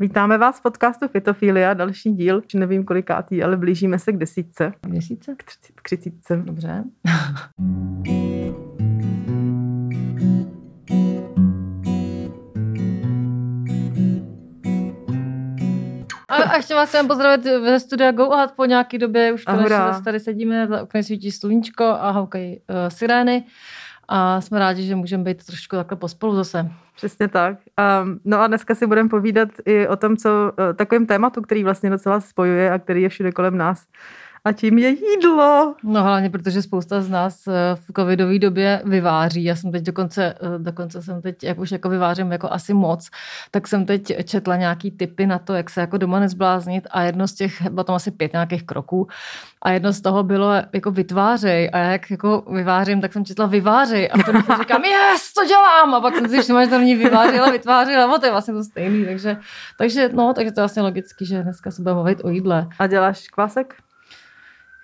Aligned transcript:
Vítáme 0.00 0.38
vás 0.38 0.58
v 0.58 0.62
podcastu 0.62 1.08
Fitofilia, 1.08 1.74
další 1.74 2.12
díl, 2.12 2.42
už 2.46 2.54
nevím 2.54 2.84
kolikátý, 2.84 3.42
ale 3.42 3.56
blížíme 3.56 3.98
se 3.98 4.12
k 4.12 4.16
desítce. 4.16 4.72
K 4.80 4.90
desítce? 4.90 5.34
K, 5.36 5.42
tři, 5.42 5.72
k 5.74 5.82
třicítce. 5.82 6.36
Dobře. 6.36 6.84
A, 16.28 16.34
a 16.34 16.56
ještě 16.56 16.74
vás 16.74 16.88
chceme 16.88 17.08
pozdravit 17.08 17.44
ve 17.44 17.80
studia 17.80 18.12
Go 18.12 18.32
Ahead 18.32 18.52
po 18.52 18.64
nějaký 18.64 18.98
době, 18.98 19.32
už 19.32 19.44
konečně 19.44 19.76
tady 20.04 20.20
sedíme, 20.20 20.66
za 20.66 20.82
oknem 20.82 21.02
svítí 21.02 21.32
sluníčko 21.32 21.84
a 21.84 22.10
houkají 22.10 22.56
uh, 22.56 22.88
sirény 22.88 23.44
a 24.08 24.40
jsme 24.40 24.58
rádi, 24.58 24.82
že 24.82 24.96
můžeme 24.96 25.24
být 25.24 25.46
trošku 25.46 25.76
takhle 25.76 25.96
pospolu 25.96 26.34
zase. 26.34 26.70
Přesně 26.96 27.28
tak. 27.28 27.58
Um, 28.02 28.20
no 28.24 28.40
a 28.40 28.46
dneska 28.46 28.74
si 28.74 28.86
budeme 28.86 29.08
povídat 29.08 29.48
i 29.64 29.88
o 29.88 29.96
tom, 29.96 30.16
co 30.16 30.28
uh, 30.30 30.76
takovým 30.76 31.06
tématu, 31.06 31.42
který 31.42 31.64
vlastně 31.64 31.90
docela 31.90 32.20
spojuje 32.20 32.72
a 32.72 32.78
který 32.78 33.02
je 33.02 33.08
všude 33.08 33.32
kolem 33.32 33.56
nás 33.56 33.86
a 34.46 34.52
tím 34.52 34.78
je 34.78 34.88
jídlo. 34.88 35.74
No 35.82 36.02
hlavně, 36.02 36.30
protože 36.30 36.62
spousta 36.62 37.00
z 37.00 37.08
nás 37.08 37.46
eh, 37.46 37.52
v 37.74 37.92
covidové 37.96 38.38
době 38.38 38.82
vyváří. 38.84 39.44
Já 39.44 39.56
jsem 39.56 39.72
teď 39.72 39.82
dokonce, 39.82 40.24
eh, 40.24 40.58
dokonce 40.58 41.02
jsem 41.02 41.22
teď, 41.22 41.44
jak 41.44 41.58
už 41.58 41.72
jako 41.72 41.88
vyvářím 41.88 42.32
jako 42.32 42.52
asi 42.52 42.74
moc, 42.74 43.10
tak 43.50 43.68
jsem 43.68 43.86
teď 43.86 44.12
četla 44.24 44.56
nějaký 44.56 44.90
typy 44.90 45.26
na 45.26 45.38
to, 45.38 45.54
jak 45.54 45.70
se 45.70 45.80
jako 45.80 45.98
doma 45.98 46.20
nezbláznit 46.20 46.86
a 46.90 47.02
jedno 47.02 47.28
z 47.28 47.34
těch, 47.34 47.70
bylo 47.70 47.84
tam 47.84 47.96
asi 47.96 48.10
pět 48.10 48.32
nějakých 48.32 48.66
kroků 48.66 49.08
a 49.62 49.70
jedno 49.70 49.92
z 49.92 50.00
toho 50.00 50.22
bylo 50.22 50.52
jako 50.72 50.90
vytvářej 50.90 51.70
a 51.72 51.78
jak 51.78 52.10
jako 52.10 52.44
vyvářím, 52.52 53.00
tak 53.00 53.12
jsem 53.12 53.24
četla 53.24 53.46
vyvářej 53.46 54.10
a 54.12 54.16
potom 54.16 54.42
říkám, 54.60 54.84
yes, 55.12 55.32
to 55.34 55.44
dělám 55.44 55.94
a 55.94 56.00
pak 56.00 56.14
jsem 56.14 56.28
si 56.28 56.42
všimla, 56.42 56.64
že 56.64 56.70
to 56.70 56.78
není 56.78 56.94
vyvářil 56.94 57.44
a 57.44 57.50
vytvářil 57.50 58.14
a 58.14 58.18
to 58.18 58.26
je 58.26 58.32
vlastně 58.32 58.54
to 58.54 58.64
stejný, 58.64 59.04
takže, 59.04 59.36
takže 59.78 60.08
no, 60.12 60.34
takže 60.34 60.52
to 60.52 60.60
je 60.60 60.62
vlastně 60.62 60.82
logicky, 60.82 61.26
že 61.26 61.42
dneska 61.42 61.70
se 61.70 61.82
budeme 61.82 61.94
mluvit 61.94 62.20
o 62.24 62.28
jídle. 62.28 62.68
A 62.78 62.86
děláš 62.86 63.28
kvásek? 63.28 63.85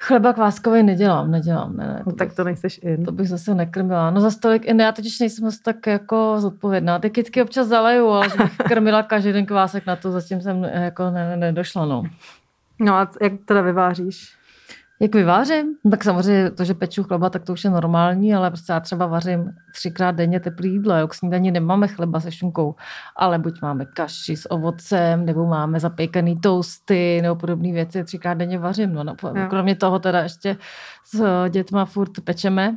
Chleba 0.05 0.33
kváskový 0.33 0.83
nedělám, 0.83 1.31
nedělám, 1.31 1.77
ne, 1.77 1.87
ne. 1.87 2.03
No, 2.07 2.13
tak 2.13 2.35
to 2.35 2.45
nejseš 2.45 2.81
in. 2.83 3.05
To 3.05 3.13
bych 3.13 3.29
zase 3.29 3.55
nekrmila. 3.55 4.11
No 4.11 4.21
za 4.21 4.31
stolik 4.31 4.65
in, 4.65 4.81
já 4.81 4.93
totiž 4.93 5.21
nejsem 5.21 5.45
zase 5.45 5.63
tak 5.63 5.87
jako 5.87 6.35
zodpovědná. 6.39 6.99
Ty 6.99 7.11
kytky 7.11 7.43
občas 7.43 7.69
zaleju, 7.69 8.09
ale 8.09 8.31
že 8.31 8.37
bych 8.39 8.57
krmila 8.57 9.03
každý 9.03 9.33
den 9.33 9.47
kvásek 9.47 9.87
na 9.87 9.97
to, 9.97 10.11
zatím 10.11 10.41
jsem 10.41 10.65
jako 10.65 11.11
ne, 11.11 11.29
ne, 11.29 11.37
nedošla, 11.37 11.87
no. 11.87 12.03
No 12.79 12.95
a 12.95 13.11
jak 13.21 13.33
teda 13.45 13.61
vyváříš? 13.61 14.35
Jak 15.03 15.15
vyvářím? 15.15 15.67
No, 15.85 15.91
tak 15.91 16.05
samozřejmě 16.05 16.51
to, 16.51 16.65
že 16.65 16.75
peču 16.75 17.03
chleba, 17.03 17.31
tak 17.31 17.45
to 17.45 17.53
už 17.53 17.65
je 17.65 17.71
normální, 17.71 18.35
ale 18.35 18.51
prostě 18.51 18.73
já 18.73 18.81
třeba 18.81 19.07
vařím 19.07 19.51
třikrát 19.75 20.11
denně 20.11 20.41
teplý 20.41 20.73
jídlo. 20.73 20.97
Jo. 20.97 21.09
K 21.09 21.15
snídaní 21.15 21.51
nemáme 21.51 21.89
chleba 21.89 22.21
se 22.21 22.33
šunkou, 22.33 22.75
ale 23.17 23.39
buď 23.39 23.63
máme 23.63 23.87
kaši 23.87 24.37
s 24.37 24.51
ovocem, 24.51 25.25
nebo 25.25 25.47
máme 25.47 25.81
zapékaný 25.81 26.41
toasty, 26.41 27.21
nebo 27.23 27.37
podobné 27.37 27.73
věci. 27.73 28.05
Třikrát 28.05 28.35
denně 28.35 28.59
vařím. 28.59 28.93
No, 28.93 29.05
no, 29.05 29.15
kromě 29.51 29.77
toho 29.77 29.99
teda 29.99 30.21
ještě 30.23 30.57
s 31.15 31.49
dětma 31.49 31.85
furt 31.85 32.21
pečeme, 32.25 32.77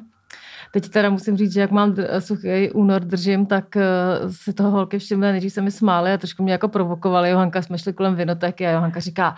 Teď 0.72 0.90
teda 0.90 1.10
musím 1.10 1.38
říct, 1.38 1.54
že 1.54 1.62
jak 1.62 1.72
mám 1.72 1.96
suchý 2.20 2.72
únor 2.72 3.02
držím, 3.02 3.46
tak 3.46 3.66
uh, 3.76 4.32
si 4.32 4.54
toho 4.54 4.72
holky 4.72 5.00
všimly, 5.00 5.32
nejdřív 5.32 5.54
se 5.54 5.62
mi 5.62 5.72
smály 5.72 6.14
a 6.14 6.18
trošku 6.18 6.44
mě 6.44 6.52
jako 6.52 6.68
provokovali. 6.68 7.30
Johanka 7.30 7.62
jsme 7.62 7.78
šli 7.78 7.94
kolem 7.94 8.16
vinoteky 8.16 8.68
a 8.68 8.72
Johanka 8.72 9.00
říká, 9.00 9.36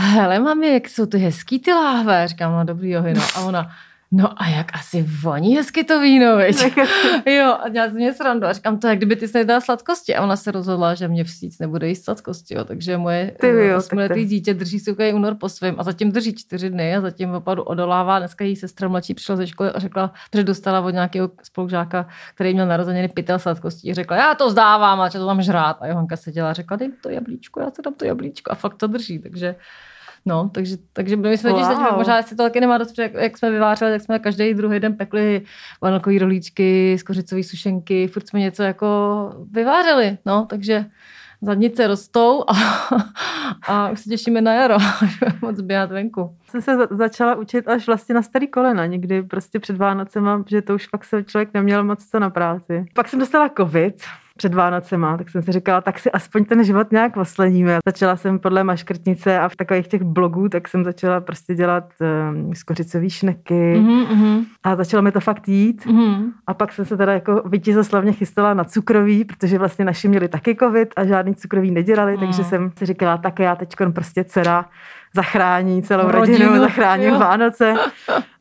hele 0.00 0.38
mami, 0.38 0.72
jak 0.72 0.88
jsou 0.88 1.06
ty 1.06 1.18
hezký 1.18 1.58
ty 1.58 1.72
láhve. 1.72 2.28
Říkám, 2.28 2.52
no 2.52 2.64
dobrý 2.64 2.90
johy, 2.90 3.14
no. 3.14 3.22
A 3.36 3.40
ona, 3.40 3.70
No 4.12 4.42
a 4.42 4.48
jak 4.48 4.66
asi 4.74 5.02
voní 5.22 5.56
hezky 5.56 5.84
to 5.84 6.00
víno, 6.00 6.36
veď? 6.36 6.56
jo, 7.26 7.56
a 7.62 7.68
dělá 7.68 7.86
mě 7.86 8.12
srandu 8.12 8.46
a 8.46 8.52
říkám 8.52 8.78
to, 8.78 8.86
jak 8.86 8.98
kdyby 8.98 9.16
ty 9.16 9.28
se 9.28 9.38
nedala 9.38 9.60
sladkosti. 9.60 10.16
A 10.16 10.22
ona 10.22 10.36
se 10.36 10.50
rozhodla, 10.50 10.94
že 10.94 11.08
mě 11.08 11.24
vstříc 11.24 11.58
nebude 11.58 11.88
jíst 11.88 12.04
sladkosti, 12.04 12.54
jo. 12.54 12.64
takže 12.64 12.96
moje 12.96 13.36
osmiletý 13.76 14.24
dítě 14.24 14.54
drží 14.54 14.80
suchý 14.80 15.12
únor 15.12 15.34
po 15.34 15.48
svém 15.48 15.74
a 15.78 15.82
zatím 15.82 16.12
drží 16.12 16.34
čtyři 16.34 16.70
dny 16.70 16.96
a 16.96 17.00
zatím 17.00 17.30
opravdu 17.30 17.62
odolává. 17.62 18.18
Dneska 18.18 18.44
jí 18.44 18.56
sestra 18.56 18.88
mladší 18.88 19.14
přišla 19.14 19.36
ze 19.36 19.46
školy 19.46 19.70
a 19.70 19.78
řekla, 19.78 20.12
že 20.34 20.44
dostala 20.44 20.80
od 20.80 20.90
nějakého 20.90 21.30
spolužáka, 21.42 22.08
který 22.34 22.54
měl 22.54 22.66
narozeniny 22.66 23.08
pytel 23.08 23.38
sladkostí. 23.38 23.90
A 23.90 23.94
řekla, 23.94 24.16
já 24.16 24.34
to 24.34 24.50
zdávám 24.50 25.00
a 25.00 25.10
to 25.10 25.26
tam 25.26 25.42
žrát. 25.42 25.76
A 25.80 25.86
Johanka 25.86 26.16
seděla 26.16 26.50
a 26.50 26.52
řekla, 26.52 26.76
dej 26.76 26.92
to 27.02 27.10
jablíčko, 27.10 27.60
já 27.60 27.70
se 27.70 27.82
dám 27.82 27.94
to 27.94 28.04
jablíčko. 28.04 28.52
A 28.52 28.54
fakt 28.54 28.76
to 28.76 28.86
drží, 28.86 29.18
takže 29.18 29.54
No, 30.26 30.50
takže, 30.54 30.76
takže 30.92 31.16
my 31.16 31.38
jsme 31.38 31.50
wow. 31.50 31.68
teď, 31.68 31.78
možná 31.96 32.22
si 32.22 32.36
to 32.36 32.42
taky 32.42 32.60
nemá 32.60 32.78
dost, 32.78 32.98
jak, 32.98 33.14
jak 33.14 33.38
jsme 33.38 33.50
vyvářeli, 33.50 33.92
tak 33.92 34.00
jsme 34.00 34.18
každý 34.18 34.54
druhý 34.54 34.80
den 34.80 34.96
pekli 34.96 35.42
vanilkový 35.82 36.18
rolíčky, 36.18 36.96
skořicové 36.98 37.42
sušenky, 37.42 38.08
furt 38.08 38.28
jsme 38.28 38.40
něco 38.40 38.62
jako 38.62 38.86
vyvářeli, 39.50 40.18
no, 40.26 40.46
takže 40.50 40.84
zadnice 41.42 41.86
rostou 41.86 42.44
a, 42.48 42.54
a 43.66 43.90
už 43.90 44.00
se 44.00 44.10
těšíme 44.10 44.40
na 44.40 44.54
jaro, 44.54 44.74
až 45.02 45.20
moc 45.42 45.60
běhat 45.60 45.90
venku. 45.90 46.36
Jsem 46.48 46.62
se 46.62 46.76
začala 46.90 47.34
učit 47.34 47.68
až 47.68 47.86
vlastně 47.86 48.14
na 48.14 48.22
starý 48.22 48.48
kolena, 48.48 48.86
někdy 48.86 49.22
prostě 49.22 49.58
před 49.58 49.76
Vánocema, 49.76 50.44
že 50.46 50.62
to 50.62 50.74
už 50.74 50.88
fakt 50.88 51.04
se 51.04 51.24
člověk 51.24 51.54
neměl 51.54 51.84
moc 51.84 52.06
co 52.06 52.18
na 52.18 52.30
práci. 52.30 52.86
Pak 52.94 53.08
jsem 53.08 53.18
dostala 53.18 53.50
covid, 53.56 54.02
před 54.40 54.54
Vánocema, 54.54 55.16
tak 55.16 55.30
jsem 55.30 55.42
si 55.42 55.52
říkala, 55.52 55.80
tak 55.80 55.98
si 55.98 56.10
aspoň 56.10 56.44
ten 56.44 56.64
život 56.64 56.92
nějak 56.92 57.16
osledíme. 57.16 57.78
Začala 57.86 58.16
jsem 58.16 58.38
podle 58.38 58.64
maškrtnice 58.64 59.38
a 59.38 59.48
v 59.48 59.56
takových 59.56 59.88
těch 59.88 60.02
blogů, 60.02 60.48
tak 60.48 60.68
jsem 60.68 60.84
začala 60.84 61.20
prostě 61.20 61.54
dělat 61.54 61.84
um, 62.00 62.54
skořicový 62.54 63.10
šneky 63.10 63.74
mm-hmm. 63.76 64.44
a 64.62 64.76
začalo 64.76 65.02
mi 65.02 65.12
to 65.12 65.20
fakt 65.20 65.48
jít. 65.48 65.86
Mm-hmm. 65.86 66.32
A 66.46 66.54
pak 66.54 66.72
jsem 66.72 66.84
se 66.84 66.96
teda 66.96 67.12
jako 67.12 67.42
vítězoslavně 67.46 68.12
chystala 68.12 68.54
na 68.54 68.64
cukroví, 68.64 69.24
protože 69.24 69.58
vlastně 69.58 69.84
naši 69.84 70.08
měli 70.08 70.28
taky 70.28 70.56
covid 70.56 70.88
a 70.96 71.04
žádný 71.04 71.34
cukroví 71.34 71.70
nedělali, 71.70 72.12
mm. 72.12 72.20
takže 72.20 72.44
jsem 72.44 72.72
si 72.78 72.86
říkala, 72.86 73.16
tak 73.18 73.38
já 73.38 73.56
teď 73.56 73.76
prostě 73.92 74.24
dcera 74.24 74.64
zachrání 75.14 75.82
celou 75.82 76.10
rodinu, 76.10 76.38
rodinu 76.38 76.60
zachrání 76.60 77.10
Vánoce. 77.10 77.72
Uh, 77.72 77.78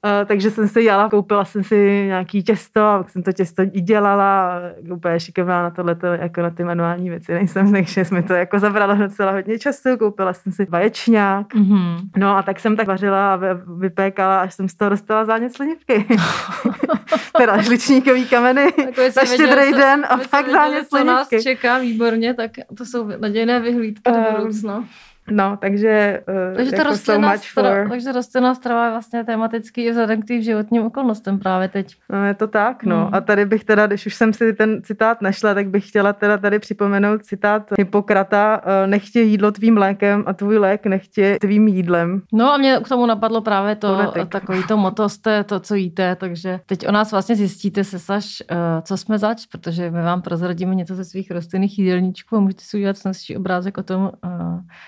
takže 0.26 0.52
jsem 0.52 0.68
si 0.68 0.84
jala, 0.84 1.10
koupila 1.10 1.46
jsem 1.46 1.64
si 1.64 2.04
nějaký 2.06 2.44
těsto 2.44 2.82
a 2.82 3.06
jsem 3.08 3.24
to 3.24 3.32
těsto 3.32 3.64
i 3.72 3.82
dělala, 3.82 4.62
úplně 4.92 5.20
šikovná 5.20 5.64
na 5.64 5.70
tohle, 5.70 5.98
jako 6.22 6.42
na 6.42 6.50
ty 6.50 6.64
manuální 6.64 7.10
věci 7.10 7.34
nejsem, 7.34 7.72
takže 7.74 8.06
jsme 8.06 8.24
to 8.24 8.34
jako 8.34 8.60
zabrala 8.60 8.94
docela 8.94 9.32
hodně 9.32 9.60
času, 9.60 9.98
koupila 10.00 10.34
jsem 10.34 10.52
si 10.52 10.66
vaječňák, 10.66 11.56
mm-hmm. 11.56 12.00
no 12.18 12.38
a 12.38 12.44
tak 12.44 12.60
jsem 12.60 12.76
tak 12.76 12.88
vařila 12.88 13.34
a 13.34 13.40
vypékala, 13.78 14.40
až 14.40 14.54
jsem 14.54 14.70
z 14.70 14.76
toho 14.76 14.90
dostala 14.90 15.26
zánět 15.26 15.54
slinivky. 15.54 16.06
teda 17.38 17.62
žličníkový 17.62 18.28
kameny 18.28 18.74
za 19.10 19.26
štědrý 19.26 19.74
den 19.74 20.06
a 20.10 20.18
fakt 20.18 20.50
zánět 20.50 20.88
slinivky. 20.90 21.30
Co 21.30 21.36
nás 21.36 21.44
čeká 21.44 21.80
výborně, 21.80 22.34
tak 22.34 22.52
to 22.78 22.86
jsou 22.86 23.12
nadějné 23.20 23.60
vyhlídky 23.60 24.12
do 24.12 24.38
budoucna. 24.38 24.86
No, 25.32 25.58
takže, 25.58 26.24
uh, 26.50 26.56
takže 26.56 26.76
jako 26.76 26.90
rostlinná, 26.90 27.38
so 27.38 27.44
strava, 27.44 27.76
for... 27.76 27.90
takže 27.90 28.12
rostlinná 28.12 28.56
strava 28.56 28.86
je 28.86 28.92
vlastně 28.92 29.24
tematický 29.24 29.82
i 29.82 29.92
vzhledem 29.92 30.22
k 30.22 30.26
tým 30.26 30.42
životním 30.42 30.84
okolnostem 30.84 31.40
právě 31.40 31.68
teď. 31.68 31.96
No, 32.10 32.26
je 32.26 32.34
to 32.34 32.48
tak, 32.48 32.84
no. 32.84 33.06
Hmm. 33.06 33.16
A 33.16 33.22
tady 33.22 33.46
bych 33.46 33.64
teda, 33.64 33.88
když 33.88 34.06
už 34.06 34.16
jsem 34.16 34.34
si 34.34 34.54
ten 34.54 34.82
citát 34.84 35.22
našla, 35.22 35.54
tak 35.54 35.68
bych 35.68 35.88
chtěla 35.88 36.14
teda 36.14 36.38
tady 36.38 36.60
připomenout 36.60 37.26
citát 37.26 37.74
Hippokrata, 37.78 38.62
uh, 38.66 38.90
nechtě 38.90 39.22
jídlo 39.22 39.52
tvým 39.52 39.78
lékem 39.78 40.24
a 40.26 40.34
tvůj 40.34 40.58
lék 40.58 40.86
nechtě 40.86 41.38
tvým 41.42 41.68
jídlem. 41.68 42.22
No 42.34 42.54
a 42.54 42.58
mě 42.58 42.80
k 42.84 42.88
tomu 42.88 43.06
napadlo 43.06 43.42
právě 43.42 43.76
to, 43.76 43.96
Fonetik. 43.96 44.30
takový 44.30 44.64
to 44.68 44.78
moto 44.78 45.10
jste 45.10 45.44
to, 45.44 45.60
co 45.60 45.76
jíte, 45.76 46.16
takže 46.16 46.60
teď 46.66 46.88
o 46.88 46.92
nás 46.92 47.12
vlastně 47.12 47.36
zjistíte 47.36 47.84
se, 47.84 48.00
Saš, 48.00 48.44
uh, 48.52 48.58
co 48.82 48.98
jsme 48.98 49.18
zač, 49.20 49.46
protože 49.46 49.92
my 49.92 50.02
vám 50.02 50.22
prozradíme 50.22 50.76
něco 50.76 50.96
ze 50.96 51.06
svých 51.06 51.32
rostlinných 51.32 51.80
jídelníčků 51.80 52.38
a 52.38 52.40
můžete 52.40 52.64
si 52.64 52.78
udělat 52.78 52.98
snazší 52.98 53.38
obrázek 53.38 53.78
o 53.78 53.84
tom, 53.84 54.12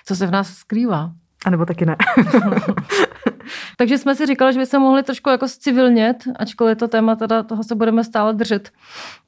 co 0.05 0.15
se 0.15 0.27
v 0.31 0.33
nás 0.33 0.53
skrývá. 0.53 1.11
A 1.45 1.49
nebo 1.49 1.65
taky 1.65 1.85
ne. 1.85 1.95
Takže 3.77 3.97
jsme 3.97 4.15
si 4.15 4.25
říkali, 4.25 4.53
že 4.53 4.59
by 4.59 4.65
se 4.65 4.79
mohli 4.79 5.03
trošku 5.03 5.29
jako 5.29 5.47
civilnět, 5.47 6.23
ačkoliv 6.39 6.77
to 6.77 6.87
téma 6.87 7.15
teda 7.15 7.43
toho 7.43 7.63
se 7.63 7.75
budeme 7.75 8.03
stále 8.03 8.33
držet. 8.33 8.71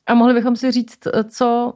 A 0.08 0.14
mohli 0.14 0.34
bychom 0.34 0.56
si 0.56 0.72
říct, 0.72 1.00
co 1.30 1.74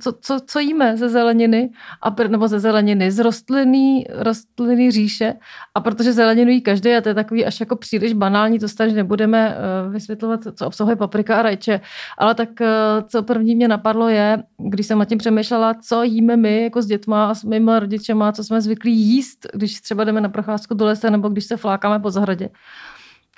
co, 0.00 0.12
co, 0.20 0.40
co 0.46 0.58
jíme 0.58 0.96
ze 0.96 1.08
zeleniny, 1.08 1.70
a, 2.02 2.14
nebo 2.28 2.48
ze 2.48 2.60
zeleniny, 2.60 3.10
z 3.10 3.18
rostliny, 3.18 4.06
rostliny 4.10 4.90
říše. 4.90 5.34
A 5.74 5.80
protože 5.80 6.12
zeleninu 6.12 6.50
jí 6.50 6.60
každý, 6.60 6.94
a 6.94 7.00
to 7.00 7.08
je 7.08 7.14
takový 7.14 7.46
až 7.46 7.60
jako 7.60 7.76
příliš 7.76 8.12
banální, 8.12 8.58
to 8.58 8.66
že 8.66 8.92
nebudeme 8.92 9.56
eh, 9.56 9.90
vysvětlovat, 9.90 10.40
co 10.54 10.66
obsahuje 10.66 10.96
paprika 10.96 11.36
a 11.36 11.42
rajče. 11.42 11.80
Ale 12.18 12.34
tak 12.34 12.60
eh, 12.60 12.68
co 13.06 13.22
první 13.22 13.56
mě 13.56 13.68
napadlo 13.68 14.08
je, 14.08 14.42
když 14.58 14.86
jsem 14.86 14.98
nad 14.98 15.08
tím 15.08 15.18
přemýšlela, 15.18 15.74
co 15.74 16.02
jíme 16.02 16.36
my 16.36 16.62
jako 16.62 16.82
s 16.82 16.86
dětma 16.86 17.30
a 17.30 17.34
s 17.34 17.44
mými 17.44 17.70
rodičema, 17.78 18.32
co 18.32 18.44
jsme 18.44 18.60
zvyklí 18.60 18.96
jíst, 18.96 19.46
když 19.54 19.80
třeba 19.80 20.04
jdeme 20.04 20.20
na 20.20 20.28
procházku 20.28 20.74
do 20.74 20.84
lesa 20.84 21.10
nebo 21.10 21.28
když 21.28 21.44
se 21.44 21.56
flákáme 21.56 21.98
po 21.98 22.10
zahradě. 22.10 22.48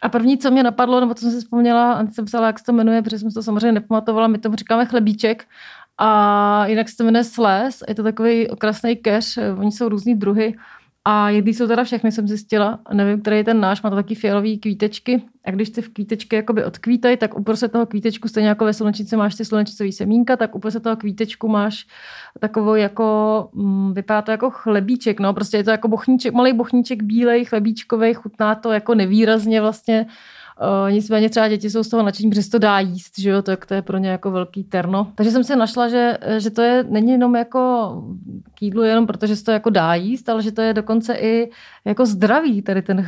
A 0.02 0.08
první, 0.08 0.38
co 0.38 0.50
mě 0.50 0.62
napadlo, 0.62 1.00
nebo 1.00 1.14
co 1.14 1.20
jsem 1.20 1.30
si 1.30 1.38
vzpomněla, 1.38 1.92
a 1.92 2.06
jsem 2.06 2.24
psala, 2.24 2.46
jak 2.46 2.58
se 2.58 2.64
to 2.64 2.72
jmenuje, 2.72 3.02
protože 3.02 3.18
jsem 3.18 3.30
to 3.30 3.42
samozřejmě 3.42 3.72
nepamatovala, 3.72 4.28
my 4.28 4.38
tomu 4.38 4.56
říkáme 4.56 4.86
chlebíček. 4.86 5.44
A 6.02 6.66
jinak 6.66 6.88
se 6.88 6.96
to 6.96 7.04
jmenuje 7.04 7.24
sles, 7.24 7.82
je 7.88 7.94
to 7.94 8.02
takový 8.02 8.48
okrasný 8.48 8.96
keř, 8.96 9.38
oni 9.58 9.72
jsou 9.72 9.88
různý 9.88 10.14
druhy 10.14 10.54
A 11.04 11.30
jedný 11.30 11.54
jsou 11.54 11.66
teda 11.66 11.84
všechny, 11.84 12.12
jsem 12.12 12.28
zjistila. 12.28 12.78
Nevím, 12.92 13.20
který 13.20 13.36
je 13.36 13.44
ten 13.44 13.60
náš, 13.60 13.82
má 13.82 13.90
to 13.90 13.96
taky 13.96 14.14
fialový 14.14 14.58
kvítečky. 14.58 15.22
A 15.44 15.50
když 15.50 15.70
ty 15.70 15.82
v 15.82 15.88
kvítečky 15.88 16.36
jakoby 16.36 16.64
odkvítají, 16.64 17.16
tak 17.16 17.38
uprostřed 17.38 17.72
toho 17.72 17.86
kvítečku, 17.86 18.28
stejně 18.28 18.48
jako 18.48 18.64
ve 18.64 18.72
slunečnici 18.72 19.16
máš 19.16 19.34
ty 19.34 19.44
slunečnicový 19.44 19.92
semínka, 19.92 20.36
tak 20.36 20.54
uprostřed 20.54 20.82
toho 20.82 20.96
kvítečku 20.96 21.48
máš 21.48 21.86
takovou 22.40 22.74
jako, 22.74 23.48
mm, 23.52 23.94
vypadá 23.94 24.22
to 24.22 24.30
jako 24.30 24.50
chlebíček, 24.50 25.20
no, 25.20 25.34
prostě 25.34 25.56
je 25.56 25.64
to 25.64 25.70
jako 25.70 25.88
bochníček, 25.88 26.34
malý 26.34 26.52
bochníček 26.52 27.02
bílej, 27.02 27.44
chlebíčkový, 27.44 28.14
chutná 28.14 28.54
to 28.54 28.72
jako 28.72 28.94
nevýrazně 28.94 29.60
vlastně 29.60 30.06
Uh, 30.60 30.92
nicméně 30.92 31.30
třeba 31.30 31.48
děti 31.48 31.70
jsou 31.70 31.82
z 31.82 31.88
toho 31.88 32.02
nadšení, 32.02 32.30
protože 32.30 32.50
to 32.50 32.58
dá 32.58 32.80
jíst, 32.80 33.18
že 33.18 33.30
jo, 33.30 33.42
tak 33.42 33.66
to 33.66 33.74
je 33.74 33.82
pro 33.82 33.98
ně 33.98 34.08
jako 34.08 34.30
velký 34.30 34.64
terno. 34.64 35.12
Takže 35.14 35.30
jsem 35.30 35.44
si 35.44 35.56
našla, 35.56 35.88
že, 35.88 36.18
že 36.38 36.50
to 36.50 36.62
je, 36.62 36.84
není 36.88 37.12
jenom 37.12 37.36
jako 37.36 37.92
k 38.54 38.62
jídlu 38.62 38.82
jenom 38.82 39.06
protože 39.06 39.36
se 39.36 39.44
to 39.44 39.50
jako 39.50 39.70
dá 39.70 39.94
jíst, 39.94 40.28
ale 40.28 40.42
že 40.42 40.52
to 40.52 40.62
je 40.62 40.74
dokonce 40.74 41.14
i 41.14 41.50
jako 41.84 42.06
zdravý, 42.06 42.62
tady 42.62 42.82
ten, 42.82 42.98
uh, 42.98 43.06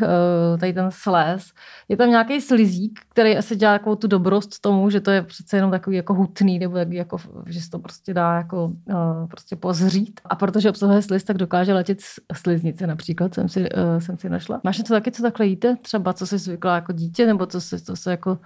tady 0.60 0.72
ten 0.72 0.86
sléz. 0.90 1.52
Je 1.88 1.96
tam 1.96 2.10
nějaký 2.10 2.40
slizík, 2.40 3.00
který 3.08 3.38
asi 3.38 3.56
dělá 3.56 3.72
takovou 3.72 3.96
tu 3.96 4.06
dobrost 4.06 4.60
tomu, 4.60 4.90
že 4.90 5.00
to 5.00 5.10
je 5.10 5.22
přece 5.22 5.56
jenom 5.56 5.70
takový 5.70 5.96
jako 5.96 6.14
hutný, 6.14 6.58
nebo 6.58 6.76
jak, 6.76 6.92
jako, 6.92 7.16
že 7.46 7.60
se 7.60 7.70
to 7.70 7.78
prostě 7.78 8.14
dá 8.14 8.34
jako 8.34 8.64
uh, 8.64 9.28
prostě 9.30 9.56
pozřít. 9.56 10.20
A 10.24 10.36
protože 10.36 10.70
obsahuje 10.70 11.02
sliz, 11.02 11.24
tak 11.24 11.38
dokáže 11.38 11.74
letět 11.74 11.98
sliznice 12.32 12.86
například, 12.86 13.34
jsem 13.34 13.48
si, 13.48 13.60
uh, 13.60 13.98
jsem 13.98 14.18
si 14.18 14.28
našla. 14.28 14.60
Máš 14.64 14.78
něco 14.78 14.94
taky, 14.94 15.12
co 15.12 15.22
takhle 15.22 15.46
jíte? 15.46 15.76
Třeba 15.76 16.12
co 16.12 16.26
jsi 16.26 16.38
zvykla 16.38 16.74
jako 16.74 16.92
dítě, 16.92 17.26
nebo 17.26 17.46
co 17.46 17.60
se, 17.60 17.80
co 17.80 17.96
se 17.96 18.10
jako 18.10 18.38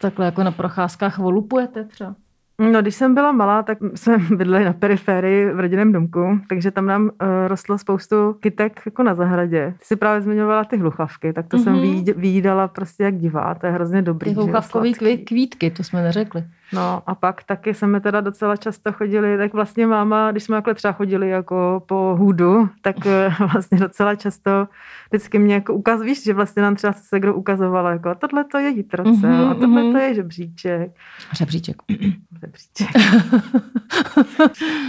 takhle 0.00 0.24
jako 0.24 0.42
na 0.42 0.50
procházkách 0.50 1.18
volupujete 1.18 1.84
třeba? 1.84 2.14
No, 2.58 2.82
když 2.82 2.94
jsem 2.94 3.14
byla 3.14 3.32
malá, 3.32 3.62
tak 3.62 3.78
jsme 3.94 4.18
bydleli 4.36 4.64
na 4.64 4.72
periferii 4.72 5.50
v 5.52 5.60
rodinném 5.60 5.92
domku, 5.92 6.40
takže 6.48 6.70
tam 6.70 6.86
nám 6.86 7.02
uh, 7.02 7.08
rostlo 7.46 7.78
spoustu 7.78 8.32
kytek 8.32 8.82
jako 8.86 9.02
na 9.02 9.14
zahradě. 9.14 9.74
Ty 9.78 9.84
jsi 9.84 9.96
právě 9.96 10.20
zmiňovala 10.20 10.64
ty 10.64 10.76
hluchavky, 10.76 11.32
tak 11.32 11.46
to 11.48 11.56
mm-hmm. 11.56 11.64
jsem 11.64 11.72
mhm. 11.72 12.20
výjídala 12.20 12.68
prostě 12.68 13.02
jak 13.02 13.16
divá, 13.16 13.54
to 13.54 13.66
je 13.66 13.72
hrozně 13.72 14.02
dobrý. 14.02 14.30
Ty 14.30 14.34
hluchavkový 14.34 14.94
kvítky, 15.24 15.70
to 15.70 15.84
jsme 15.84 16.02
neřekli. 16.02 16.44
No 16.72 17.02
a 17.06 17.14
pak 17.14 17.44
taky 17.44 17.74
jsme 17.74 18.00
teda 18.00 18.20
docela 18.20 18.56
často 18.56 18.92
chodili, 18.92 19.38
tak 19.38 19.52
vlastně 19.52 19.86
máma, 19.86 20.30
když 20.30 20.42
jsme 20.42 20.56
takhle 20.56 20.74
třeba 20.74 20.92
chodili 20.92 21.28
jako 21.28 21.82
po 21.86 22.16
hůdu, 22.18 22.68
tak 22.82 23.06
eh, 23.06 23.34
vlastně 23.52 23.78
docela 23.78 24.14
často 24.14 24.68
vždycky 25.10 25.38
mě 25.38 25.54
jako 25.54 25.74
ukaz, 25.74 26.02
víš, 26.02 26.24
že 26.24 26.34
vlastně 26.34 26.62
nám 26.62 26.74
třeba 26.76 26.92
se 26.92 27.20
kdo 27.20 27.34
ukazovala, 27.34 27.90
jako 27.90 28.14
tohle 28.14 28.44
to 28.44 28.58
je 28.58 28.68
jitroce 28.68 29.10
mm-hmm, 29.10 29.50
a 29.50 29.54
tohle 29.54 29.82
mm-hmm. 29.82 29.92
to 29.92 29.98
je 29.98 30.14
žebříček. 30.14 30.90
Žebříček. 31.38 31.76
Žebříček. 32.40 32.88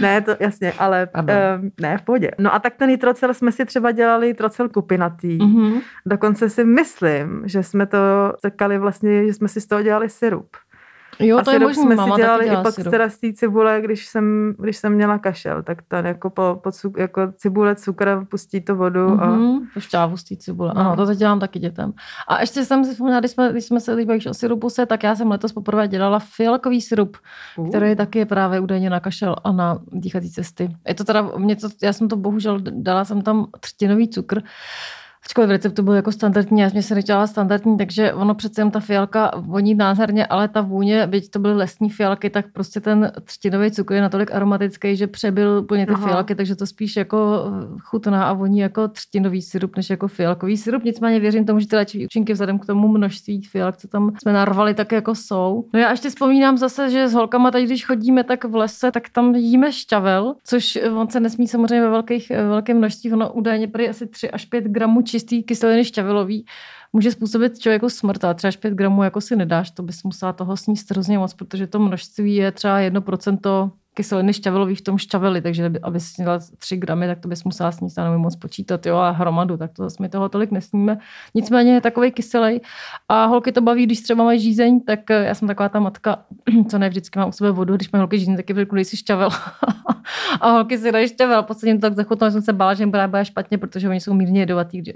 ne, 0.00 0.20
to 0.20 0.36
jasně, 0.40 0.72
ale 0.72 1.08
um, 1.18 1.70
ne, 1.80 1.98
v 1.98 2.02
pohodě. 2.02 2.30
No 2.38 2.54
a 2.54 2.58
tak 2.58 2.76
ten 2.76 2.90
jitrocel 2.90 3.34
jsme 3.34 3.52
si 3.52 3.64
třeba 3.64 3.92
dělali 3.92 4.26
jitrocel 4.26 4.68
kupinatý. 4.68 5.38
Mm-hmm. 5.38 5.80
Dokonce 6.06 6.50
si 6.50 6.64
myslím, 6.64 7.42
že 7.46 7.62
jsme 7.62 7.86
to 7.86 7.98
sekali 8.40 8.78
vlastně, 8.78 9.26
že 9.26 9.34
jsme 9.34 9.48
si 9.48 9.60
z 9.60 9.66
toho 9.66 9.82
dělali 9.82 10.08
syrup. 10.08 10.56
Jo, 11.20 11.42
to 11.44 11.50
je 11.50 11.58
možný, 11.58 11.82
jsme 11.82 11.96
si 11.96 12.10
dělali 12.16 12.46
i 12.46 12.56
pak 12.62 12.74
teda 12.74 13.08
z 13.08 13.18
té 13.18 13.32
cibule, 13.32 13.80
když 13.80 14.06
jsem, 14.06 14.54
když 14.58 14.76
jsem 14.76 14.92
měla 14.92 15.18
kašel, 15.18 15.62
tak 15.62 15.82
tam 15.88 16.06
jako, 16.06 16.30
po, 16.30 16.60
po 16.62 16.72
cuk, 16.72 16.98
jako 16.98 17.32
cibule, 17.36 17.74
cukr, 17.74 18.26
pustí 18.28 18.60
to 18.60 18.76
vodu. 18.76 19.08
Mm-hmm, 19.08 19.60
a... 19.76 19.80
Šťávu 19.80 20.16
z 20.16 20.24
té 20.24 20.36
cibule, 20.36 20.72
no. 20.74 20.80
ano, 20.80 20.96
to 20.96 21.06
teď 21.06 21.18
dělám 21.18 21.40
taky 21.40 21.58
dětem. 21.58 21.92
A 22.28 22.40
ještě 22.40 22.64
jsem 22.64 22.84
si 22.84 22.92
vzpomněla, 22.92 23.20
když 23.20 23.32
jsme, 23.32 23.52
když 23.52 23.64
jsme 23.64 23.80
se 23.80 23.94
líbili 23.94 24.20
o 24.30 24.34
syrupu 24.34 24.70
se, 24.70 24.86
tak 24.86 25.02
já 25.02 25.14
jsem 25.14 25.30
letos 25.30 25.52
poprvé 25.52 25.88
dělala 25.88 26.18
fialkový 26.18 26.80
syrup, 26.80 27.16
uh. 27.56 27.68
který 27.68 27.96
taky 27.96 28.18
je 28.18 28.26
právě 28.26 28.60
údajně 28.60 28.90
na 28.90 29.00
kašel 29.00 29.36
a 29.44 29.52
na 29.52 29.78
dýchací 29.92 30.30
cesty. 30.30 30.76
Je 30.88 30.94
to 30.94 31.04
teda, 31.04 31.22
mě 31.36 31.56
to, 31.56 31.68
já 31.82 31.92
jsem 31.92 32.08
to 32.08 32.16
bohužel, 32.16 32.58
dala 32.60 33.04
jsem 33.04 33.22
tam 33.22 33.46
třtinový 33.60 34.08
cukr, 34.08 34.42
Ačkoliv 35.24 35.50
recept 35.50 35.74
to 35.74 35.82
byl 35.82 35.94
jako 35.94 36.12
standardní, 36.12 36.60
já 36.60 36.70
jsem 36.70 36.82
se 36.82 36.94
nechtěla 36.94 37.26
standardní, 37.26 37.76
takže 37.76 38.12
ono 38.12 38.34
přece 38.34 38.60
jen 38.60 38.70
ta 38.70 38.80
fialka 38.80 39.30
voní 39.36 39.74
nádherně, 39.74 40.26
ale 40.26 40.48
ta 40.48 40.60
vůně, 40.60 41.06
byť 41.06 41.30
to 41.30 41.38
byly 41.38 41.54
lesní 41.54 41.90
fialky, 41.90 42.30
tak 42.30 42.52
prostě 42.52 42.80
ten 42.80 43.12
třtinový 43.24 43.70
cukr 43.70 43.94
je 43.94 44.00
natolik 44.00 44.34
aromatický, 44.34 44.96
že 44.96 45.06
přebyl 45.06 45.60
úplně 45.62 45.86
ty 45.86 45.92
Aha. 45.92 46.06
fialky, 46.06 46.34
takže 46.34 46.56
to 46.56 46.66
spíš 46.66 46.96
jako 46.96 47.44
chutná 47.82 48.24
a 48.24 48.32
voní 48.32 48.58
jako 48.58 48.88
třtinový 48.88 49.42
syrup, 49.42 49.76
než 49.76 49.90
jako 49.90 50.08
fialkový 50.08 50.56
syrup. 50.56 50.84
Nicméně 50.84 51.20
věřím 51.20 51.46
tomu, 51.46 51.60
že 51.60 51.68
ty 51.68 51.76
léčivé 51.76 52.04
účinky 52.04 52.32
vzhledem 52.32 52.58
k 52.58 52.66
tomu 52.66 52.88
množství 52.88 53.42
fialk, 53.42 53.76
co 53.76 53.88
tam 53.88 54.12
jsme 54.22 54.32
narvali, 54.32 54.74
tak 54.74 54.92
jako 54.92 55.14
jsou. 55.14 55.64
No 55.74 55.80
já 55.80 55.90
ještě 55.90 56.08
vzpomínám 56.08 56.58
zase, 56.58 56.90
že 56.90 57.08
s 57.08 57.14
holkama 57.14 57.50
tady, 57.50 57.64
když 57.64 57.86
chodíme 57.86 58.24
tak 58.24 58.44
v 58.44 58.54
lese, 58.54 58.90
tak 58.90 59.02
tam 59.12 59.34
jíme 59.34 59.72
šťavel, 59.72 60.34
což 60.44 60.78
on 60.94 61.08
se 61.08 61.20
nesmí 61.20 61.48
samozřejmě 61.48 61.80
ve 61.80 61.90
velkých, 61.90 62.30
velkém 62.30 62.78
množství, 62.78 63.12
ono 63.12 63.32
údajně 63.32 63.68
prý 63.68 63.88
asi 63.88 64.06
3 64.06 64.30
až 64.30 64.44
5 64.44 64.64
gramů 64.64 65.02
čistý 65.08 65.42
kyseliny 65.42 65.84
šťavilový 65.84 66.44
může 66.92 67.10
způsobit 67.12 67.58
člověku 67.58 67.88
smrt, 67.88 68.24
a 68.24 68.34
třeba 68.34 68.52
5 68.60 68.74
gramů 68.74 69.02
jako 69.02 69.20
si 69.20 69.36
nedáš, 69.36 69.70
to 69.70 69.82
bys 69.82 70.02
musela 70.02 70.32
toho 70.32 70.56
sníst 70.56 70.90
hrozně 70.90 71.18
moc, 71.18 71.34
protože 71.34 71.66
to 71.66 71.78
množství 71.78 72.34
je 72.34 72.52
třeba 72.52 72.80
1% 72.80 73.70
kyseliny 73.94 74.32
šťavilový 74.32 74.74
v 74.74 74.82
tom 74.82 74.98
šťaveli, 74.98 75.42
takže 75.42 75.72
aby 75.82 76.00
si 76.00 76.22
měla 76.22 76.38
3 76.58 76.76
gramy, 76.76 77.06
tak 77.06 77.18
to 77.18 77.28
bys 77.28 77.44
musela 77.44 77.72
sníst, 77.72 77.96
nevím 77.98 78.20
moc 78.20 78.36
počítat, 78.36 78.86
jo, 78.86 78.96
a 78.96 79.10
hromadu, 79.10 79.56
tak 79.56 79.72
to 79.72 79.82
zase 79.82 79.96
my 80.00 80.08
toho 80.08 80.28
tolik 80.28 80.50
nesníme. 80.50 80.98
Nicméně 81.34 81.74
je 81.74 81.80
takový 81.80 82.12
kyselý 82.12 82.60
a 83.08 83.26
holky 83.26 83.52
to 83.52 83.60
baví, 83.60 83.86
když 83.86 84.00
třeba 84.00 84.24
mají 84.24 84.40
žízeň, 84.40 84.80
tak 84.80 85.10
eh, 85.10 85.24
já 85.24 85.34
jsem 85.34 85.48
taková 85.48 85.68
ta 85.68 85.80
matka, 85.80 86.24
co 86.70 86.78
ne 86.78 86.88
vždycky 86.88 87.18
mám 87.18 87.28
u 87.28 87.32
sebe 87.32 87.50
vodu, 87.50 87.76
když 87.76 87.90
mají 87.90 88.00
holky 88.00 88.18
žízeň, 88.18 88.36
taky 88.36 88.54
řeknu, 88.54 88.84
si 88.84 88.96
šťavel. 88.96 89.30
a 90.40 90.50
holky 90.50 90.78
si 90.78 90.92
dají 90.92 91.08
šťavel, 91.08 91.42
podstatě 91.42 91.74
to 91.74 91.80
tak 91.80 91.94
zachutnalo, 91.94 92.30
jsem 92.30 92.42
se 92.42 92.52
bála, 92.52 92.74
že 92.74 92.82
jim 92.82 92.90
bude 92.90 93.24
špatně, 93.24 93.58
protože 93.58 93.88
oni 93.88 94.00
jsou 94.00 94.14
mírně 94.14 94.40
jedovatý, 94.40 94.82
eh, 94.90 94.94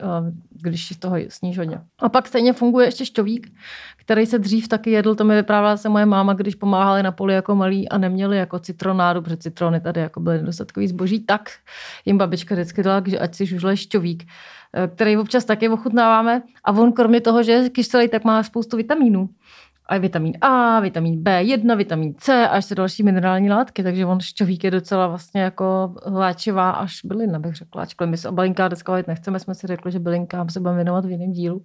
když 0.50 0.93
toho 0.99 1.17
sníš 1.29 1.59
hodně. 1.59 1.81
A 1.99 2.09
pak 2.09 2.29
stejně 2.29 2.53
funguje 2.53 2.87
ještě 2.87 3.06
šťovík, 3.06 3.53
který 3.97 4.26
se 4.26 4.38
dřív 4.38 4.69
taky 4.69 4.91
jedl, 4.91 5.14
to 5.14 5.25
mi 5.25 5.35
vyprávěla 5.35 5.76
se 5.76 5.88
moje 5.88 6.06
máma, 6.06 6.32
když 6.32 6.55
pomáhali 6.55 7.03
na 7.03 7.12
poli 7.12 7.35
jako 7.35 7.55
malí 7.55 7.88
a 7.88 7.99
neměli 7.99 8.37
jako 8.37 8.59
citronádu, 8.59 9.23
protože 9.23 9.37
citrony 9.37 9.81
tady 9.81 10.00
jako 10.00 10.20
byly 10.20 10.38
nedostatkový 10.38 10.88
zboží, 10.88 11.20
tak 11.20 11.50
jim 12.05 12.19
babička 12.19 12.55
vždycky 12.55 12.82
dala, 12.82 13.03
že 13.06 13.19
ať 13.19 13.35
si 13.35 13.47
žužle 13.47 13.76
šťovík, 13.76 14.25
eh, 14.25 14.88
který 14.88 15.17
občas 15.17 15.44
taky 15.44 15.69
ochutnáváme 15.69 16.43
a 16.64 16.73
on 16.73 16.93
kromě 16.93 17.20
toho, 17.20 17.43
že 17.43 17.53
je 17.53 17.70
kyselý, 17.70 18.09
tak 18.09 18.25
má 18.25 18.43
spoustu 18.43 18.76
vitamínů. 18.76 19.29
A 19.92 19.98
vitamin 19.98 20.32
A, 20.40 20.80
vitamin 20.80 21.22
B1, 21.22 21.76
vitamin 21.76 22.14
C 22.14 22.48
a 22.48 22.56
ještě 22.56 22.74
další 22.74 23.02
minerální 23.02 23.50
látky, 23.50 23.82
takže 23.82 24.06
on 24.06 24.20
šťovík 24.20 24.64
je 24.64 24.70
docela 24.70 25.06
vlastně 25.06 25.40
jako 25.40 25.94
léčivá 26.06 26.70
až 26.70 27.00
bylina, 27.04 27.38
bych 27.38 27.54
řekla. 27.54 27.82
Ačkoliv 27.82 28.10
my 28.10 28.16
se 28.16 28.28
o 28.28 28.32
bylinkách 28.32 28.68
dneska 28.68 29.02
nechceme, 29.06 29.38
jsme 29.38 29.54
si 29.54 29.66
řekli, 29.66 29.92
že 29.92 29.98
bylinkám 29.98 30.48
se 30.48 30.60
budeme 30.60 30.76
věnovat 30.76 31.04
v 31.04 31.10
jiném 31.10 31.32
dílu 31.32 31.62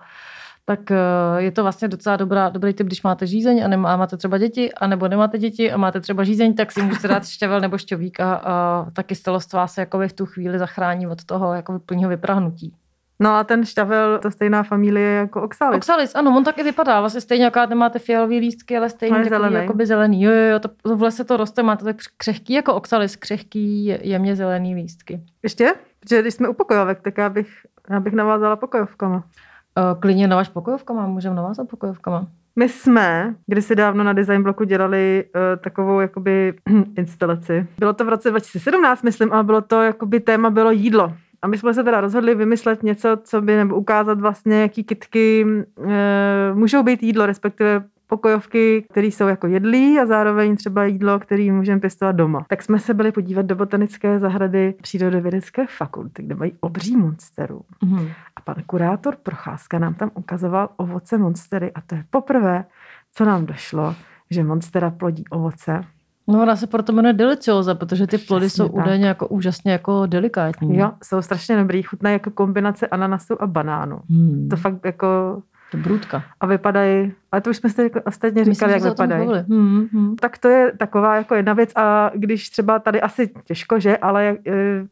tak 0.70 0.92
eh, 0.92 0.98
je 1.38 1.52
to 1.52 1.64
vlastně 1.64 1.88
docela 1.88 2.18
dobrá, 2.18 2.50
dobrý 2.50 2.74
typ, 2.74 2.88
když 2.88 3.04
máte 3.04 3.28
žízeň 3.28 3.64
a, 3.66 3.68
nemá, 3.68 3.94
a 3.94 3.98
máte 3.98 4.18
třeba 4.18 4.38
děti, 4.38 4.74
a 4.74 4.88
nebo 4.88 5.08
nemáte 5.08 5.38
děti 5.38 5.72
a 5.72 5.78
máte 5.78 6.02
třeba 6.02 6.24
žízeň, 6.24 6.54
tak 6.54 6.72
si 6.72 6.82
můžete 6.82 7.08
dát 7.08 7.28
šťavel 7.28 7.60
nebo 7.60 7.78
šťovík 7.78 8.20
a, 8.20 8.36
a 8.36 8.86
ta 8.94 9.04
kyselost 9.04 9.54
vás 9.54 9.80
v 10.08 10.14
tu 10.14 10.26
chvíli 10.26 10.60
zachrání 10.60 11.08
od 11.08 11.24
toho 11.24 11.54
jako 11.54 11.80
plního 11.80 12.10
vyprahnutí. 12.10 12.74
No 13.20 13.36
a 13.36 13.44
ten 13.44 13.66
šťavel, 13.66 14.20
to 14.20 14.32
stejná 14.32 14.64
familie 14.64 15.10
jako 15.10 15.42
oxalis. 15.42 15.78
Oxalis, 15.78 16.16
ano, 16.16 16.38
on 16.38 16.44
taky 16.44 16.64
vypadá. 16.64 17.00
Vlastně 17.00 17.22
stejně 17.22 17.46
jako 17.46 17.76
máte 17.76 18.00
fialový 18.00 18.40
lístky, 18.40 18.78
ale 18.78 18.90
stejně 18.90 19.18
jako 19.18 19.30
zelený. 19.30 19.56
Jakoby 19.56 19.86
zelený. 19.86 20.24
Jo, 20.24 20.32
jo, 20.32 20.52
jo, 20.52 20.60
to, 20.60 20.70
to 20.82 20.98
v 20.98 21.02
lese 21.02 21.24
to 21.24 21.38
roste, 21.38 21.64
máte 21.64 21.86
tak 21.86 21.96
křehký 22.18 22.54
jako 22.54 22.74
oxalis, 22.74 23.16
křehký 23.16 23.86
jemně 24.02 24.36
zelený 24.36 24.76
lístky. 24.76 25.22
Ještě? 25.44 25.74
Protože 26.00 26.22
když 26.22 26.34
jsme 26.34 26.50
u 26.50 26.54
pokojovek, 26.54 27.02
tak 27.02 27.18
já 27.18 27.30
bych, 27.30 27.48
já 27.90 28.00
bych 28.00 28.14
navázala 28.14 28.56
pokojovkama. 28.56 29.16
Uh, 29.18 30.00
klidně 30.00 30.28
váš 30.28 30.50
pokojovkama, 30.50 31.08
můžeme 31.08 31.36
navázat 31.36 31.70
pokojovkama. 31.70 32.28
My 32.56 32.70
jsme 32.70 33.36
kdysi 33.48 33.76
dávno 33.76 34.04
na 34.04 34.14
design 34.14 34.44
bloku 34.44 34.64
dělali 34.64 35.24
uh, 35.26 35.42
takovou 35.64 36.00
jakoby 36.00 36.54
instalaci. 36.98 37.68
Bylo 37.80 37.94
to 37.94 38.06
v 38.06 38.10
roce 38.10 38.30
2017, 38.30 39.04
myslím, 39.04 39.34
ale 39.34 39.44
bylo 39.44 39.62
to 39.62 39.82
jakoby 39.82 40.20
téma 40.20 40.50
bylo 40.50 40.72
jídlo. 40.72 41.14
A 41.42 41.48
my 41.48 41.58
jsme 41.58 41.74
se 41.74 41.84
teda 41.84 42.02
rozhodli 42.02 42.36
vymyslet 42.36 42.84
něco, 42.84 43.18
co 43.24 43.42
by, 43.42 43.56
nebo 43.56 43.76
ukázat 43.76 44.22
vlastně, 44.22 44.62
jaký 44.62 44.84
kitky 44.84 45.46
e, 45.88 46.54
můžou 46.54 46.84
být 46.84 47.04
jídlo, 47.04 47.26
respektive 47.26 47.84
pokojovky, 48.08 48.86
které 48.90 49.08
jsou 49.08 49.28
jako 49.28 49.48
jedlí 49.48 50.00
a 50.00 50.06
zároveň 50.06 50.56
třeba 50.56 50.86
jídlo, 50.86 51.20
které 51.20 51.52
můžeme 51.52 51.82
pěstovat 51.82 52.12
doma. 52.12 52.46
Tak 52.50 52.64
jsme 52.64 52.80
se 52.80 52.94
byli 52.94 53.12
podívat 53.12 53.46
do 53.46 53.56
botanické 53.56 54.20
zahrady 54.20 54.74
přírodovědecké 54.82 55.66
fakulty, 55.68 56.24
kde 56.24 56.36
mají 56.36 56.54
obří 56.60 56.98
monsteru. 56.98 57.62
Mm-hmm. 57.84 58.10
A 58.36 58.42
pan 58.42 58.56
kurátor 58.66 59.16
Procházka 59.24 59.80
nám 59.80 59.94
tam 59.94 60.12
ukazoval 60.14 60.70
ovoce 60.78 61.18
monstery 61.18 61.72
a 61.76 61.82
to 61.82 61.96
je 61.96 62.04
poprvé, 62.10 62.66
co 63.14 63.26
nám 63.26 63.46
došlo, 63.46 63.96
že 64.30 64.44
monstera 64.44 64.92
plodí 64.92 65.24
ovoce, 65.30 65.82
No 66.28 66.42
ona 66.42 66.56
se 66.56 66.68
proto 66.68 66.94
jmenuje 66.94 67.14
delicioza, 67.14 67.76
protože 67.76 68.08
ty 68.08 68.18
plody 68.18 68.46
Přesně 68.46 68.64
jsou 68.64 68.70
tak. 68.70 68.84
údajně 68.86 69.08
jako 69.08 69.28
úžasně 69.28 69.72
jako 69.72 70.06
delikátní. 70.06 70.78
Jo, 70.78 70.92
jsou 71.04 71.22
strašně 71.22 71.58
dobrý, 71.58 71.84
chutnají 71.84 72.14
jako 72.14 72.32
kombinace 72.32 72.88
ananasu 72.88 73.42
a 73.42 73.48
banánu. 73.48 74.00
Hmm. 74.10 74.48
To 74.50 74.56
fakt 74.56 74.86
jako 74.86 75.42
Dobrůdka. 75.74 76.24
A 76.40 76.46
vypadají, 76.46 77.14
ale 77.32 77.42
to 77.42 77.50
už 77.50 77.58
jsme 77.58 77.70
si 77.70 77.92
ostatně 78.06 78.46
říkali, 78.46 78.72
jak 78.72 78.84
vypadají. 78.84 79.30
Hmm, 79.50 79.88
hmm. 79.94 80.16
Tak 80.16 80.38
to 80.38 80.48
je 80.48 80.72
taková 80.78 81.16
jako 81.16 81.36
jedna 81.36 81.54
věc 81.54 81.72
a 81.76 82.12
když 82.16 82.50
třeba 82.50 82.80
tady 82.80 83.02
asi 83.02 83.30
těžko, 83.44 83.80
že, 83.80 83.98
ale 83.98 84.28
e, 84.30 84.38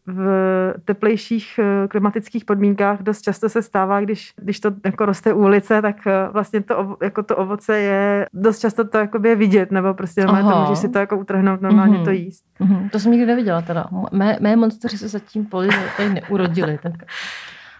v 0.07 0.73
teplejších 0.85 1.59
e, 1.59 1.87
klimatických 1.87 2.45
podmínkách 2.45 3.01
dost 3.01 3.21
často 3.21 3.49
se 3.49 3.61
stává, 3.61 4.01
když, 4.01 4.33
když 4.35 4.59
to 4.59 4.71
jako 4.85 5.05
roste 5.05 5.33
u 5.33 5.43
ulice, 5.43 5.81
tak 5.81 6.07
e, 6.07 6.29
vlastně 6.31 6.61
to, 6.61 6.97
jako 7.03 7.23
to 7.23 7.35
ovoce 7.35 7.77
je, 7.77 8.27
dost 8.33 8.59
často 8.59 8.87
to 8.87 8.97
jako 8.97 9.27
je 9.27 9.35
vidět, 9.35 9.71
nebo 9.71 9.93
prostě 9.93 10.25
normálně 10.25 10.51
to 10.51 10.59
můžeš 10.59 10.79
si 10.79 10.89
to 10.89 10.99
jako 10.99 11.17
utrhnout, 11.17 11.61
normálně 11.61 11.97
mm-hmm. 11.97 12.03
to 12.03 12.11
jíst. 12.11 12.45
Mm-hmm. 12.59 12.89
To 12.89 12.99
jsem 12.99 13.11
nikdy 13.11 13.25
neviděla 13.25 13.61
teda. 13.61 13.85
Mé, 14.11 14.37
mé 14.41 14.55
monstery 14.55 14.97
se 14.97 15.07
zatím 15.07 15.45
poli 15.45 15.69
tady 15.97 16.09
neurodily. 16.09 16.79
Tak 16.83 16.93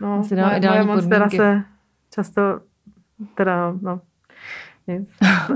no, 0.01 0.21
moje, 0.31 0.59
moje 0.69 0.83
monstera 0.83 1.29
se 1.29 1.63
často 2.15 2.59
teda, 3.35 3.73
no, 3.81 4.01
nic. 4.87 5.09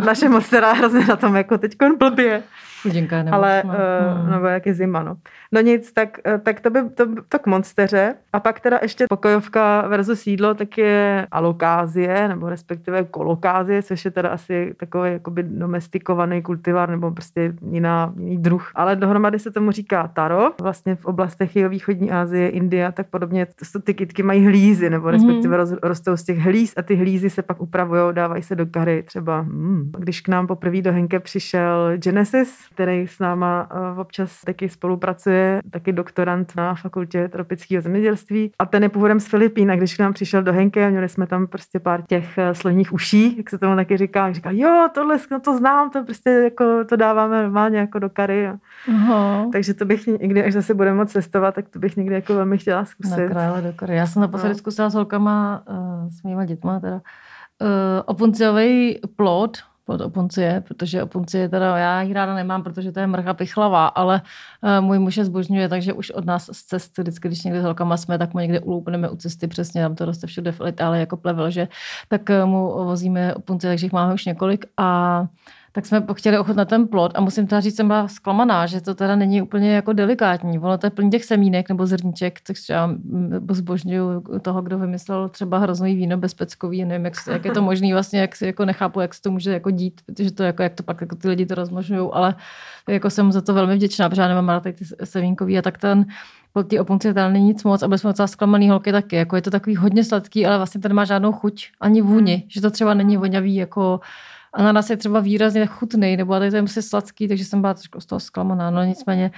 Naše 0.06 0.30
monstera 0.30 0.74
hrozně 0.74 1.06
na 1.06 1.16
tom 1.16 1.36
jako 1.36 1.58
teď 1.58 1.78
blbě. 1.98 2.44
Chudinka 2.82 3.24
Ale, 3.32 3.64
uh, 3.66 4.30
nebo 4.30 4.48
jak 4.48 4.66
je 4.66 4.74
zima, 4.74 5.04
no. 5.04 5.18
No 5.52 5.62
nic, 5.62 5.94
tak, 5.94 6.18
uh, 6.28 6.38
tak 6.38 6.60
to 6.60 6.70
by 6.70 6.80
to, 6.90 7.06
to 7.30 7.40
k 7.40 7.48
monsteře. 7.48 8.16
A 8.34 8.40
pak 8.40 8.60
teda 8.60 8.80
ještě 8.82 9.06
pokojovka 9.10 9.88
versus 9.88 10.20
sídlo, 10.20 10.54
tak 10.54 10.78
je 10.78 11.28
alokázie, 11.32 12.28
nebo 12.28 12.50
respektive 12.50 13.04
kolokázie, 13.04 13.84
což 13.84 14.06
je 14.06 14.12
teda 14.12 14.30
asi 14.30 14.74
takový 14.78 15.12
jakoby 15.12 15.44
domestikovaný 15.44 16.42
kultivar, 16.42 16.90
nebo 16.90 17.12
prostě 17.12 17.54
jiná, 17.72 18.14
jiný 18.18 18.38
druh. 18.38 18.72
Ale 18.76 18.96
dohromady 18.96 19.40
se 19.40 19.52
tomu 19.52 19.72
říká 19.72 20.08
taro. 20.08 20.52
Vlastně 20.62 20.96
v 20.96 21.06
oblastech 21.06 21.56
východní 21.70 22.12
Asie, 22.12 22.50
India, 22.50 22.92
tak 22.92 23.08
podobně 23.08 23.48
to, 23.74 23.80
ty 23.80 23.94
kytky 23.94 24.24
mají 24.24 24.46
hlízy, 24.46 24.90
nebo 24.90 25.06
mhm. 25.06 25.14
respektive 25.14 25.58
roz, 25.58 25.74
rostou 25.84 26.18
z 26.18 26.24
těch 26.24 26.40
hlíz 26.40 26.74
a 26.78 26.82
ty 26.82 26.96
hlízy 26.96 27.30
se 27.30 27.42
pak 27.42 27.62
upravují, 27.62 28.02
dávají 28.14 28.44
se 28.44 28.56
do 28.56 28.66
kary. 28.66 29.04
Třeba, 29.04 29.40
hmm, 29.40 29.92
když 29.98 30.22
k 30.22 30.28
nám 30.28 30.48
poprvé 30.48 30.82
do 30.82 30.92
Henke 30.92 31.20
přišel 31.20 31.92
Genesis, 31.98 32.69
který 32.80 33.08
s 33.08 33.20
náma 33.20 33.70
eh, 33.72 34.00
občas 34.00 34.42
taky 34.42 34.70
spolupracuje, 34.70 35.62
taky 35.72 35.94
doktorant 35.94 36.56
na 36.56 36.76
fakultě 36.76 37.28
tropického 37.28 37.82
zemědělství. 37.82 38.52
A 38.60 38.66
ten 38.66 38.84
je 38.84 38.90
původem 38.90 39.20
z 39.20 39.28
Filipín. 39.28 39.72
A 39.72 39.76
když 39.76 39.96
k 39.96 40.00
nám 40.00 40.14
přišel 40.14 40.44
do 40.44 40.54
Henke, 40.54 40.90
měli 40.90 41.10
jsme 41.10 41.28
tam 41.28 41.48
prostě 41.48 41.80
pár 41.80 42.02
těch 42.02 42.38
eh, 42.38 42.56
sloních 42.56 42.94
uší, 42.94 43.38
jak 43.38 43.50
se 43.50 43.58
tomu 43.58 43.76
taky 43.76 43.98
říká. 43.98 44.32
Říkal, 44.32 44.56
jo, 44.56 44.88
tohle 44.94 45.18
no 45.32 45.40
to 45.40 45.58
znám, 45.58 45.90
to 45.90 46.04
prostě 46.04 46.30
jako 46.30 46.86
to 46.86 46.96
dáváme 46.96 47.44
normálně 47.44 47.78
jako 47.78 48.00
do 48.00 48.10
kary. 48.10 48.50
Aha. 48.90 49.48
Takže 49.52 49.74
to 49.74 49.86
bych 49.86 50.08
někdy, 50.08 50.44
až 50.44 50.54
zase 50.54 50.74
budeme 50.74 50.98
moc 50.98 51.12
cestovat, 51.12 51.56
tak 51.56 51.70
to 51.70 51.80
bych 51.80 51.98
někdy 51.98 52.16
jako 52.16 52.34
velmi 52.34 52.58
chtěla 52.58 52.86
zkusit. 52.86 53.20
Na 53.20 53.28
krále 53.28 53.62
do 53.62 53.74
kary. 53.74 53.96
Já 53.96 54.08
jsem 54.08 54.22
naposledy 54.22 54.54
no. 54.54 54.58
zkusila 54.58 54.90
s 54.90 54.94
holkama, 54.94 55.64
uh, 55.70 56.10
s 56.10 56.24
mýma 56.24 56.46
dětma 56.46 56.80
teda, 56.80 56.96
uh, 56.96 57.00
opunciový 58.06 59.00
plod, 59.16 59.58
od 59.90 60.02
opuncie, 60.02 60.64
protože 60.68 61.04
opuncie 61.04 61.50
teda 61.50 61.78
já 61.78 62.02
ji 62.02 62.14
ráda 62.14 62.36
nemám, 62.36 62.64
protože 62.64 62.92
to 62.92 63.00
je 63.00 63.08
mrcha 63.08 63.34
pichlavá, 63.34 63.88
ale 63.88 64.22
uh, 64.62 64.86
můj 64.86 65.00
muž 65.00 65.18
je 65.18 65.26
zbožňuje, 65.26 65.70
takže 65.70 65.94
už 65.94 66.12
od 66.12 66.26
nás 66.26 66.50
z 66.54 66.64
cesty, 66.64 67.02
vždycky, 67.02 67.28
když 67.28 67.44
někde 67.44 67.62
s 67.62 67.64
holkama 67.64 67.98
jsme, 67.98 68.18
tak 68.18 68.34
mu 68.34 68.40
někde 68.40 68.60
uloupneme 68.60 69.10
u 69.10 69.16
cesty, 69.16 69.48
přesně 69.48 69.82
tam 69.82 69.96
to 69.96 70.06
roste 70.06 70.28
všude 70.28 70.52
v 70.52 70.62
Itálii 70.68 71.00
jako 71.00 71.18
plevel, 71.18 71.50
že? 71.50 71.68
Tak 72.08 72.22
uh, 72.30 72.50
mu 72.50 72.86
vozíme 72.86 73.36
opuncie, 73.36 73.72
takže 73.72 73.86
jich 73.86 73.94
máme 73.94 74.14
už 74.14 74.26
několik 74.26 74.66
a 74.78 75.26
tak 75.72 75.86
jsme 75.86 76.06
chtěli 76.14 76.38
ochutnat 76.38 76.68
ten 76.68 76.88
plod 76.88 77.12
a 77.16 77.22
musím 77.22 77.48
teda 77.48 77.62
říct, 77.62 77.76
jsem 77.76 77.88
byla 77.88 78.08
zklamaná, 78.08 78.66
že 78.66 78.82
to 78.82 78.96
teda 78.96 79.16
není 79.16 79.42
úplně 79.42 79.76
jako 79.76 79.94
delikátní. 79.94 80.60
Ono 80.60 80.78
to 80.78 80.86
je 80.86 80.90
plný 80.90 81.10
těch 81.10 81.26
semínek 81.26 81.70
nebo 81.70 81.86
zrníček, 81.86 82.40
tak 82.48 82.56
já 82.70 82.90
zbožňuju 83.52 84.24
toho, 84.42 84.62
kdo 84.62 84.78
vymyslel 84.78 85.30
třeba 85.30 85.58
hrozný 85.58 85.96
víno 85.96 86.18
bezpeckový, 86.18 86.86
nevím, 86.86 87.06
jak, 87.06 87.14
jak, 87.32 87.46
je 87.46 87.52
to 87.52 87.62
možný 87.62 87.94
vlastně, 87.94 88.20
jak 88.20 88.36
si 88.36 88.46
jako 88.46 88.66
nechápu, 88.66 89.00
jak 89.00 89.14
se 89.14 89.22
to 89.22 89.32
může 89.32 89.52
jako 89.54 89.72
dít, 89.72 90.02
protože 90.06 90.32
to 90.32 90.44
jako, 90.44 90.64
jak 90.64 90.74
to 90.74 90.84
pak 90.84 91.02
jako 91.02 91.16
ty 91.16 91.30
lidi 91.30 91.46
to 91.46 91.56
rozmožňují, 91.56 92.10
ale 92.14 92.36
jako 92.88 93.10
jsem 93.10 93.32
za 93.32 93.42
to 93.42 93.54
velmi 93.54 93.76
vděčná, 93.76 94.10
protože 94.10 94.22
já 94.22 94.28
nemám 94.28 94.50
rád 94.50 94.64
ty 94.64 94.86
semínkový 95.04 95.58
a 95.58 95.62
tak 95.62 95.78
ten 95.78 96.06
po 96.54 96.64
té 96.64 96.82
opunci 96.82 97.14
tam 97.14 97.34
není 97.34 97.46
nic 97.46 97.64
moc 97.64 97.84
a 97.84 97.88
byli 97.88 98.00
jsme 98.00 98.10
docela 98.10 98.28
zklamaný 98.28 98.70
holky 98.70 98.92
taky. 98.92 99.16
Jako 99.16 99.36
je 99.36 99.42
to 99.42 99.52
takový 99.52 99.76
hodně 99.76 100.04
sladký, 100.04 100.46
ale 100.46 100.58
vlastně 100.58 100.82
to 100.82 100.88
nemá 100.88 101.06
žádnou 101.06 101.32
chuť 101.32 101.68
ani 101.80 102.02
vůni, 102.02 102.36
hmm. 102.36 102.44
že 102.48 102.62
to 102.62 102.72
třeba 102.72 102.94
není 102.94 103.18
vonavý 103.18 103.56
jako 103.56 104.00
ananas 104.54 104.90
je 104.90 104.98
třeba 104.98 105.20
výrazně 105.20 105.66
chutný, 105.66 106.18
nebo 106.18 106.34
tady 106.34 106.50
to 106.50 106.56
je 106.56 106.62
prostě 106.62 106.82
sladký, 106.82 107.28
takže 107.28 107.46
jsem 107.46 107.62
byla 107.62 107.74
trošku 107.74 108.02
z 108.02 108.06
toho 108.06 108.20
zklamaná. 108.20 108.72
No 108.72 108.84
nicméně 108.84 109.32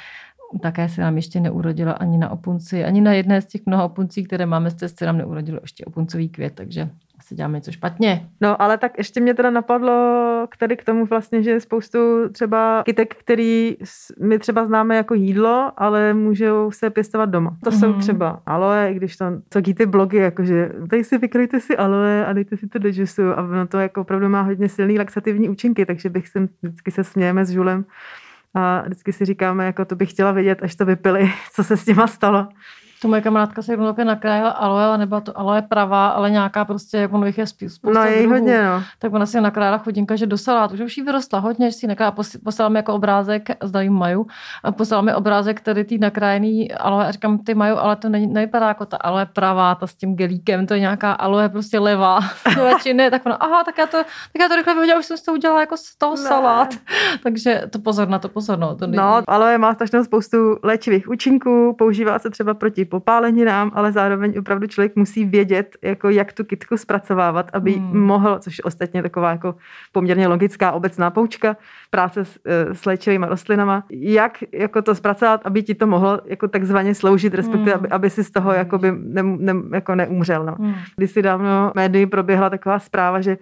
také 0.61 0.89
se 0.89 1.01
nám 1.01 1.15
ještě 1.15 1.39
neurodila 1.39 1.91
ani 1.91 2.17
na 2.17 2.29
opunci, 2.29 2.83
ani 2.83 3.01
na 3.01 3.13
jedné 3.13 3.41
z 3.41 3.45
těch 3.45 3.61
mnoha 3.65 3.85
opuncí, 3.85 4.23
které 4.23 4.45
máme 4.45 4.71
z 4.71 4.75
cesty, 4.75 5.05
nám 5.05 5.17
neurodilo 5.17 5.59
ještě 5.61 5.85
opuncový 5.85 6.29
květ, 6.29 6.53
takže 6.55 6.89
asi 7.21 7.35
děláme 7.35 7.57
něco 7.57 7.71
špatně. 7.71 8.29
No, 8.41 8.61
ale 8.61 8.77
tak 8.77 8.97
ještě 8.97 9.21
mě 9.21 9.33
teda 9.33 9.49
napadlo 9.49 9.93
k 10.51 10.57
tady 10.57 10.77
k 10.77 10.83
tomu 10.83 11.05
vlastně, 11.05 11.43
že 11.43 11.51
je 11.51 11.59
spoustu 11.59 12.29
třeba 12.31 12.83
kytek, 12.85 13.15
který 13.15 13.77
my 14.19 14.39
třeba 14.39 14.65
známe 14.65 14.95
jako 14.95 15.13
jídlo, 15.13 15.71
ale 15.77 16.13
můžou 16.13 16.71
se 16.71 16.89
pěstovat 16.89 17.29
doma. 17.29 17.57
To 17.63 17.69
mm-hmm. 17.69 17.79
jsou 17.79 17.89
mhm. 17.89 17.99
třeba 17.99 18.41
aloe, 18.45 18.91
i 18.91 18.95
když 18.95 19.17
to, 19.17 19.25
co 19.49 19.61
ty 19.61 19.85
blogy, 19.85 20.17
jakože 20.17 20.71
tady 20.89 21.03
si 21.03 21.17
vykrojte 21.17 21.59
si 21.59 21.77
aloe 21.77 22.25
a 22.25 22.33
dejte 22.33 22.57
si 22.57 22.67
to 22.67 22.79
do 22.79 22.89
džusu 22.89 23.29
a 23.29 23.43
ono 23.43 23.67
to 23.67 23.79
jako 23.79 24.01
opravdu 24.01 24.29
má 24.29 24.41
hodně 24.41 24.69
silný 24.69 24.99
laxativní 24.99 25.49
účinky, 25.49 25.85
takže 25.85 26.09
bych 26.09 26.27
se 26.27 26.47
vždycky 26.61 26.91
se 26.91 27.03
smějeme 27.03 27.45
s 27.45 27.49
Žulem 27.49 27.85
a 28.53 28.81
vždycky 28.81 29.13
si 29.13 29.25
říkáme, 29.25 29.65
jako 29.65 29.85
to 29.85 29.95
bych 29.95 30.09
chtěla 30.09 30.31
vidět, 30.31 30.63
až 30.63 30.75
to 30.75 30.85
vypili, 30.85 31.31
co 31.53 31.63
se 31.63 31.77
s 31.77 31.85
těma 31.85 32.07
stalo. 32.07 32.47
To 33.01 33.07
moje 33.07 33.21
kamarádka 33.21 33.61
se 33.61 33.73
jednou 33.73 33.85
také 33.85 34.05
nakrájela 34.05 34.49
aloe, 34.49 34.83
ale 34.83 34.97
nebyla 34.97 35.21
to 35.21 35.39
aloe 35.39 35.61
pravá, 35.61 36.07
ale 36.07 36.31
nějaká 36.31 36.65
prostě, 36.65 36.97
jak 36.97 37.13
ono 37.13 37.25
jich 37.25 37.37
je 37.37 37.47
spousta 37.47 37.89
No 37.93 38.03
je 38.03 38.27
hodně, 38.27 38.63
no. 38.63 38.83
Tak 38.99 39.13
ona 39.13 39.25
si 39.25 39.41
nakrájela 39.41 39.77
chodinka, 39.77 40.15
že 40.15 40.27
do 40.27 40.37
salátu, 40.37 40.75
že 40.75 40.83
už 40.83 40.97
jí 40.97 41.03
vyrostla 41.03 41.39
hodně, 41.39 41.71
že 41.71 41.77
si 41.77 41.87
nakrájela, 41.87 42.15
poslala 42.43 42.69
mi 42.69 42.79
jako 42.79 42.93
obrázek, 42.93 43.49
zda 43.63 43.81
jim 43.81 43.93
maju, 43.93 44.27
a 44.63 44.71
poslala 44.71 45.01
mi 45.01 45.13
obrázek 45.13 45.61
tady 45.61 45.83
ty 45.83 45.97
nakrájený 45.97 46.71
aloe 46.71 47.07
a 47.07 47.11
říkám, 47.11 47.37
ty 47.37 47.55
maju, 47.55 47.77
ale 47.77 47.95
to 47.95 48.09
není, 48.09 48.27
nevypadá 48.27 48.67
jako 48.67 48.85
ta 48.85 48.97
aloe 48.97 49.25
pravá, 49.25 49.75
ta 49.75 49.87
s 49.87 49.95
tím 49.95 50.15
gelíkem, 50.15 50.67
to 50.67 50.73
je 50.73 50.79
nějaká 50.79 51.11
aloe 51.11 51.49
prostě 51.49 51.79
levá, 51.79 52.19
radši 52.55 52.93
ne, 52.93 53.11
tak 53.11 53.25
ona, 53.25 53.35
aha, 53.35 53.63
tak 53.63 53.77
já 53.77 53.85
to, 53.85 53.97
tak 53.97 54.41
já 54.41 54.47
to 54.47 54.55
rychle 54.55 54.73
vyhodila, 54.73 54.99
už 54.99 55.05
jsem 55.05 55.17
to 55.25 55.33
udělala 55.33 55.59
jako 55.59 55.77
z 55.77 55.95
toho 55.97 56.15
ne. 56.15 56.21
salát. 56.21 56.69
Takže 57.23 57.61
to 57.69 57.79
pozor 57.79 58.09
na 58.09 58.19
to, 58.19 58.29
pozor, 58.29 58.59
no. 58.59 58.75
To 58.75 58.87
no, 58.87 59.21
aloe 59.27 59.57
má 59.57 59.73
strašnou 59.73 60.03
spoustu 60.03 60.37
léčivých 60.63 61.09
účinků, 61.09 61.75
používá 61.77 62.19
se 62.19 62.29
třeba 62.29 62.53
proti 62.53 62.85
popáleninám, 62.91 63.71
ale 63.73 63.91
zároveň 63.91 64.39
opravdu 64.39 64.67
člověk 64.67 64.95
musí 64.95 65.25
vědět, 65.25 65.77
jako 65.81 66.09
jak 66.09 66.33
tu 66.33 66.43
kitku 66.43 66.77
zpracovávat, 66.77 67.49
aby 67.53 67.71
hmm. 67.71 68.05
mohl, 68.05 68.39
což 68.39 68.57
je 68.57 68.63
ostatně 68.63 69.03
taková 69.03 69.31
jako 69.31 69.55
poměrně 69.91 70.27
logická 70.27 70.71
obecná 70.71 71.09
poučka, 71.09 71.57
práce 71.89 72.25
s, 72.25 72.39
eh, 72.45 72.75
s 72.75 72.85
léčivými 72.85 73.25
rostlinama, 73.29 73.83
jak 73.89 74.43
jako 74.51 74.81
to 74.81 74.95
zpracovat, 74.95 75.41
aby 75.43 75.63
ti 75.63 75.75
to 75.75 75.87
mohlo 75.87 76.19
jako 76.25 76.47
takzvaně 76.47 76.95
sloužit, 76.95 77.33
respektive 77.33 77.71
hmm. 77.71 77.79
aby, 77.79 77.87
aby 77.89 78.09
si 78.09 78.23
z 78.23 78.31
toho 78.31 78.53
jakoby 78.53 78.91
ne, 78.91 79.23
ne, 79.23 79.53
jako 79.73 79.95
neumřel. 79.95 80.45
No. 80.45 80.55
Hmm. 80.59 80.75
Když 80.95 81.11
si 81.11 81.21
dávno 81.21 81.71
médii 81.75 82.05
proběhla 82.05 82.49
taková 82.49 82.79
zpráva, 82.79 83.21
že 83.21 83.37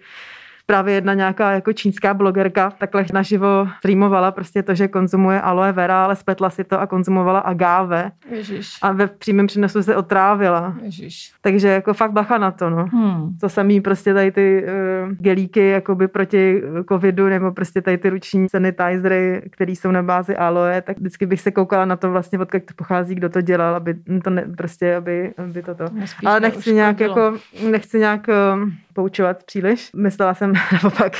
právě 0.70 0.94
jedna 0.94 1.14
nějaká 1.14 1.52
jako 1.52 1.74
čínská 1.74 2.14
blogerka 2.14 2.72
takhle 2.78 3.06
naživo 3.14 3.68
streamovala 3.78 4.32
prostě 4.32 4.64
to, 4.64 4.76
že 4.76 4.88
konzumuje 4.88 5.42
aloe 5.42 5.72
vera, 5.72 6.04
ale 6.04 6.16
spletla 6.16 6.50
si 6.50 6.64
to 6.64 6.82
a 6.82 6.88
konzumovala 6.88 7.40
agave. 7.40 8.12
Ježiš. 8.32 8.70
A 8.82 8.92
ve 8.92 9.08
přímém 9.08 9.48
přenosu 9.48 9.84
se 9.84 9.96
otrávila. 9.96 10.76
Ježiš. 10.82 11.32
Takže 11.42 11.68
jako 11.68 11.94
fakt 11.94 12.12
bacha 12.12 12.38
na 12.38 12.52
to, 12.52 12.70
no. 12.70 12.86
Hmm. 12.92 13.38
To 13.42 13.50
samý 13.50 13.82
prostě 13.82 14.14
tady 14.14 14.32
ty 14.32 14.64
uh, 14.64 15.12
gelíky 15.12 15.70
jakoby 15.70 16.08
proti 16.08 16.64
covidu 16.90 17.28
nebo 17.28 17.52
prostě 17.52 17.82
tady 17.82 17.98
ty 17.98 18.10
ruční 18.10 18.50
sanitizery, 18.50 19.42
které 19.52 19.72
jsou 19.72 19.92
na 19.92 20.04
bázi 20.04 20.36
aloe, 20.36 20.82
tak 20.82 20.98
vždycky 20.98 21.26
bych 21.26 21.42
se 21.42 21.52
koukala 21.52 21.86
na 21.86 21.96
to 21.96 22.12
vlastně, 22.12 22.40
odkud 22.40 22.64
to 22.66 22.74
pochází, 22.76 23.16
kdo 23.16 23.30
to 23.30 23.42
dělal, 23.42 23.76
aby 23.76 23.94
to 24.24 24.30
ne, 24.30 24.46
prostě, 24.58 24.96
aby, 24.96 25.34
aby 25.38 25.64
toto. 25.64 25.86
Ale 26.26 26.40
nechci 26.40 26.74
nějak, 26.74 27.00
jako, 27.00 27.34
nechci 27.72 28.00
nějak 28.00 28.28
uh, 28.28 28.70
poučovat 28.94 29.44
příliš. 29.44 29.92
Myslela 29.96 30.34
jsem 30.34 30.54
naopak, 30.84 31.14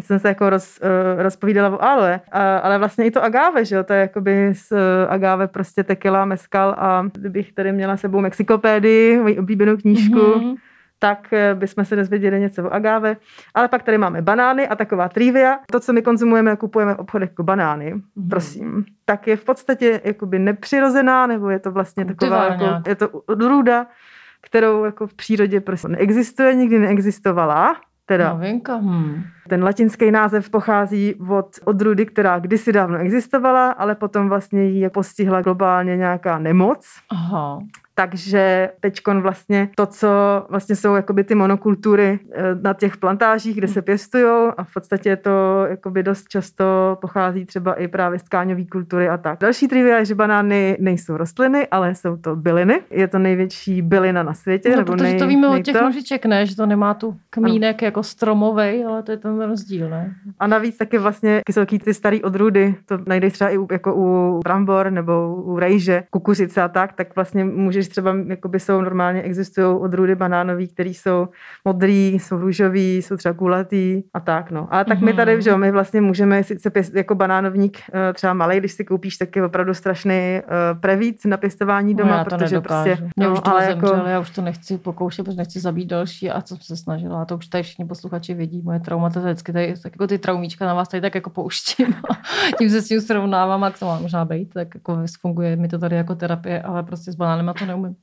jsem 0.00 0.18
se 0.18 0.28
jako 0.28 0.50
roz, 0.50 0.80
uh, 0.82 1.22
rozpovídala 1.22 1.76
o 1.76 1.82
aloe, 1.82 2.20
a, 2.32 2.58
ale 2.58 2.78
vlastně 2.78 3.04
i 3.04 3.10
to 3.10 3.24
agave, 3.24 3.64
že 3.64 3.76
jo, 3.76 3.84
to 3.84 3.92
je 3.92 4.00
jakoby 4.00 4.54
z 4.54 4.72
uh, 4.72 4.78
agave 5.08 5.48
prostě 5.48 5.84
tequila, 5.84 6.24
meskal 6.24 6.74
a 6.78 7.06
kdybych 7.12 7.52
tady 7.52 7.72
měla 7.72 7.96
sebou 7.96 8.20
mexikopédii, 8.20 9.18
moji 9.18 9.38
oblíbenou 9.38 9.76
knížku, 9.76 10.18
mm-hmm 10.18 10.56
tak 11.02 11.32
eh, 11.32 11.54
bychom 11.54 11.84
se 11.84 11.96
dozvěděli 11.96 12.40
něco 12.40 12.64
o 12.64 12.70
agave. 12.70 13.16
Ale 13.54 13.68
pak 13.68 13.82
tady 13.82 13.98
máme 13.98 14.22
banány 14.22 14.68
a 14.68 14.76
taková 14.76 15.08
trivia. 15.08 15.58
To, 15.70 15.80
co 15.80 15.92
my 15.92 16.02
konzumujeme 16.02 16.50
a 16.50 16.56
kupujeme 16.56 16.94
v 16.94 16.98
obchodech 16.98 17.28
jako 17.28 17.42
banány, 17.42 17.94
mm. 17.94 18.28
prosím, 18.28 18.84
tak 19.04 19.26
je 19.26 19.36
v 19.36 19.44
podstatě 19.44 20.00
jakoby 20.04 20.38
nepřirozená, 20.38 21.26
nebo 21.26 21.50
je 21.50 21.58
to 21.58 21.70
vlastně 21.70 22.04
taková, 22.04 22.44
jako, 22.44 22.88
je 22.88 22.94
to 22.94 23.08
odrůda, 23.08 23.86
kterou 24.46 24.84
jako 24.84 25.06
v 25.06 25.14
přírodě 25.14 25.60
prostě 25.60 25.88
neexistuje, 25.88 26.54
nikdy 26.54 26.78
neexistovala. 26.78 27.76
Teda 28.06 28.32
Novinka. 28.32 28.74
Hmm. 28.74 29.22
Ten 29.48 29.64
latinský 29.64 30.10
název 30.10 30.50
pochází 30.50 31.14
od 31.28 31.48
odrůdy, 31.64 32.06
která 32.06 32.38
kdysi 32.38 32.72
dávno 32.72 32.98
existovala, 32.98 33.70
ale 33.70 33.94
potom 33.94 34.28
vlastně 34.28 34.64
ji 34.64 34.90
postihla 34.90 35.42
globálně 35.42 35.96
nějaká 35.96 36.38
nemoc. 36.38 36.86
Aha. 37.10 37.58
Takže 37.94 38.70
teďkon 38.80 39.22
vlastně 39.22 39.68
to, 39.76 39.86
co 39.86 40.08
vlastně 40.50 40.76
jsou 40.76 40.94
jakoby 40.94 41.24
ty 41.24 41.34
monokultury 41.34 42.18
eh, 42.32 42.42
na 42.62 42.74
těch 42.74 42.96
plantážích, 42.96 43.56
kde 43.56 43.68
se 43.68 43.82
pěstují 43.82 44.52
a 44.56 44.64
v 44.64 44.72
podstatě 44.74 45.16
to 45.16 45.66
jakoby 45.70 46.02
dost 46.02 46.28
často 46.28 46.98
pochází 47.00 47.44
třeba 47.44 47.74
i 47.74 47.88
právě 47.88 48.18
z 48.18 48.28
káňové 48.28 48.64
kultury 48.64 49.08
a 49.08 49.16
tak. 49.16 49.38
Další 49.40 49.68
trivia 49.68 49.98
je, 49.98 50.04
že 50.04 50.14
banány 50.14 50.76
nejsou 50.80 51.16
rostliny, 51.16 51.66
ale 51.70 51.94
jsou 51.94 52.16
to 52.16 52.36
byliny. 52.36 52.80
Je 52.90 53.08
to 53.08 53.18
největší 53.18 53.82
bylina 53.82 54.22
na 54.22 54.34
světě. 54.34 54.70
No, 54.70 54.76
nebo 54.76 54.92
protože 54.92 55.04
nej, 55.04 55.18
to 55.18 55.26
víme 55.26 55.48
od 55.48 55.62
těch 55.62 55.74
nejto. 55.74 55.86
nožiček, 55.86 56.26
ne? 56.26 56.46
Že 56.46 56.56
to 56.56 56.66
nemá 56.66 56.94
tu 56.94 57.16
kmínek 57.30 57.82
ano. 57.82 57.86
jako 57.86 58.02
stromovej, 58.02 58.84
ale 58.86 59.02
to 59.02 59.10
je 59.10 59.16
ten 59.16 59.40
rozdíl, 59.40 59.90
ne? 59.90 60.14
A 60.38 60.46
navíc 60.46 60.76
taky 60.76 60.98
vlastně 60.98 61.40
jsou 61.50 61.64
ty 61.64 61.94
starý 61.94 62.22
odrůdy, 62.22 62.74
to 62.86 62.98
najdeš 63.06 63.32
třeba 63.32 63.50
i 63.50 63.58
u, 63.58 63.68
jako 63.72 63.94
u 63.96 64.40
brambor 64.44 64.90
nebo 64.90 65.34
u 65.34 65.58
rejže, 65.58 66.02
kukuřice 66.10 66.62
a 66.62 66.68
tak, 66.68 66.92
tak 66.92 67.16
vlastně 67.16 67.44
můžeš 67.44 67.81
třeba, 67.88 68.14
jakoby 68.26 68.60
jsou 68.60 68.80
normálně, 68.80 69.22
existují 69.22 69.66
odrůdy 69.80 70.14
banánový, 70.14 70.68
které 70.68 70.90
jsou 70.90 71.28
modrý, 71.64 72.14
jsou 72.14 72.38
růžový, 72.38 72.96
jsou 72.96 73.16
třeba 73.16 73.34
kulatý 73.34 74.02
a 74.14 74.20
tak, 74.20 74.50
no. 74.50 74.68
Ale 74.70 74.84
tak 74.84 74.98
mm-hmm. 74.98 75.04
my 75.04 75.12
tady, 75.12 75.42
že 75.42 75.56
my 75.56 75.72
vlastně 75.72 76.00
můžeme 76.00 76.44
sice 76.44 76.70
pěst, 76.70 76.94
jako 76.94 77.14
banánovník 77.14 77.78
eh, 77.92 78.12
třeba 78.12 78.32
malý, 78.32 78.58
když 78.58 78.72
si 78.72 78.84
koupíš, 78.84 79.16
tak 79.16 79.36
je 79.36 79.44
opravdu 79.44 79.74
strašný 79.74 80.40
uh, 80.44 80.80
prevíc 80.80 81.24
na 81.24 81.36
pěstování 81.36 81.94
doma, 81.94 82.10
no, 82.10 82.16
já 82.16 82.24
to 82.24 82.30
protože 82.30 82.54
nedokážu. 82.54 82.90
prostě, 82.90 83.10
no, 83.16 83.32
už 83.32 83.38
ale 83.44 83.66
zemřel, 83.66 83.94
jako, 83.94 84.08
já 84.08 84.20
už 84.20 84.30
to 84.30 84.42
nechci 84.42 84.78
pokoušet, 84.78 85.22
protože 85.22 85.36
nechci 85.36 85.60
zabít 85.60 85.88
další 85.88 86.30
a 86.30 86.42
co 86.42 86.56
jsem 86.56 86.76
se 86.76 86.76
snažila. 86.76 87.22
A 87.22 87.24
to 87.24 87.36
už 87.36 87.46
tady 87.46 87.62
všichni 87.62 87.84
posluchači 87.84 88.34
vědí, 88.34 88.62
moje 88.62 88.80
traumata 88.80 89.20
vždycky 89.20 89.52
tady, 89.52 89.74
tak 89.82 89.92
jako 89.92 90.06
ty 90.06 90.18
traumíčka 90.18 90.66
na 90.66 90.74
vás 90.74 90.88
tady 90.88 91.00
tak 91.00 91.14
jako 91.14 91.30
pouštím 91.30 91.94
a 92.10 92.14
tím 92.58 92.70
se 92.70 92.82
s 92.82 92.88
tím 92.88 93.00
srovnávám 93.00 93.64
a 93.64 93.70
to 93.70 93.86
má 93.86 93.98
možná 94.00 94.24
být, 94.24 94.52
tak 94.54 94.74
jako 94.74 95.02
funguje 95.20 95.56
mi 95.56 95.68
to 95.68 95.78
tady 95.78 95.96
jako 95.96 96.14
terapie, 96.14 96.62
ale 96.62 96.82
prostě 96.82 97.12
s 97.12 97.14
banánema 97.14 97.52
to 97.52 97.66
neumím. 97.72 97.96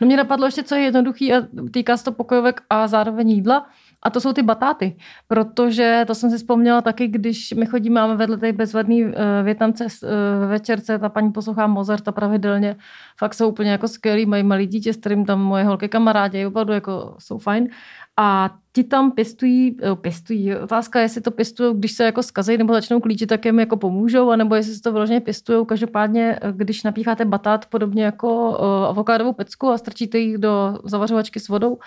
No 0.00 0.06
mě 0.06 0.16
napadlo 0.16 0.46
ještě, 0.46 0.62
co 0.62 0.74
je 0.74 0.82
jednoduchý 0.82 1.34
a 1.34 1.42
týká 1.72 1.96
se 1.96 2.04
to 2.04 2.12
pokojovek 2.12 2.60
a 2.70 2.86
zároveň 2.86 3.30
jídla. 3.30 3.66
A 4.02 4.10
to 4.10 4.20
jsou 4.20 4.32
ty 4.32 4.42
batáty, 4.42 4.96
protože 5.28 6.04
to 6.06 6.14
jsem 6.14 6.30
si 6.30 6.36
vzpomněla 6.36 6.80
taky, 6.80 7.08
když 7.08 7.52
my 7.52 7.66
chodíme, 7.66 8.00
máme 8.00 8.16
vedle 8.16 8.36
té 8.36 8.52
bezvadný 8.52 9.04
uh, 9.04 9.12
větnamce 9.42 9.84
uh, 9.84 10.50
večerce, 10.50 10.98
ta 10.98 11.08
paní 11.08 11.32
poslouchá 11.32 11.66
Mozarta 11.66 12.12
pravidelně, 12.12 12.76
fakt 13.18 13.34
jsou 13.34 13.48
úplně 13.48 13.70
jako 13.70 13.88
skvělí, 13.88 14.26
mají 14.26 14.42
malý 14.42 14.66
dítě, 14.66 14.92
s 14.92 14.96
kterým 14.96 15.24
tam 15.24 15.40
moje 15.40 15.64
holky 15.64 15.88
kamarádi, 15.88 16.46
opravdu 16.46 16.72
jako 16.72 17.16
jsou 17.18 17.38
fajn. 17.38 17.68
A 18.16 18.50
ti 18.74 18.84
tam 18.84 19.10
pěstují, 19.10 19.76
pěstují. 20.00 20.56
Otázka 20.56 20.98
je, 20.98 21.04
jestli 21.04 21.20
to 21.20 21.30
pěstují, 21.30 21.74
když 21.78 21.92
se 21.92 22.04
jako 22.04 22.22
zkazejí 22.22 22.58
nebo 22.58 22.72
začnou 22.72 23.00
klíčit, 23.00 23.28
tak 23.28 23.44
jim 23.44 23.58
jako 23.58 23.76
pomůžou, 23.76 24.30
anebo 24.30 24.54
jestli 24.54 24.74
se 24.74 24.82
to 24.82 24.92
vyloženě 24.92 25.20
pěstují. 25.20 25.66
Každopádně, 25.66 26.38
když 26.52 26.82
napícháte 26.82 27.24
batát 27.24 27.66
podobně 27.66 28.04
jako 28.04 28.50
uh, 28.50 28.66
avokádovou 28.66 29.32
pecku 29.32 29.68
a 29.68 29.78
strčíte 29.78 30.18
ji 30.18 30.38
do 30.38 30.78
zavařovačky 30.84 31.40
s 31.40 31.48
vodou, 31.48 31.78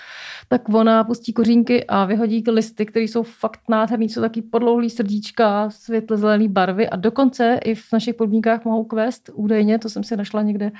tak 0.47 0.69
ona 0.69 1.03
pustí 1.03 1.33
kořínky 1.33 1.85
a 1.87 2.05
vyhodí 2.05 2.43
listy, 2.47 2.85
které 2.85 3.03
jsou 3.03 3.23
fakt 3.23 3.61
nádherný, 3.69 4.09
jsou 4.09 4.21
taky 4.21 4.41
podlouhlý 4.41 4.89
srdíčka, 4.89 5.69
světle 5.69 6.17
zelený 6.17 6.47
barvy 6.47 6.89
a 6.89 6.95
dokonce 6.95 7.59
i 7.63 7.75
v 7.75 7.85
našich 7.93 8.15
podmínkách 8.15 8.65
mohou 8.65 8.83
kvést 8.83 9.29
údajně, 9.33 9.79
to 9.79 9.89
jsem 9.89 10.03
si 10.03 10.17
našla 10.17 10.41
někde 10.41 10.71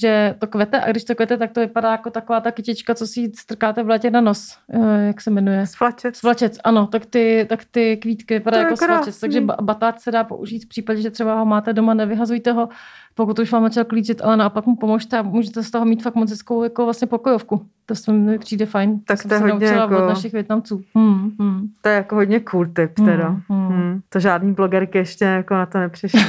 že 0.00 0.34
to 0.38 0.46
kvete 0.46 0.80
a 0.80 0.90
když 0.90 1.04
to 1.04 1.14
kvete, 1.14 1.36
tak 1.36 1.52
to 1.52 1.60
vypadá 1.60 1.92
jako 1.92 2.10
taková 2.10 2.40
ta 2.40 2.50
kytička, 2.50 2.94
co 2.94 3.06
si 3.06 3.32
strkáte 3.34 3.82
v 3.82 3.88
létě 3.88 4.10
na 4.10 4.20
nos. 4.20 4.58
Jak 5.06 5.20
se 5.20 5.30
jmenuje? 5.30 5.66
Svlačec. 5.66 6.16
Svlačec, 6.16 6.58
ano. 6.64 6.86
Tak 6.86 7.06
ty, 7.06 7.46
tak 7.48 7.64
ty 7.64 7.96
kvítky 7.96 8.34
vypadají 8.34 8.64
jako 8.64 8.76
svlačec. 8.76 9.20
Takže 9.20 9.40
batát 9.40 10.00
se 10.00 10.10
dá 10.10 10.24
použít 10.24 10.64
v 10.64 10.68
případě, 10.68 11.00
že 11.00 11.10
třeba 11.10 11.38
ho 11.38 11.44
máte 11.44 11.72
doma, 11.72 11.94
nevyhazujte 11.94 12.52
ho, 12.52 12.68
pokud 13.16 13.38
už 13.38 13.52
vám 13.52 13.62
začal 13.62 13.84
klíčit, 13.84 14.22
ale 14.24 14.36
naopak 14.36 14.66
mu 14.66 14.76
pomožte 14.76 15.18
a 15.18 15.22
můžete 15.22 15.62
z 15.62 15.70
toho 15.70 15.84
mít 15.84 16.02
fakt 16.02 16.14
moc 16.14 16.30
hezkou 16.30 16.62
jako 16.62 16.84
vlastně 16.84 17.06
pokojovku. 17.06 17.66
To 17.86 17.94
se 17.94 18.12
mi 18.12 18.38
přijde 18.38 18.66
fajn. 18.66 19.00
Tak 19.06 19.22
to, 19.22 19.28
to 19.28 19.34
je 19.34 19.40
hodně 19.40 19.66
jako... 19.66 20.04
od 20.04 20.08
našich 20.08 20.32
Větnamců. 20.32 20.82
Hmm, 20.94 21.30
hmm. 21.40 21.68
To 21.80 21.88
je 21.88 21.94
jako 21.94 22.14
hodně 22.14 22.40
cool 22.40 22.66
tip 22.66 22.94
teda. 22.94 23.28
Hmm, 23.28 23.42
hmm. 23.48 23.68
Hmm. 23.68 24.00
To 24.08 24.20
žádný 24.20 24.52
blogerky 24.52 24.98
ještě 24.98 25.24
jako 25.24 25.54
na 25.54 25.66
to 25.66 25.78
nepřišly. 25.78 26.20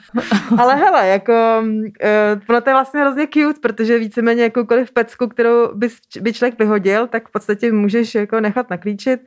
ale 0.58 0.74
hele, 0.74 1.08
jako 1.08 1.32
uh, 2.48 2.60
to 2.60 2.70
je 2.70 2.74
vlastně 2.74 3.00
hrozně 3.00 3.26
cute, 3.26 3.60
protože 3.60 3.98
víceméně 3.98 4.42
jakoukoliv 4.42 4.92
pecku, 4.92 5.26
kterou 5.26 5.74
by, 5.74 5.88
by 6.20 6.32
člověk 6.32 6.58
vyhodil, 6.58 7.06
tak 7.06 7.28
v 7.28 7.32
podstatě 7.32 7.72
můžeš 7.72 8.14
jako 8.14 8.40
nechat 8.40 8.70
naklíčit 8.70 9.20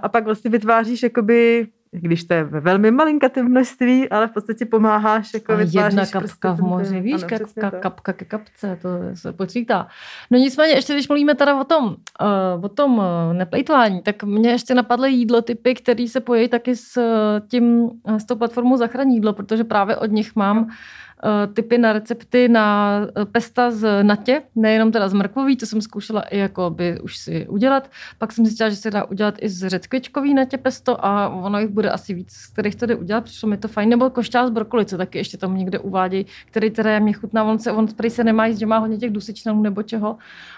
a 0.00 0.08
pak 0.08 0.24
vlastně 0.24 0.50
vytváříš 0.50 1.02
jakoby 1.02 1.66
když 1.90 2.24
to 2.24 2.34
je 2.34 2.44
ve 2.44 2.60
velmi 2.60 2.90
malinkatém 2.90 3.48
množství, 3.48 4.08
ale 4.08 4.28
v 4.28 4.30
podstatě 4.30 4.66
pomáháš, 4.66 5.34
jako 5.34 5.52
a. 5.52 5.60
Jedna 5.60 6.06
kapka 6.06 6.18
prostě 6.18 6.48
v 6.48 6.60
moři, 6.60 7.00
víš, 7.00 7.22
ano, 7.22 7.38
kapka, 7.38 7.70
kapka 7.70 8.12
ke 8.12 8.24
kapce, 8.24 8.78
to 8.82 8.88
se 9.14 9.32
počítá. 9.32 9.88
No 10.30 10.38
nicméně, 10.38 10.74
ještě 10.74 10.92
když 10.92 11.08
mluvíme 11.08 11.34
teda 11.34 11.60
o 11.60 11.64
tom, 11.64 11.84
uh, 11.86 12.64
o 12.64 12.68
tom 12.68 12.98
uh, 12.98 13.04
neplejtvání, 13.32 14.02
tak 14.02 14.22
mě 14.22 14.50
ještě 14.50 14.74
napadly 14.74 15.12
jídlo 15.12 15.42
typy, 15.42 15.74
které 15.74 16.08
se 16.08 16.20
pojí 16.20 16.48
taky 16.48 16.76
s 16.76 17.00
tím, 17.48 17.90
s 18.18 18.24
tou 18.24 18.36
platformou 18.36 18.76
Zachraň 18.76 19.12
jídlo, 19.12 19.32
protože 19.32 19.64
právě 19.64 19.96
od 19.96 20.10
nich 20.10 20.36
mám 20.36 20.68
Eh, 21.15 21.15
typy 21.54 21.78
na 21.78 21.92
recepty 21.92 22.48
na 22.48 23.00
eh, 23.00 23.24
pesta 23.24 23.70
z 23.70 24.02
natě, 24.02 24.42
nejenom 24.56 24.92
teda 24.92 25.08
z 25.08 25.12
mrkvoví, 25.12 25.56
to 25.56 25.66
jsem 25.66 25.80
zkoušela 25.80 26.20
i 26.20 26.38
jako 26.38 26.70
by 26.70 27.00
už 27.00 27.16
si 27.16 27.48
udělat. 27.48 27.90
Pak 28.18 28.32
jsem 28.32 28.46
zjistila, 28.46 28.68
že 28.68 28.76
se 28.76 28.90
dá 28.90 29.04
udělat 29.04 29.34
i 29.40 29.48
z 29.48 29.68
řetkvičkový 29.68 30.34
natě 30.34 30.58
pesto 30.58 31.04
a 31.04 31.28
ono 31.28 31.58
jich 31.58 31.70
bude 31.70 31.90
asi 31.90 32.14
víc, 32.14 32.32
z 32.32 32.46
kterých 32.46 32.74
jde 32.76 32.94
udělat, 32.94 33.24
přišlo 33.24 33.48
mi 33.48 33.56
to 33.56 33.68
fajn. 33.68 33.88
Nebo 33.88 34.10
košťál 34.10 34.46
z 34.46 34.50
brokolice, 34.50 34.96
taky 34.96 35.18
ještě 35.18 35.36
tam 35.36 35.56
někde 35.56 35.78
uvádějí, 35.78 36.26
který 36.46 36.70
teda 36.70 36.98
mě 36.98 37.12
chutná, 37.12 37.44
on 37.44 37.58
se, 37.58 37.72
on 37.72 37.88
se 38.08 38.24
nemá 38.24 38.46
jíst, 38.46 38.58
že 38.58 38.66
má 38.66 38.78
hodně 38.78 38.96
těch 38.96 39.10
dusičnanů 39.10 39.62
nebo 39.62 39.82
čeho, 39.82 40.16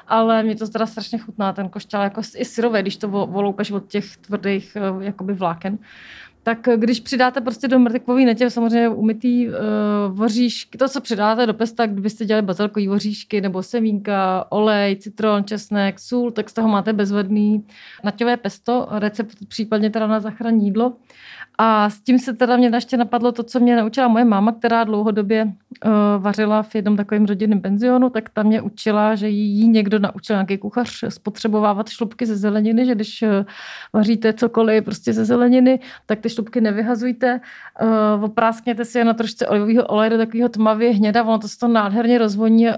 ale 0.09 0.43
mě 0.43 0.57
to 0.57 0.69
teda 0.69 0.87
strašně 0.87 1.19
chutná, 1.19 1.53
ten 1.53 1.69
košťál 1.69 2.03
jako 2.03 2.21
i 2.37 2.45
syrové, 2.45 2.83
když 2.83 2.97
to 2.97 3.09
voloupeš 3.09 3.71
od 3.71 3.87
těch 3.87 4.17
tvrdých 4.17 4.77
eh, 4.77 5.05
jakoby 5.05 5.33
vláken 5.33 5.79
tak 6.49 6.69
když 6.77 7.01
přidáte 7.01 7.41
prostě 7.41 7.69
do 7.69 7.79
mrtekvový 7.79 8.25
netě 8.25 8.51
samozřejmě 8.51 8.89
umytý 8.89 9.49
uh, 9.49 9.55
voříšky, 10.09 10.79
to, 10.79 10.89
co 10.89 11.01
přidáte 11.01 11.47
do 11.47 11.55
pesta, 11.55 11.87
kdybyste 11.87 12.25
dělali 12.25 12.47
bazalkový 12.47 12.89
voříšky 12.89 13.41
nebo 13.41 13.63
semínka, 13.63 14.47
olej, 14.49 14.97
citron, 14.97 15.45
česnek, 15.45 15.99
sůl, 15.99 16.31
tak 16.31 16.51
z 16.51 16.53
toho 16.53 16.69
máte 16.69 16.93
bezvadný 16.93 17.67
naťové 18.05 18.37
pesto, 18.37 18.89
recept 18.91 19.37
případně 19.49 19.91
teda 19.91 20.07
na 20.07 20.21
zachraní 20.21 20.65
jídlo. 20.65 20.93
A 21.61 21.91
s 21.91 22.01
tím 22.01 22.19
se 22.19 22.33
teda 22.33 22.57
mě 22.57 22.71
ještě 22.75 22.97
napadlo 22.97 23.33
to, 23.33 23.43
co 23.43 23.61
mě 23.61 23.77
naučila 23.77 24.09
moje 24.09 24.25
máma, 24.25 24.53
která 24.53 24.85
dlouhodobě 24.85 25.45
uh, 25.45 25.93
vařila 26.19 26.63
v 26.63 26.75
jednom 26.75 26.97
takovém 26.97 27.25
rodinném 27.25 27.61
penzionu, 27.61 28.11
tak 28.11 28.29
tam 28.29 28.47
mě 28.47 28.63
učila, 28.63 29.15
že 29.15 29.29
jí 29.29 29.69
někdo 29.69 29.99
naučil 29.99 30.37
nějaký 30.37 30.59
kuchař 30.59 31.05
spotřebovávat 31.09 31.89
šlupky 31.89 32.27
ze 32.27 32.37
zeleniny, 32.37 32.87
že 32.87 32.95
když 32.95 33.23
uh, 33.23 33.29
vaříte 33.93 34.33
cokoliv 34.33 34.85
prostě 34.85 35.13
ze 35.13 35.25
zeleniny, 35.25 35.81
tak 36.07 36.21
ty 36.21 36.31
šlupky 36.31 36.61
nevyhazujte, 36.61 37.41
uh, 37.83 38.25
opráskněte 38.25 38.85
si 38.85 38.99
je 38.99 39.05
na 39.05 39.15
trošku 39.15 39.45
olivového 39.49 39.87
oleje 39.87 40.11
do 40.11 40.17
takového 40.17 40.49
tmavě 40.49 40.91
hněda, 40.91 41.25
ono 41.25 41.39
to 41.39 41.49
se 41.49 41.59
to 41.59 41.69
nádherně 41.69 42.19
rozvoní 42.19 42.69
uh, 42.69 42.75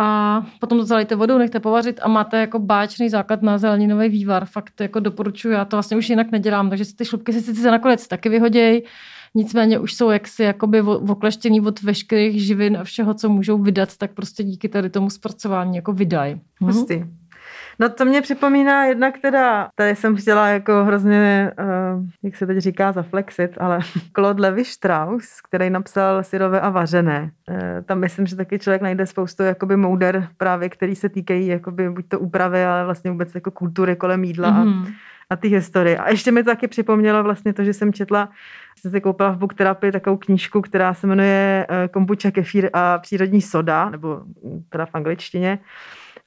a 0.00 0.42
potom 0.60 0.78
to 0.78 0.84
zalejte 0.84 1.16
vodou, 1.16 1.38
nechte 1.38 1.60
povařit 1.60 2.00
a 2.02 2.08
máte 2.08 2.40
jako 2.40 2.58
báječný 2.58 3.08
základ 3.08 3.42
na 3.42 3.58
zeleninový 3.58 4.08
vývar. 4.08 4.44
Fakt 4.44 4.80
jako 4.80 5.00
doporučuji, 5.00 5.50
já 5.50 5.64
to 5.64 5.76
vlastně 5.76 5.96
už 5.96 6.10
jinak 6.10 6.30
nedělám, 6.30 6.70
takže 6.70 6.94
ty 6.96 7.04
šlupky 7.04 7.32
si 7.32 7.40
sice 7.40 7.70
nakonec 7.70 8.08
taky 8.08 8.28
vyhodějí, 8.28 8.82
nicméně 9.34 9.78
už 9.78 9.94
jsou 9.94 10.10
jaksi 10.10 10.42
jakoby 10.42 10.82
okleštěný 10.82 11.60
od 11.60 11.82
veškerých 11.82 12.42
živin 12.46 12.76
a 12.76 12.84
všeho, 12.84 13.14
co 13.14 13.28
můžou 13.28 13.58
vydat, 13.58 13.96
tak 13.96 14.12
prostě 14.12 14.44
díky 14.44 14.68
tady 14.68 14.90
tomu 14.90 15.10
zpracování 15.10 15.76
jako 15.76 15.92
vydají. 15.92 16.40
Mhm. 16.60 16.72
No 17.80 17.88
to 17.88 18.04
mě 18.04 18.22
připomíná 18.22 18.84
jednak 18.84 19.18
teda, 19.18 19.68
tady 19.74 19.96
jsem 19.96 20.16
chtěla 20.16 20.48
jako 20.48 20.84
hrozně, 20.84 21.52
uh, 21.58 22.04
jak 22.22 22.36
se 22.36 22.46
teď 22.46 22.58
říká, 22.58 22.92
zaflexit, 22.92 23.50
ale 23.60 23.78
Claude 24.14 24.42
Levi 24.42 24.64
Strauss, 24.64 25.40
který 25.40 25.70
napsal 25.70 26.22
Syrové 26.22 26.60
a 26.60 26.70
vařené. 26.70 27.30
Uh, 27.50 27.56
tam 27.84 27.98
myslím, 27.98 28.26
že 28.26 28.36
taky 28.36 28.58
člověk 28.58 28.82
najde 28.82 29.06
spoustu 29.06 29.42
jakoby 29.42 29.76
mouder 29.76 30.28
právě, 30.36 30.68
který 30.68 30.96
se 30.96 31.08
týkají 31.08 31.46
jakoby 31.46 31.90
buď 31.90 32.08
to 32.08 32.18
úpravy, 32.18 32.64
ale 32.64 32.84
vlastně 32.84 33.10
vůbec 33.10 33.34
jako 33.34 33.50
kultury 33.50 33.96
kolem 33.96 34.24
jídla 34.24 34.50
mm-hmm. 34.50 34.60
a, 34.60 34.64
mhm. 34.64 34.92
a 35.30 35.36
ty 35.36 35.48
historie. 35.48 35.98
A 35.98 36.10
ještě 36.10 36.32
mi 36.32 36.44
to 36.44 36.50
taky 36.50 36.68
připomnělo 36.68 37.22
vlastně 37.22 37.52
to, 37.52 37.64
že 37.64 37.72
jsem 37.72 37.92
četla 37.92 38.28
jsem 38.80 38.90
si 38.90 39.00
koupila 39.00 39.30
v 39.30 39.38
Book 39.38 39.54
Therapy 39.54 39.92
takovou 39.92 40.16
knížku, 40.16 40.60
která 40.60 40.94
se 40.94 41.06
jmenuje 41.06 41.66
Kombucha, 41.90 42.30
kefír 42.30 42.70
a 42.72 42.98
přírodní 42.98 43.42
soda, 43.42 43.90
nebo 43.90 44.20
teda 44.68 44.86
v 44.86 44.94
angličtině. 44.94 45.58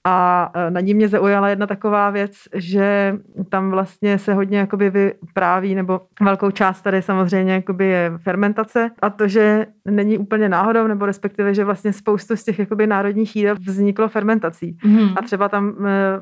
A 0.07 0.51
na 0.69 0.79
ní 0.79 0.93
mě 0.93 1.07
zaujala 1.07 1.49
jedna 1.49 1.67
taková 1.67 2.09
věc, 2.09 2.31
že 2.55 3.15
tam 3.49 3.71
vlastně 3.71 4.17
se 4.17 4.33
hodně 4.33 4.57
jakoby 4.57 4.89
vypráví, 4.89 5.75
nebo 5.75 6.01
velkou 6.21 6.51
část 6.51 6.81
tady 6.81 7.01
samozřejmě 7.01 7.53
jakoby 7.53 7.85
je 7.85 8.11
fermentace 8.23 8.91
a 9.01 9.09
to, 9.09 9.27
že 9.27 9.65
není 9.85 10.17
úplně 10.17 10.49
náhodou, 10.49 10.87
nebo 10.87 11.05
respektive, 11.05 11.53
že 11.53 11.65
vlastně 11.65 11.93
spoustu 11.93 12.35
z 12.35 12.43
těch 12.43 12.59
jakoby 12.59 12.87
národních 12.87 13.35
jídel 13.35 13.55
vzniklo 13.67 14.09
fermentací. 14.09 14.77
Mm. 14.85 15.09
A 15.15 15.21
třeba 15.21 15.49
tam 15.49 15.75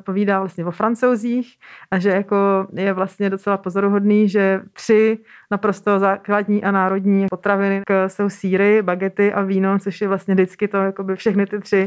povídá 0.04 0.38
vlastně 0.38 0.64
o 0.64 0.70
francouzích 0.70 1.56
a 1.90 1.98
že 1.98 2.10
jako 2.10 2.66
je 2.72 2.92
vlastně 2.92 3.30
docela 3.30 3.56
pozoruhodný, 3.56 4.28
že 4.28 4.60
tři 4.72 5.18
naprosto 5.50 5.98
základní 5.98 6.64
a 6.64 6.70
národní 6.70 7.26
potraviny 7.30 7.82
jsou 8.06 8.28
síry, 8.28 8.82
bagety 8.82 9.32
a 9.32 9.42
víno, 9.42 9.78
což 9.78 10.00
je 10.00 10.08
vlastně 10.08 10.34
vždycky 10.34 10.68
to, 10.68 10.76
jakoby 10.76 11.16
všechny 11.16 11.46
ty 11.46 11.58
tři 11.58 11.86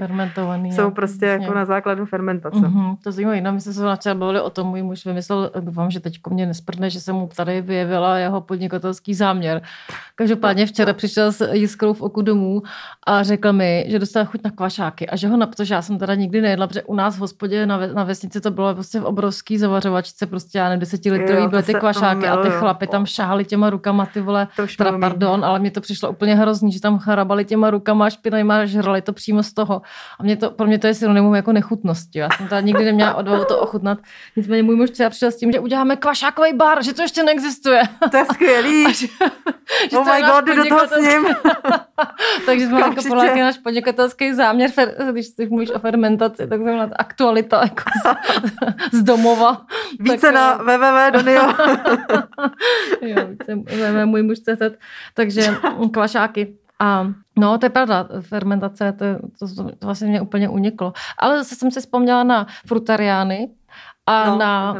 jsou 0.72 0.92
prostě 0.92 1.26
vlastně. 1.26 1.46
jako 1.46 1.56
na 1.56 1.66
základu 1.84 2.06
fermentace. 2.06 2.58
Mm-hmm, 2.58 2.98
to 3.04 3.12
zajímavé. 3.12 3.42
No, 3.42 3.52
my 3.52 3.62
jsme 3.62 3.74
se 3.74 3.80
začali 3.80 4.20
bavili 4.20 4.42
o 4.42 4.50
tom, 4.50 4.68
můj 4.68 4.84
muž 4.84 5.06
vymyslel, 5.06 5.52
doufám, 5.60 5.92
že 5.92 6.00
teď 6.00 6.20
mě 6.30 6.46
nesprdne, 6.46 6.90
že 6.90 7.00
jsem 7.00 7.16
mu 7.16 7.30
tady 7.36 7.62
vyjevila 7.62 8.18
jeho 8.18 8.42
podnikatelský 8.42 9.14
záměr. 9.14 9.62
Každopádně 10.16 10.66
včera 10.66 10.94
přišel 10.94 11.32
s 11.32 11.54
jiskrou 11.54 11.94
v 11.94 12.02
oku 12.02 12.22
domů 12.22 12.62
a 13.08 13.24
řekl 13.24 13.54
mi, 13.54 13.86
že 13.88 14.00
dostal 14.00 14.26
chuť 14.26 14.42
na 14.44 14.52
kvašáky 14.52 15.10
a 15.10 15.16
že 15.16 15.28
ho, 15.28 15.38
na, 15.38 15.48
protože 15.48 15.74
já 15.74 15.82
jsem 15.82 15.98
teda 15.98 16.16
nikdy 16.16 16.42
nejedla, 16.42 16.68
protože 16.68 16.84
u 16.84 16.96
nás 16.96 17.16
v 17.16 17.20
hospodě 17.20 17.66
na, 17.66 17.78
ve, 17.78 17.94
na 17.94 18.04
vesnici 18.04 18.42
to 18.42 18.52
bylo 18.52 18.74
prostě 18.74 19.00
v 19.00 19.06
obrovský 19.06 19.58
zavařovačce, 19.58 20.26
prostě 20.26 20.58
já 20.58 20.70
nevím, 20.70 20.80
desetilitrový 20.80 21.48
byly 21.48 21.64
ty 21.64 21.74
kvašáky 21.74 22.28
a 22.28 22.38
ty 22.38 22.50
chlapy 22.50 22.88
tam 22.88 23.06
šáhali 23.06 23.46
těma 23.46 23.70
rukama, 23.70 24.06
ty 24.06 24.22
vole, 24.22 24.48
teda 24.78 24.98
pardon, 24.98 25.46
ale 25.46 25.60
mě 25.60 25.72
to 25.72 25.82
přišlo 25.82 26.12
úplně 26.12 26.36
hrozný, 26.36 26.72
že 26.72 26.82
tam 26.82 27.00
charabali 27.00 27.46
těma 27.46 27.70
rukama 27.70 28.08
a 28.08 28.66
žrali 28.66 29.02
to 29.02 29.14
přímo 29.14 29.44
z 29.44 29.54
toho. 29.54 29.82
A 30.20 30.24
mě 30.24 30.38
to, 30.38 30.52
pro 30.52 30.68
mě 30.68 30.80
to 30.80 30.88
je 30.88 30.94
synonymum 30.94 31.36
jako 31.36 31.52
nechutnosti. 31.74 32.20
Já 32.20 32.30
jsem 32.38 32.48
teda 32.48 32.62
nikdy 32.62 32.86
neměla 32.86 33.14
odvahu 33.16 33.46
to 33.46 33.60
ochutnat. 33.60 34.00
Nicméně 34.36 34.64
můj 34.64 34.76
muž 34.76 34.90
třeba 34.90 35.10
přišel 35.10 35.32
s 35.32 35.38
tím, 35.38 35.52
že 35.52 35.60
uděláme 35.60 35.96
kvašákový 35.96 36.54
bar, 36.54 36.84
že 36.84 36.94
to 36.94 37.02
ještě 37.02 37.24
neexistuje. 37.24 37.82
To 38.12 38.18
je 38.18 38.26
skvělý. 38.26 38.94
že, 38.94 39.08
že 39.92 39.98
oh 39.98 40.14
my 40.16 40.22
god, 40.22 40.46
jdu 40.46 40.56
do 40.56 40.66
toho 40.70 40.88
s 40.88 40.98
ním. 41.00 41.26
Takže 42.46 42.68
jsme 42.68 42.80
jako 42.80 43.02
Poláky 43.08 43.40
náš 43.40 43.58
podnikatelský 43.58 44.34
záměr, 44.34 44.72
když 45.12 45.28
si 45.28 45.48
mluvíš 45.50 45.72
o 45.72 45.80
fermentaci, 45.80 46.48
tak 46.48 46.62
znamená 46.62 46.90
aktualita 46.96 47.62
jako 47.62 47.84
z, 48.06 48.98
z 48.98 49.04
domova. 49.04 49.66
Více 50.00 50.32
tak, 50.32 50.36
na 50.36 50.54
www.donio. 50.54 51.54
jo, 53.02 53.28
více 53.28 54.06
můj 54.06 54.24
muž 54.24 54.40
CZ. 54.40 54.78
Takže 55.14 55.58
kvašáky. 55.92 56.63
A 56.80 57.08
no, 57.38 57.58
to 57.58 57.66
je 57.66 57.70
pravda, 57.70 58.08
fermentace, 58.22 58.92
to, 58.92 59.06
to, 59.40 59.56
to 59.56 59.86
vlastně 59.86 60.08
mě 60.08 60.22
úplně 60.22 60.50
uniklo. 60.50 60.94
Ale 61.18 61.38
zase 61.38 61.56
jsem 61.56 61.72
si 61.72 61.80
vzpomněla 61.80 62.24
na 62.24 62.48
frutariány, 62.68 63.50
a 64.06 64.30
no, 64.30 64.38
na 64.38 64.76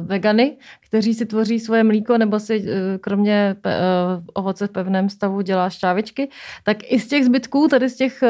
vegany, 0.00 0.56
kteří 0.86 1.14
si 1.14 1.26
tvoří 1.26 1.60
svoje 1.60 1.84
mlíko 1.84 2.18
nebo 2.18 2.40
si 2.40 2.64
eh, 2.68 2.98
kromě 2.98 3.56
pe, 3.60 3.78
uh, 3.78 4.24
ovoce 4.34 4.66
v 4.66 4.70
pevném 4.70 5.08
stavu 5.08 5.40
dělá 5.40 5.70
šťávičky, 5.70 6.30
tak 6.64 6.76
i 6.92 7.00
z 7.00 7.08
těch 7.08 7.24
zbytků, 7.24 7.68
tady 7.68 7.88
z 7.88 7.96
těch 7.96 8.22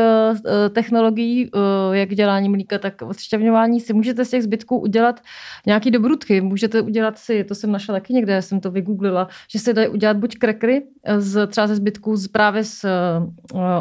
technologií, 0.73 1.51
jak 1.93 2.09
dělání 2.09 2.49
mlíka, 2.49 2.79
tak 2.79 3.03
odšťavňování, 3.03 3.81
si 3.81 3.93
můžete 3.93 4.25
z 4.25 4.31
těch 4.31 4.43
zbytků 4.43 4.79
udělat 4.79 5.21
nějaký 5.67 5.91
dobrutky. 5.91 6.41
Můžete 6.41 6.81
udělat 6.81 7.19
si, 7.19 7.45
to 7.45 7.55
jsem 7.55 7.73
našla 7.73 7.95
taky 7.95 8.13
někde, 8.13 8.43
jsem 8.43 8.61
to 8.61 8.71
vygooglila, 8.71 9.29
že 9.51 9.59
se 9.59 9.73
dají 9.73 9.89
udělat 9.89 10.17
buď 10.17 10.37
krekry, 10.39 10.83
z, 11.19 11.47
třeba 11.47 11.67
ze 11.67 11.77
zbytků 11.77 12.17
z, 12.17 12.29
právě 12.29 12.65
z 12.65 12.85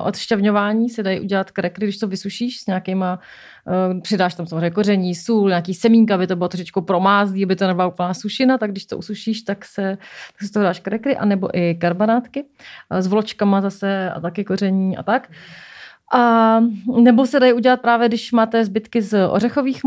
odšťavňování 0.03 0.89
se 0.89 1.03
dají 1.03 1.19
udělat 1.19 1.51
krekry, 1.51 1.85
když 1.85 1.97
to 1.97 2.07
vysušíš 2.07 2.59
s 2.59 2.67
nějakýma 2.67 3.19
přidáš 4.01 4.35
tam 4.35 4.47
samozřejmě 4.47 4.71
koření, 4.71 5.15
sůl, 5.15 5.49
nějaký 5.49 5.73
semínka, 5.73 6.15
aby 6.15 6.27
to 6.27 6.35
bylo 6.35 6.47
trošičku 6.49 6.81
promázlý, 6.81 7.43
aby 7.43 7.55
to 7.55 7.67
nebyla 7.67 7.87
úplná 7.87 8.13
sušina, 8.13 8.57
tak 8.57 8.71
když 8.71 8.85
to 8.85 8.97
usušíš, 8.97 9.41
tak 9.41 9.65
se, 9.65 9.97
tak 10.39 10.47
se 10.47 10.53
toho 10.53 10.63
dáš 10.63 10.79
krekry, 10.79 11.17
anebo 11.17 11.57
i 11.57 11.75
karbonátky 11.75 12.45
s 12.91 13.07
vločkama 13.07 13.61
zase 13.61 14.11
a 14.11 14.19
taky 14.19 14.43
koření 14.43 14.97
a 14.97 15.03
tak. 15.03 15.29
A 16.13 16.59
nebo 17.01 17.25
se 17.25 17.39
dají 17.39 17.53
udělat 17.53 17.81
právě, 17.81 18.07
když 18.07 18.31
máte 18.31 18.65
zbytky 18.65 19.01
z 19.01 19.27
ořechových 19.27 19.81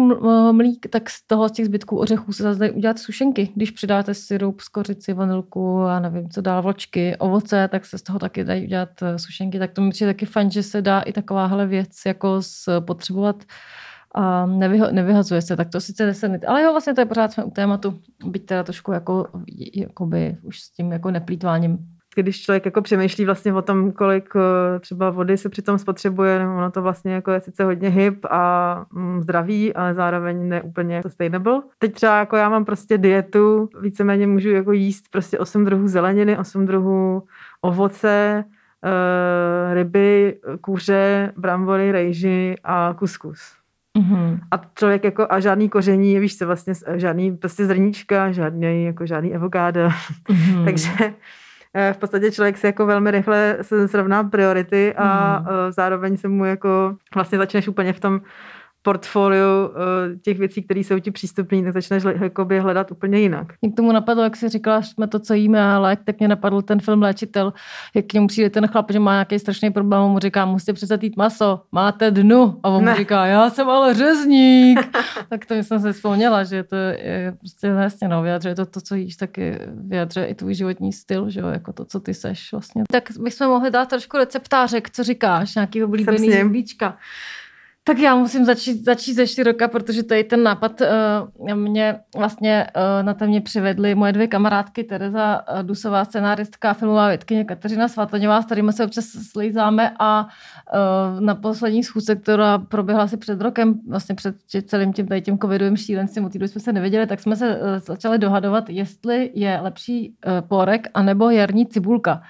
mlík, 0.52 0.86
tak 0.90 1.10
z 1.10 1.26
toho 1.26 1.48
z 1.48 1.52
těch 1.52 1.66
zbytků 1.66 1.98
ořechů 1.98 2.32
se 2.32 2.42
zase 2.42 2.58
dají 2.58 2.72
udělat 2.72 2.98
sušenky. 2.98 3.52
Když 3.54 3.70
přidáte 3.70 4.14
syrup, 4.14 4.60
skořici, 4.60 5.12
vanilku 5.12 5.80
a 5.80 6.00
nevím, 6.00 6.30
co 6.30 6.40
dál, 6.40 6.62
vločky, 6.62 7.16
ovoce, 7.16 7.68
tak 7.68 7.86
se 7.86 7.98
z 7.98 8.02
toho 8.02 8.18
taky 8.18 8.44
dají 8.44 8.64
udělat 8.64 8.88
eh, 9.02 9.18
sušenky. 9.18 9.58
Tak 9.58 9.72
to 9.72 9.82
mi 9.82 9.90
přijde 9.90 10.14
taky 10.14 10.26
fajn, 10.26 10.50
že 10.50 10.62
se 10.62 10.82
dá 10.82 11.00
i 11.00 11.12
takováhle 11.12 11.66
věc 11.66 11.90
jako 12.06 12.38
spotřebovat 12.40 13.44
a 14.14 14.46
nevyho, 14.46 14.92
nevyhazuje 14.92 15.42
se, 15.42 15.56
tak 15.56 15.70
to 15.70 15.80
sice 15.80 16.06
deset 16.06 16.44
ale 16.44 16.62
jo, 16.62 16.72
vlastně 16.72 16.94
to 16.94 17.00
je 17.00 17.04
pořád 17.04 17.32
jsme 17.32 17.44
u 17.44 17.50
tématu, 17.50 18.00
byť 18.26 18.46
teda 18.46 18.62
trošku 18.62 18.92
jako, 18.92 19.26
jakoby 19.74 20.36
už 20.42 20.60
s 20.60 20.70
tím 20.70 20.92
jako 20.92 21.10
neplýtváním. 21.10 21.95
Když 22.22 22.42
člověk 22.42 22.64
jako 22.64 22.82
přemýšlí 22.82 23.24
vlastně 23.24 23.54
o 23.54 23.62
tom, 23.62 23.92
kolik 23.92 24.28
eh, 24.36 24.80
třeba 24.80 25.10
vody 25.10 25.36
se 25.36 25.48
přitom 25.48 25.78
spotřebuje, 25.78 26.46
ono 26.46 26.70
to 26.70 26.82
vlastně 26.82 27.14
jako 27.14 27.30
je 27.30 27.40
sice 27.40 27.64
hodně 27.64 27.88
hyb 27.88 28.24
a 28.30 28.84
mm, 28.92 29.22
zdraví, 29.22 29.74
ale 29.74 29.94
zároveň 29.94 30.48
ne 30.48 30.62
úplně 30.62 31.02
sustainable. 31.02 31.62
Teď 31.78 31.94
třeba 31.94 32.18
jako 32.18 32.36
já 32.36 32.48
mám 32.48 32.64
prostě 32.64 32.98
dietu, 32.98 33.68
víceméně 33.80 34.26
můžu 34.26 34.50
jako 34.50 34.72
jíst 34.72 35.04
prostě 35.10 35.38
8 35.38 35.64
druhů 35.64 35.88
zeleniny, 35.88 36.38
8 36.38 36.66
druhů 36.66 37.22
ovoce, 37.60 38.44
eh, 38.84 39.74
ryby, 39.74 40.38
kuře, 40.60 41.32
brambory, 41.36 41.92
rejži 41.92 42.54
a 42.64 42.94
kuskus. 42.98 43.38
Mm-hmm. 43.98 44.38
A 44.50 44.60
člověk 44.78 45.04
jako 45.04 45.26
a 45.30 45.40
žádný 45.40 45.68
koření, 45.68 46.18
víš 46.18 46.38
co, 46.38 46.46
vlastně 46.46 46.72
žádný 46.94 47.36
prostě 47.36 47.66
zrníčka, 47.66 48.32
žádný, 48.32 48.84
jako 48.84 49.06
žádný 49.06 49.34
avokádo. 49.34 49.88
Mm-hmm. 50.28 50.64
Takže 50.64 51.14
v 51.92 51.96
podstatě 51.96 52.30
člověk 52.30 52.58
se 52.58 52.66
jako 52.66 52.86
velmi 52.86 53.10
rychle 53.10 53.58
srovná 53.86 54.24
priority 54.24 54.94
a 54.94 55.38
mm. 55.40 55.46
zároveň 55.72 56.16
se 56.16 56.28
mu 56.28 56.44
jako 56.44 56.96
vlastně 57.14 57.38
začneš 57.38 57.68
úplně 57.68 57.92
v 57.92 58.00
tom 58.00 58.20
portfoliu 58.86 59.66
uh, 59.66 59.74
těch 60.22 60.38
věcí, 60.38 60.62
které 60.62 60.80
jsou 60.80 60.98
ti 60.98 61.10
přístupné, 61.10 61.62
tak 61.62 61.72
začneš 61.72 62.02
jakoby 62.20 62.60
hledat 62.60 62.90
úplně 62.90 63.18
jinak. 63.18 63.46
Mě 63.62 63.72
k 63.72 63.76
tomu 63.76 63.92
napadlo, 63.92 64.22
jak 64.22 64.36
jsi 64.36 64.48
říkala, 64.48 64.82
jsme 64.82 65.06
to, 65.06 65.18
co 65.18 65.34
jíme, 65.34 65.62
ale 65.62 65.96
tak 65.96 66.18
mě 66.18 66.28
napadl 66.28 66.62
ten 66.62 66.80
film 66.80 67.02
Léčitel, 67.02 67.52
jak 67.94 68.06
k 68.06 68.12
němu 68.12 68.26
přijde 68.26 68.50
ten 68.50 68.66
chlap, 68.66 68.90
že 68.90 68.98
má 68.98 69.12
nějaký 69.12 69.38
strašný 69.38 69.70
problém, 69.70 70.02
on 70.02 70.10
mu 70.10 70.18
říká, 70.18 70.46
musíte 70.46 70.72
přestat 70.72 71.02
jít 71.02 71.16
maso, 71.16 71.62
máte 71.72 72.10
dnu. 72.10 72.60
A 72.62 72.68
on 72.68 72.84
ne. 72.84 72.90
mu 72.90 72.96
říká, 72.96 73.26
já 73.26 73.50
jsem 73.50 73.68
ale 73.68 73.94
řezník. 73.94 74.80
tak 75.28 75.46
to 75.46 75.54
jsem 75.54 75.80
se 75.80 75.92
vzpomněla, 75.92 76.44
že 76.44 76.62
to 76.62 76.76
je 76.76 77.34
prostě 77.38 77.72
vlastně 77.72 78.08
no, 78.08 78.22
vyjadřuje 78.22 78.54
to, 78.54 78.66
to, 78.66 78.80
co 78.80 78.94
jíš, 78.94 79.16
taky 79.16 79.58
vyjadřuje 79.68 80.26
i 80.26 80.34
tvůj 80.34 80.54
životní 80.54 80.92
styl, 80.92 81.30
že 81.30 81.40
jo, 81.40 81.48
jako 81.48 81.72
to, 81.72 81.84
co 81.84 82.00
ty 82.00 82.14
seš 82.14 82.52
vlastně. 82.52 82.84
Tak 82.90 83.10
bychom 83.20 83.46
mohli 83.46 83.70
dát 83.70 83.88
trošku 83.88 84.16
receptářek, 84.16 84.90
co 84.90 85.04
říkáš, 85.04 85.54
nějaký 85.54 85.84
oblíbený. 85.84 86.18
Tak 87.88 87.98
já 87.98 88.14
musím 88.16 88.44
začít, 88.44 88.84
začít 88.84 89.14
ze 89.14 89.26
široka, 89.26 89.68
protože 89.68 90.02
tady 90.02 90.24
ten 90.24 90.42
nápad 90.42 90.80
uh, 90.80 91.54
mě 91.54 92.00
vlastně 92.16 92.66
uh, 92.76 93.06
na 93.06 93.14
to 93.14 93.26
mě 93.26 93.40
přivedly 93.40 93.94
moje 93.94 94.12
dvě 94.12 94.26
kamarádky, 94.26 94.84
Tereza 94.84 95.42
uh, 95.52 95.62
Dusová, 95.62 96.04
scenáristka, 96.04 96.74
filmová 96.74 97.08
vědkyně 97.08 97.44
Kateřina 97.44 97.88
Svatoňová, 97.88 98.42
s 98.42 98.46
kterými 98.46 98.72
se 98.72 98.84
občas 98.84 99.04
slízáme 99.04 99.92
a 99.98 100.26
uh, 100.26 101.20
na 101.20 101.34
poslední 101.34 101.84
schůzce, 101.84 102.16
která 102.16 102.58
proběhla 102.58 103.04
asi 103.04 103.16
před 103.16 103.40
rokem, 103.40 103.80
vlastně 103.88 104.14
před 104.14 104.36
celým 104.66 104.92
tím, 104.92 105.06
tady 105.06 105.22
tím 105.22 105.38
covidovým 105.38 105.76
šílenstvím, 105.76 106.24
od 106.24 106.34
jsme 106.34 106.60
se 106.60 106.72
nevěděli, 106.72 107.06
tak 107.06 107.20
jsme 107.20 107.36
se 107.36 107.56
uh, 107.56 107.78
začali 107.78 108.18
dohadovat, 108.18 108.70
jestli 108.70 109.30
je 109.34 109.58
lepší 109.62 110.08
uh, 110.26 110.48
porek 110.48 110.88
anebo 110.94 111.30
jarní 111.30 111.66
cibulka. 111.66 112.22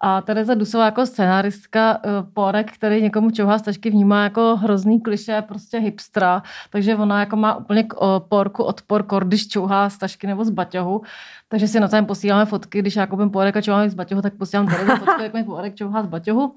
A 0.00 0.22
Tereza 0.22 0.54
Dusová 0.54 0.84
jako 0.84 1.06
scenáristka 1.06 2.00
eh, 2.04 2.08
porek, 2.34 2.72
který 2.72 3.02
někomu 3.02 3.30
čouhá 3.30 3.58
stačky, 3.58 3.90
vnímá 3.90 4.24
jako 4.24 4.56
hrozný 4.56 5.00
kliše, 5.00 5.42
prostě 5.42 5.78
hipstra, 5.78 6.42
takže 6.70 6.96
ona 6.96 7.20
jako 7.20 7.36
má 7.36 7.56
úplně 7.56 7.86
porku 8.18 8.64
odpor, 8.64 9.04
když 9.24 9.48
čouhá 9.48 9.90
stačky 9.90 10.26
nebo 10.26 10.44
z 10.44 10.50
baťohu. 10.50 11.02
Takže 11.48 11.68
si 11.68 11.80
na 11.80 11.80
navzájem 11.80 12.06
posíláme 12.06 12.44
fotky, 12.44 12.78
když 12.78 12.96
já 12.96 13.06
koupím 13.06 13.30
porek 13.30 13.56
a 13.56 13.60
čouhám 13.60 13.88
z 13.88 13.94
baťohu, 13.94 14.22
tak 14.22 14.34
posílám 14.34 14.66
Tereza 14.66 14.96
fotku, 14.96 15.22
jak 15.22 15.34
mi 15.34 15.44
porek 15.44 15.74
čouhá 15.74 16.02
z 16.02 16.06
baťohu. 16.06 16.54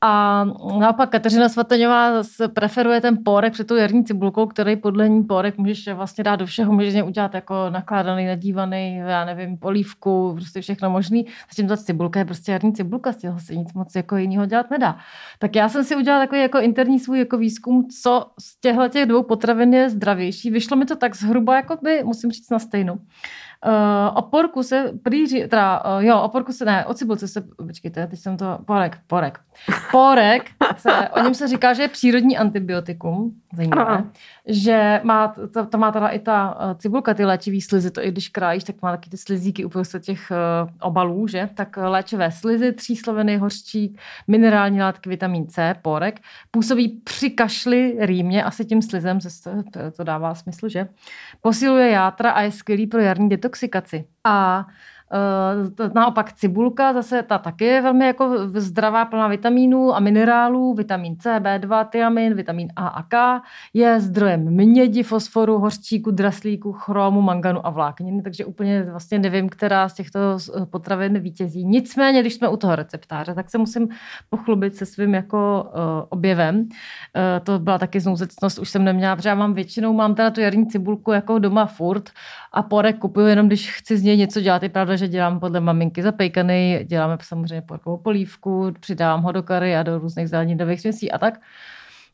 A 0.00 0.44
naopak 0.78 1.10
Kateřina 1.10 1.48
Svatoňová 1.48 2.22
preferuje 2.54 3.00
ten 3.00 3.18
pórek 3.24 3.52
před 3.52 3.66
tou 3.66 3.74
jarní 3.74 4.04
cibulkou, 4.04 4.46
který 4.46 4.76
podle 4.76 5.08
ní 5.08 5.24
pórek 5.24 5.58
můžeš 5.58 5.88
vlastně 5.88 6.24
dát 6.24 6.36
do 6.36 6.46
všeho, 6.46 6.72
můžeš 6.72 6.90
z 6.90 6.94
něj 6.94 7.04
udělat 7.04 7.34
jako 7.34 7.70
nakládaný, 7.70 8.26
nadívaný, 8.26 8.96
já 8.96 9.24
nevím, 9.24 9.58
polívku, 9.58 10.32
prostě 10.34 10.60
všechno 10.60 10.90
možný. 10.90 11.26
Zatím 11.50 11.68
ta 11.68 11.76
cibulka 11.76 12.18
je 12.18 12.24
prostě 12.24 12.52
jarní 12.52 12.72
cibulka, 12.72 13.12
z 13.12 13.16
toho 13.16 13.40
se 13.40 13.56
nic 13.56 13.72
moc 13.72 13.94
jako 13.94 14.16
jiného 14.16 14.46
dělat 14.46 14.70
nedá. 14.70 14.98
Tak 15.38 15.56
já 15.56 15.68
jsem 15.68 15.84
si 15.84 15.96
udělala 15.96 16.22
takový 16.24 16.40
jako 16.40 16.60
interní 16.60 17.00
svůj 17.00 17.18
jako 17.18 17.38
výzkum, 17.38 17.88
co 18.02 18.26
z 18.40 18.60
těchto 18.60 18.88
těch 18.88 19.06
dvou 19.06 19.22
potravin 19.22 19.74
je 19.74 19.90
zdravější. 19.90 20.50
Vyšlo 20.50 20.76
mi 20.76 20.84
to 20.84 20.96
tak 20.96 21.16
zhruba, 21.16 21.56
jako 21.56 21.78
by, 21.82 22.02
musím 22.04 22.30
říct, 22.30 22.50
na 22.50 22.58
stejnou. 22.58 22.98
Uh, 23.66 24.16
o 24.16 24.22
porku 24.22 24.62
se 24.62 24.92
prý, 25.02 25.48
teda, 25.48 25.84
uh, 25.84 26.04
jo, 26.04 26.20
o 26.20 26.28
porku 26.28 26.52
se, 26.52 26.64
ne, 26.64 26.86
o 26.86 26.94
cibulce 26.94 27.28
se, 27.28 27.42
počkejte, 27.66 28.06
teď 28.06 28.18
jsem 28.18 28.36
to, 28.36 28.58
porek, 28.64 28.98
porek. 29.06 29.40
Porek, 29.90 30.50
se, 30.76 31.08
o 31.08 31.22
něm 31.22 31.34
se 31.34 31.48
říká, 31.48 31.72
že 31.72 31.82
je 31.82 31.88
přírodní 31.88 32.38
antibiotikum, 32.38 33.32
zajímavé, 33.56 33.84
ano. 33.84 34.06
že 34.46 35.00
má, 35.04 35.34
to, 35.54 35.66
to, 35.66 35.78
má 35.78 35.92
teda 35.92 36.08
i 36.08 36.18
ta 36.18 36.54
uh, 36.54 36.78
cibulka, 36.78 37.14
ty 37.14 37.24
léčivý 37.24 37.60
slizy, 37.60 37.90
to 37.90 38.04
i 38.04 38.10
když 38.10 38.28
krájíš, 38.28 38.64
tak 38.64 38.82
má 38.82 38.90
taky 38.90 39.10
ty 39.10 39.16
slizíky 39.16 39.64
uprostřed 39.64 40.02
těch 40.02 40.30
uh, 40.30 40.70
obalů, 40.80 41.26
že, 41.26 41.48
tak 41.54 41.76
léčivé 41.76 42.30
slizy, 42.30 42.72
třísloviny, 42.72 43.36
hořčík, 43.36 44.00
minerální 44.28 44.80
látky, 44.80 45.08
vitamin 45.08 45.46
C, 45.46 45.74
porek, 45.82 46.20
působí 46.50 46.88
při 46.88 47.30
kašli 47.30 47.96
rýmě, 47.98 48.44
asi 48.44 48.64
tím 48.64 48.82
slizem, 48.82 49.18
to, 49.72 49.90
to 49.96 50.04
dává 50.04 50.34
smysl, 50.34 50.68
že, 50.68 50.88
posiluje 51.40 51.90
játra 51.90 52.30
a 52.30 52.40
je 52.40 52.52
skvělý 52.52 52.86
pro 52.86 53.00
jarní 53.00 53.28
detox 53.28 53.47
detoxikaci. 53.48 54.04
A 54.24 54.66
naopak 55.94 56.32
cibulka, 56.32 56.92
zase 56.92 57.22
ta 57.22 57.38
taky 57.38 57.64
je 57.64 57.82
velmi 57.82 58.06
jako 58.06 58.30
zdravá, 58.48 59.04
plná 59.04 59.28
vitamínů 59.28 59.94
a 59.94 60.00
minerálů, 60.00 60.74
vitamin 60.74 61.16
C, 61.16 61.40
B2, 61.40 61.86
tiamin, 61.88 62.34
vitamin 62.34 62.68
A 62.76 62.88
a 62.88 63.02
K, 63.02 63.40
je 63.74 64.00
zdrojem 64.00 64.40
mědi, 64.50 65.02
fosforu, 65.02 65.58
hořčíku, 65.58 66.10
draslíku, 66.10 66.72
chromu, 66.72 67.22
manganu 67.22 67.66
a 67.66 67.70
vlákniny, 67.70 68.22
takže 68.22 68.44
úplně 68.44 68.82
vlastně 68.82 69.18
nevím, 69.18 69.48
která 69.48 69.88
z 69.88 69.94
těchto 69.94 70.20
potravin 70.70 71.18
vítězí. 71.18 71.64
Nicméně, 71.64 72.20
když 72.20 72.34
jsme 72.34 72.48
u 72.48 72.56
toho 72.56 72.76
receptáře, 72.76 73.34
tak 73.34 73.50
se 73.50 73.58
musím 73.58 73.88
pochlubit 74.30 74.76
se 74.76 74.86
svým 74.86 75.14
jako 75.14 75.70
uh, 75.74 75.80
objevem. 76.08 76.56
Uh, 76.58 76.68
to 77.42 77.58
byla 77.58 77.78
taky 77.78 78.00
znouzecnost, 78.00 78.58
už 78.58 78.68
jsem 78.68 78.84
neměla, 78.84 79.16
protože 79.16 79.28
já 79.28 79.34
mám 79.34 79.54
většinou, 79.54 79.92
mám 79.92 80.14
teda 80.14 80.30
tu 80.30 80.40
jarní 80.40 80.66
cibulku 80.66 81.12
jako 81.12 81.38
doma 81.38 81.66
furt 81.66 82.10
a 82.52 82.62
porek 82.62 82.98
kupuju 82.98 83.26
jenom, 83.26 83.46
když 83.46 83.72
chci 83.72 83.96
z 83.96 84.02
něj 84.02 84.16
něco 84.16 84.40
dělat. 84.40 84.62
Je 84.62 84.68
pravda, 84.68 84.96
že 84.98 85.08
dělám 85.08 85.40
podle 85.40 85.60
maminky 85.60 86.02
zapejkaný, 86.02 86.78
děláme 86.84 87.18
samozřejmě 87.22 87.62
porkovou 87.62 87.96
polívku, 87.96 88.72
přidám 88.80 89.22
ho 89.22 89.32
do 89.32 89.42
kary 89.42 89.76
a 89.76 89.82
do 89.82 89.98
různých 89.98 90.28
zeleninových 90.28 90.80
směsí 90.80 91.12
a 91.12 91.18
tak. 91.18 91.40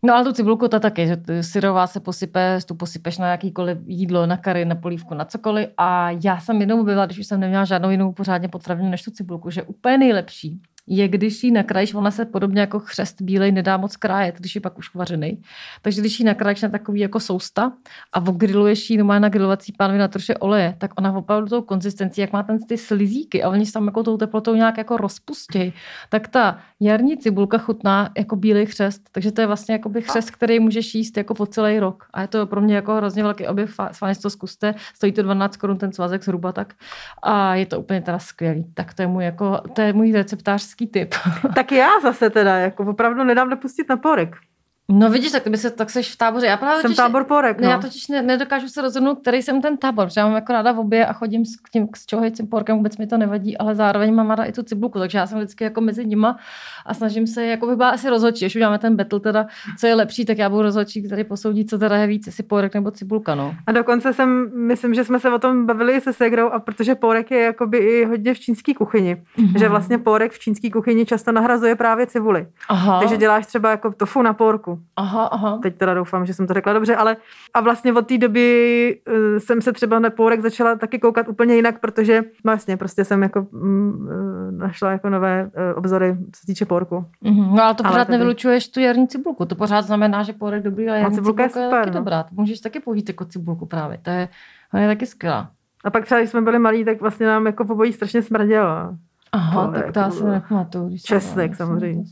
No 0.03 0.15
ale 0.15 0.25
tu 0.25 0.33
cibulku 0.33 0.69
to 0.69 0.81
taky, 0.81 1.07
že 1.07 1.17
syrová 1.41 1.87
se 1.87 2.01
posype, 2.01 2.59
tu 2.67 2.75
posypeš 2.75 3.19
na 3.19 3.31
jakýkoliv 3.31 3.79
jídlo, 3.87 4.27
na 4.27 4.37
kary, 4.37 4.65
na 4.65 4.75
polívku, 4.75 5.15
na 5.15 5.25
cokoliv. 5.25 5.69
A 5.77 6.11
já 6.11 6.41
jsem 6.41 6.61
jednou 6.61 6.85
byla, 6.85 7.07
když 7.07 7.19
už 7.19 7.27
jsem 7.27 7.41
neměla 7.41 7.65
žádnou 7.65 7.91
jinou 7.91 8.13
pořádně 8.13 8.49
potravinu 8.49 8.91
než 8.91 9.03
tu 9.03 9.11
cibulku, 9.11 9.51
že 9.51 9.63
úplně 9.63 9.99
nejlepší 9.99 10.63
je, 10.87 11.09
když 11.09 11.45
ji 11.45 11.51
nakrájíš, 11.51 11.95
ona 11.95 12.11
se 12.11 12.25
podobně 12.25 12.61
jako 12.61 12.79
chřest 12.79 13.23
bílej 13.23 13.53
nedá 13.53 13.77
moc 13.77 13.97
krájet, 13.97 14.35
když 14.39 14.55
je 14.55 14.61
pak 14.61 14.79
už 14.79 14.95
uvařený. 14.95 15.43
Takže 15.83 16.01
když 16.01 16.21
ji 16.21 16.27
nakrájíš 16.27 16.63
na 16.63 16.69
takový 16.69 17.01
jako 17.01 17.21
sousta 17.21 17.73
a 18.13 18.27
ogriluješ 18.27 18.91
ji 18.91 19.03
má 19.03 19.19
na 19.19 19.29
grilovací 19.29 19.73
pánvi 19.73 19.99
na 19.99 20.09
troše 20.09 20.35
oleje, 20.35 20.77
tak 20.79 20.91
ona 20.99 21.13
opravdu 21.13 21.49
tou 21.49 21.63
konzistencí, 21.63 22.21
jak 22.21 22.33
má 22.33 22.43
ten 22.43 22.59
ty 22.59 22.79
slizíky 22.79 23.43
a 23.43 23.49
oni 23.49 23.67
se 23.67 23.73
tam 23.73 23.87
jako 23.87 24.03
tou 24.03 24.17
teplotou 24.17 24.55
nějak 24.55 24.79
jako 24.79 24.97
rozpustějí, 24.97 25.73
tak 26.09 26.29
ta 26.29 26.59
jarní 26.81 27.17
cibulka 27.19 27.59
chutná 27.59 28.11
jako 28.19 28.37
bílý 28.37 28.67
chřest. 28.67 29.03
Takže 29.13 29.33
to 29.33 29.41
je 29.41 29.47
vlastně 29.47 29.73
jako 29.73 29.91
chřest, 30.01 30.31
který 30.31 30.61
můžeš 30.61 30.95
jíst 30.95 31.17
jako 31.17 31.35
po 31.35 31.47
celý 31.47 31.79
rok. 31.79 32.05
A 32.13 32.21
je 32.21 32.29
to 32.29 32.47
pro 32.47 32.61
mě 32.61 32.75
jako 32.75 32.95
hrozně 32.95 33.23
velký 33.23 33.47
objev, 33.47 33.75
fajn 33.93 34.15
to 34.23 34.31
zkuste. 34.31 34.75
Stojí 34.95 35.13
to 35.13 35.23
12 35.23 35.57
korun 35.57 35.79
ten 35.79 35.93
svazek 35.93 36.25
zhruba 36.25 36.53
tak. 36.53 36.75
A 37.23 37.55
je 37.55 37.67
to 37.67 37.81
úplně 37.81 38.01
teda 38.01 38.19
skvělý. 38.19 38.65
Tak 38.75 38.95
to 38.95 39.03
je 39.03 39.09
můj, 39.09 39.25
jako, 39.25 39.61
to 39.73 39.81
je 39.81 39.93
můj 39.93 40.13
receptář 40.13 40.63
hezký 40.75 40.87
typ. 40.87 41.15
tak 41.55 41.73
já 41.73 42.01
zase 42.03 42.31
teda, 42.31 42.57
jako 42.59 42.85
opravdu 42.85 43.25
nedám 43.25 43.49
nepustit 43.51 43.89
na 43.89 43.97
porek. 43.97 44.37
No 44.89 45.11
vidíš, 45.11 45.33
tak 45.33 45.49
by 45.49 45.57
se, 45.57 45.71
tak 45.71 45.91
seš 45.91 46.13
v 46.13 46.17
táboře. 46.17 46.47
Já 46.47 46.57
právě 46.57 46.81
jsem 46.81 46.89
totiž, 46.89 46.97
tábor 46.97 47.25
porek, 47.25 47.61
no. 47.61 47.69
Já 47.69 47.79
totiž 47.79 48.09
ne, 48.09 48.23
nedokážu 48.23 48.69
se 48.69 48.83
rozhodnout, 48.83 49.15
který 49.21 49.43
jsem 49.43 49.63
ten 49.63 49.77
tábor, 49.77 50.09
já 50.17 50.27
mám 50.27 50.35
jako 50.35 50.53
ráda 50.53 50.73
v 50.73 50.79
obě 50.79 51.07
a 51.07 51.13
chodím 51.13 51.45
s 51.45 51.57
tím 51.73 51.89
s 51.97 52.07
čohejcím 52.07 52.47
porkem, 52.47 52.77
vůbec 52.77 52.97
mi 52.97 53.07
to 53.07 53.19
nevadí, 53.19 53.59
ale 53.59 53.75
zároveň 53.75 54.15
mám 54.15 54.31
ráda 54.31 54.45
i 54.45 54.53
tu 54.53 54.63
cibulku, 54.63 54.99
takže 54.99 55.19
já 55.19 55.27
jsem 55.27 55.39
vždycky 55.39 55.65
jako 55.65 55.81
mezi 55.81 56.07
nima 56.07 56.37
a 56.87 56.95
snažím 56.95 57.27
se, 57.27 57.47
jako 57.47 57.67
by 57.67 57.77
byla 57.77 57.91
asi 57.91 58.11
rozhodčí, 58.11 58.45
když 58.45 58.57
uděláme 58.57 58.79
ten 58.79 58.97
battle 58.97 59.21
teda, 59.21 59.47
co 59.79 59.87
je 59.87 59.95
lepší, 59.95 60.25
tak 60.25 60.39
já 60.39 60.49
budu 60.49 60.63
rozhodčí, 60.63 61.03
který 61.03 61.25
posoudí, 61.25 61.67
co 61.67 61.79
teda 61.79 61.97
je 61.97 62.07
víc, 62.07 62.27
jestli 62.27 62.43
porek 62.43 62.75
nebo 62.75 62.91
cibulka, 62.91 63.35
no. 63.35 63.55
A 63.67 63.73
dokonce 63.73 64.13
jsem, 64.13 64.51
myslím, 64.67 64.95
že 64.95 65.05
jsme 65.05 65.21
se 65.21 65.31
o 65.31 65.39
tom 65.39 65.67
bavili 65.67 66.01
se 66.01 66.13
Segrou, 66.13 66.49
a 66.51 66.59
protože 66.59 66.95
porek 66.95 67.31
je 67.31 67.41
jakoby 67.41 67.79
i 67.79 68.05
hodně 68.05 68.35
v 68.35 68.41
čínské 68.41 68.75
kuchyni, 68.75 69.17
mm-hmm. 69.39 69.59
že 69.59 69.69
vlastně 69.69 69.99
porek 69.99 70.33
v 70.33 70.39
čínské 70.39 70.71
kuchyni 70.71 71.07
často 71.07 71.33
nahrazuje 71.33 71.75
právě 71.75 72.07
cibuli. 72.07 72.47
Aha. 72.69 73.01
Takže 73.01 73.17
děláš 73.17 73.47
třeba 73.47 73.71
jako 73.71 73.93
tofu 73.93 74.23
na 74.23 74.33
porku. 74.33 74.74
Aha, 74.97 75.25
aha. 75.25 75.59
Teď 75.63 75.77
teda 75.77 75.95
doufám, 75.95 76.27
že 76.27 76.35
jsem 76.35 76.47
to 76.47 76.55
řekla 76.55 76.73
dobře, 76.73 76.97
ale 76.97 77.17
a 77.55 77.61
vlastně 77.61 77.93
od 77.93 78.07
té 78.07 78.19
doby 78.19 79.01
uh, 79.09 79.39
jsem 79.39 79.63
se 79.63 79.73
třeba 79.73 79.99
na 79.99 80.11
půlek 80.11 80.41
začala 80.41 80.77
taky 80.77 80.99
koukat 80.99 81.29
úplně 81.29 81.55
jinak, 81.55 81.81
protože 81.81 82.23
vlastně 82.45 82.77
prostě 82.77 83.05
jsem 83.05 83.23
jako 83.23 83.47
mm, 83.53 84.09
uh, 84.09 84.59
našla 84.59 84.91
jako 84.91 85.11
nové 85.11 85.45
uh, 85.45 85.79
obzory, 85.79 86.17
co 86.33 86.41
se 86.41 86.47
týče 86.47 86.65
porku. 86.65 87.05
Mm-hmm. 87.25 87.55
No 87.55 87.65
ale 87.65 87.75
to 87.75 87.83
pořád 87.83 88.09
ale 88.09 88.19
nevylučuješ 88.19 88.69
tu 88.69 88.81
jarní 88.81 89.09
cibulku, 89.09 89.45
to 89.45 89.55
pořád 89.55 89.83
znamená, 89.83 90.23
že 90.23 90.33
porek 90.33 90.63
dobrý, 90.63 90.89
ale 90.89 90.99
jarní 90.99 91.15
cibulka, 91.15 91.49
cibulka 91.49 91.61
je, 91.61 91.67
super, 91.67 91.79
je 91.79 91.85
taky 91.85 91.91
no. 91.91 92.01
dobrá. 92.01 92.23
To 92.23 92.29
můžeš 92.33 92.61
taky 92.61 92.81
použít 92.81 93.09
jako 93.09 93.25
cibulku 93.25 93.67
právě, 93.67 93.99
to 94.03 94.11
je, 94.11 94.29
to 94.71 94.77
je 94.77 94.87
taky 94.89 95.07
skvělá. 95.07 95.51
A 95.85 95.91
pak 95.91 96.05
třeba, 96.05 96.21
když 96.21 96.31
jsme 96.31 96.41
byli 96.41 96.59
malí, 96.59 96.85
tak 96.85 97.01
vlastně 97.01 97.27
nám 97.27 97.47
jako 97.47 97.65
v 97.65 97.71
obojí 97.71 97.93
strašně 97.93 98.23
smrdělo. 98.23 98.97
Aha, 99.35 99.73
tak 99.75 99.93
to 99.93 100.01
asi 100.01 100.25
nepamatuju. 100.25 100.97
Česnek 101.05 101.57
samozřejmě. 101.57 102.05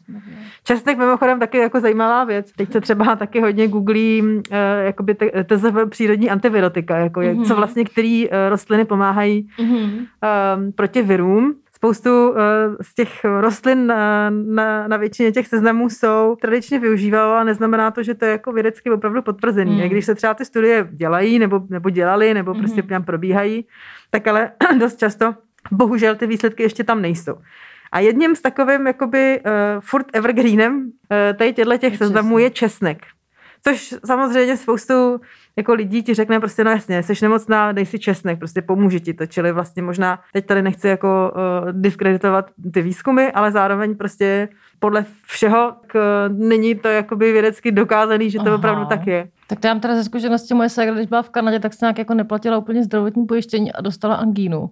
Česnek 0.64 0.98
mimochodem 0.98 1.38
taky 1.38 1.58
jako 1.58 1.80
zajímavá 1.80 2.24
věc. 2.24 2.52
Teď 2.56 2.72
se 2.72 2.80
třeba 2.80 3.16
taky 3.16 3.40
hodně 3.40 3.68
googlí 3.68 4.22
uh, 4.22 4.40
jakoby 4.84 5.14
te, 5.14 5.44
TZV 5.44 5.76
přírodní 5.88 6.30
antivirotika, 6.30 6.96
jako 6.96 7.20
mm-hmm. 7.20 7.44
co 7.44 7.48
mhm. 7.48 7.56
vlastně 7.56 7.84
který 7.84 8.28
uh, 8.28 8.34
rostliny 8.48 8.84
pomáhají 8.84 9.48
mm-hmm. 9.58 9.98
uh, 9.98 10.72
proti 10.74 11.02
virům. 11.02 11.54
Spoustu 11.74 12.30
uh, 12.30 12.36
z 12.80 12.94
těch 12.94 13.24
rostlin 13.24 13.78
uh, 13.78 14.54
na, 14.54 14.88
na 14.88 14.96
většině 14.96 15.32
těch 15.32 15.46
seznamů 15.46 15.90
jsou 15.90 16.36
tradičně 16.40 16.78
využívalo 16.78 17.34
a 17.34 17.44
neznamená 17.44 17.90
to, 17.90 18.02
že 18.02 18.14
to 18.14 18.24
je 18.24 18.30
jako 18.30 18.52
vědecky 18.52 18.90
opravdu 18.90 19.22
potvrzený. 19.22 19.82
Mm. 19.82 19.88
Když 19.88 20.06
se 20.06 20.14
třeba 20.14 20.34
ty 20.34 20.44
studie 20.44 20.88
dělají 20.92 21.38
nebo, 21.38 21.60
nebo 21.70 21.90
dělali 21.90 22.34
nebo 22.34 22.54
prostě 22.54 22.82
mm-hmm. 22.82 23.04
probíhají, 23.04 23.66
tak 24.10 24.26
ale 24.26 24.50
dost 24.78 24.98
často 24.98 25.34
bohužel 25.70 26.14
ty 26.14 26.26
výsledky 26.26 26.62
ještě 26.62 26.84
tam 26.84 27.02
nejsou. 27.02 27.34
A 27.92 28.00
jedním 28.00 28.36
z 28.36 28.42
takovým 28.42 28.86
jakoby 28.86 29.40
uh, 29.40 29.52
furt 29.80 30.06
evergreenem 30.12 30.84
uh, 30.84 31.36
tady 31.36 31.52
těchto 31.52 31.76
těch 31.76 31.96
seznamů 31.96 32.38
je 32.38 32.50
česnek. 32.50 33.02
Což 33.64 33.94
samozřejmě 34.06 34.56
spoustu 34.56 35.20
jako 35.56 35.74
lidí 35.74 36.02
ti 36.02 36.14
řekne 36.14 36.40
prostě, 36.40 36.64
no 36.64 36.70
jasně, 36.70 37.02
jsi 37.02 37.12
nemocná, 37.22 37.72
dej 37.72 37.86
si 37.86 37.98
česnek, 37.98 38.38
prostě 38.38 38.62
pomůže 38.62 39.00
ti 39.00 39.14
to. 39.14 39.26
Čili 39.26 39.52
vlastně 39.52 39.82
možná 39.82 40.20
teď 40.32 40.46
tady 40.46 40.62
nechci 40.62 40.88
jako 40.88 41.32
uh, 41.34 41.72
diskreditovat 41.72 42.50
ty 42.72 42.82
výzkumy, 42.82 43.30
ale 43.34 43.52
zároveň 43.52 43.96
prostě 43.96 44.48
podle 44.78 45.04
všeho 45.26 45.74
k, 45.86 46.24
není 46.28 46.74
to 46.74 46.88
jakoby 46.88 47.32
vědecky 47.32 47.72
dokázaný, 47.72 48.30
že 48.30 48.38
to 48.38 48.46
Aha. 48.46 48.54
opravdu 48.54 48.84
tak 48.84 49.06
je. 49.06 49.28
Tak 49.46 49.60
to 49.60 49.66
já 49.66 49.74
mám 49.74 49.80
teda 49.80 49.94
ze 49.94 50.04
zkušenosti 50.04 50.54
moje 50.54 50.68
ségra, 50.68 50.94
když 50.94 51.06
byla 51.06 51.22
v 51.22 51.30
Kanadě, 51.30 51.60
tak 51.60 51.72
se 51.72 51.84
nějak 51.84 51.98
jako 51.98 52.14
neplatila 52.14 52.58
úplně 52.58 52.84
zdravotní 52.84 53.26
pojištění 53.26 53.72
a 53.72 53.80
dostala 53.80 54.14
angínu. 54.14 54.70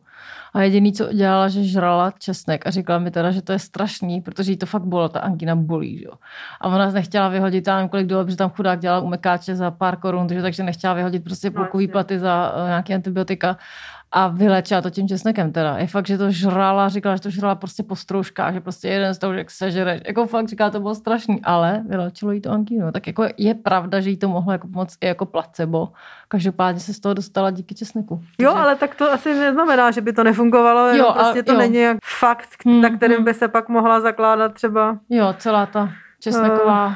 A 0.55 0.63
jediný, 0.63 0.93
co 0.93 1.13
dělala, 1.13 1.49
že 1.49 1.65
žrala 1.65 2.11
česnek 2.19 2.67
a 2.67 2.71
říkala 2.71 2.99
mi 2.99 3.11
teda, 3.11 3.31
že 3.31 3.43
to 3.43 3.53
je 3.53 3.59
strašný, 3.59 4.21
protože 4.21 4.53
jí 4.53 4.57
to 4.57 4.67
fakt 4.67 4.85
bylo, 4.85 5.09
ta 5.09 5.21
angina 5.21 5.57
bolí. 5.57 5.99
Že? 5.99 6.07
A 6.61 6.69
ona 6.69 6.91
nechtěla 6.91 7.29
vyhodit, 7.29 7.67
já 7.67 7.77
nevím, 7.77 7.89
kolik 7.89 8.07
dolarů, 8.07 8.27
protože 8.27 8.37
tam 8.37 8.51
chudák 8.51 8.81
dělala 8.81 9.01
umekáče 9.01 9.57
za 9.57 9.71
pár 9.71 9.97
korun, 9.97 10.29
takže, 10.29 10.43
takže 10.43 10.63
nechtěla 10.63 10.95
vyhodit 10.95 11.25
prostě 11.25 11.51
půlkový 11.51 11.89
platy 11.89 12.19
za 12.19 12.55
uh, 12.57 12.67
nějaké 12.67 12.95
antibiotika 12.95 13.57
a 14.13 14.29
vylečila 14.29 14.83
to 14.83 14.91
tím 14.91 15.09
česnekem 15.09 15.53
teda. 15.53 15.79
Je 15.79 15.87
fakt, 15.87 16.07
že 16.07 16.19
to 16.19 16.31
žrala, 16.31 16.89
říkala, 16.89 17.17
že 17.17 17.23
to 17.23 17.31
žrala 17.31 17.55
prostě 17.55 17.83
po 17.83 17.97
stroužkách, 17.97 18.55
že 18.55 18.61
prostě 18.61 18.89
jeden 18.89 19.15
z 19.15 19.19
toho, 19.19 19.33
jak 19.33 19.51
sežere. 19.51 20.01
Jako 20.07 20.27
fakt 20.27 20.49
říká, 20.49 20.71
to 20.71 20.81
bylo 20.81 20.95
strašný, 20.95 21.41
ale 21.45 21.83
vylečilo 21.89 22.33
jí 22.33 22.41
to 22.41 22.51
angínu. 22.51 22.93
Tak 22.93 23.07
jako 23.07 23.25
je 23.37 23.55
pravda, 23.55 24.01
že 24.01 24.11
jí 24.11 24.17
to 24.17 24.29
mohlo 24.29 24.53
jako 24.53 24.69
pomoct 24.69 24.97
i 25.01 25.07
jako 25.07 25.27
placebo. 25.27 25.89
Každopádně 26.29 26.81
se 26.81 26.95
z 26.95 27.01
toho 27.01 27.15
dostala 27.15 27.51
díky 27.51 27.75
česneku. 27.75 28.23
Jo, 28.39 28.55
ale 28.55 28.77
tak 28.77 28.95
to 28.95 29.13
asi 29.13 29.35
neznamená, 29.35 29.91
že 29.91 30.01
by 30.01 30.13
to 30.13 30.25
nefungovalo, 30.25 30.97
jo, 30.97 31.07
a, 31.07 31.13
prostě 31.13 31.43
to 31.43 31.53
jo. 31.53 31.59
není 31.59 31.77
jak 31.77 31.99
fakt, 32.19 32.49
hmm, 32.67 32.81
na 32.81 32.91
kterým 32.91 33.17
hmm. 33.17 33.25
by 33.25 33.35
se 33.35 33.49
pak 33.49 33.69
mohla 33.69 34.01
zakládat 34.01 34.55
třeba. 34.55 34.99
Jo, 35.11 35.35
celá 35.39 35.67
ta 35.67 35.93
česneková 36.21 36.87
uh, 36.87 36.93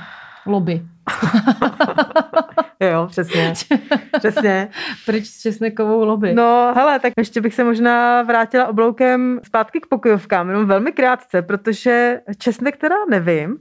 lobby. 0.46 0.82
jo, 2.92 3.06
přesně. 3.06 3.52
přesně. 4.18 4.68
Pryč 5.06 5.26
s 5.26 5.40
česnekovou 5.40 6.04
lobby. 6.04 6.34
No, 6.34 6.72
hele, 6.76 7.00
tak 7.00 7.12
ještě 7.18 7.40
bych 7.40 7.54
se 7.54 7.64
možná 7.64 8.22
vrátila 8.22 8.66
obloukem 8.66 9.40
zpátky 9.44 9.80
k 9.80 9.86
pokojovkám, 9.86 10.48
jenom 10.48 10.66
velmi 10.66 10.92
krátce, 10.92 11.42
protože 11.42 12.20
česnek 12.38 12.76
teda 12.76 12.96
nevím, 13.10 13.58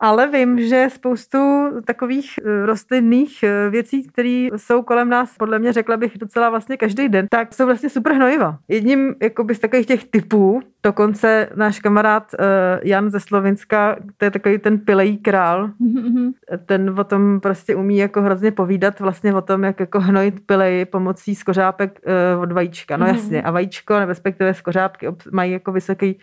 Ale 0.00 0.28
vím, 0.30 0.60
že 0.60 0.88
spoustu 0.90 1.38
takových 1.84 2.30
eh, 2.44 2.66
rostlinných 2.66 3.42
eh, 3.42 3.70
věcí, 3.70 4.02
které 4.02 4.48
jsou 4.56 4.82
kolem 4.82 5.08
nás, 5.08 5.36
podle 5.38 5.58
mě 5.58 5.72
řekla 5.72 5.96
bych 5.96 6.18
docela 6.18 6.50
vlastně 6.50 6.76
každý 6.76 7.08
den, 7.08 7.26
tak 7.30 7.54
jsou 7.54 7.66
vlastně 7.66 7.90
super 7.90 8.12
hnojiva. 8.12 8.58
Jedním 8.68 9.14
jakoby, 9.22 9.54
z 9.54 9.58
takových 9.58 9.86
těch 9.86 10.04
typů, 10.04 10.60
dokonce 10.82 11.48
náš 11.54 11.80
kamarád 11.80 12.34
uh, 12.38 12.46
Jan 12.82 13.10
ze 13.10 13.20
Slovenska, 13.20 13.96
to 14.16 14.24
je 14.24 14.30
takový 14.30 14.58
ten 14.58 14.78
pilej 14.78 15.16
král, 15.16 15.70
mm-hmm. 15.80 16.32
ten 16.66 16.94
o 17.00 17.04
tom 17.04 17.40
prostě 17.40 17.76
umí 17.76 17.96
jako 17.96 18.22
hrozně 18.22 18.50
povídat 18.50 19.00
vlastně 19.00 19.34
o 19.34 19.40
tom, 19.40 19.64
jak 19.64 19.80
jako 19.80 20.00
hnojit 20.00 20.46
pilej 20.46 20.84
pomocí 20.84 21.34
skořápek 21.34 22.00
od 22.40 22.52
vajíčka. 22.52 22.96
No 22.96 23.06
mm-hmm. 23.06 23.14
jasně, 23.14 23.42
a 23.42 23.50
vajíčko, 23.50 23.98
respektive 24.04 24.54
skořápky 24.54 25.06
mají 25.32 25.52
jako 25.52 25.72
vysoký 25.72 26.18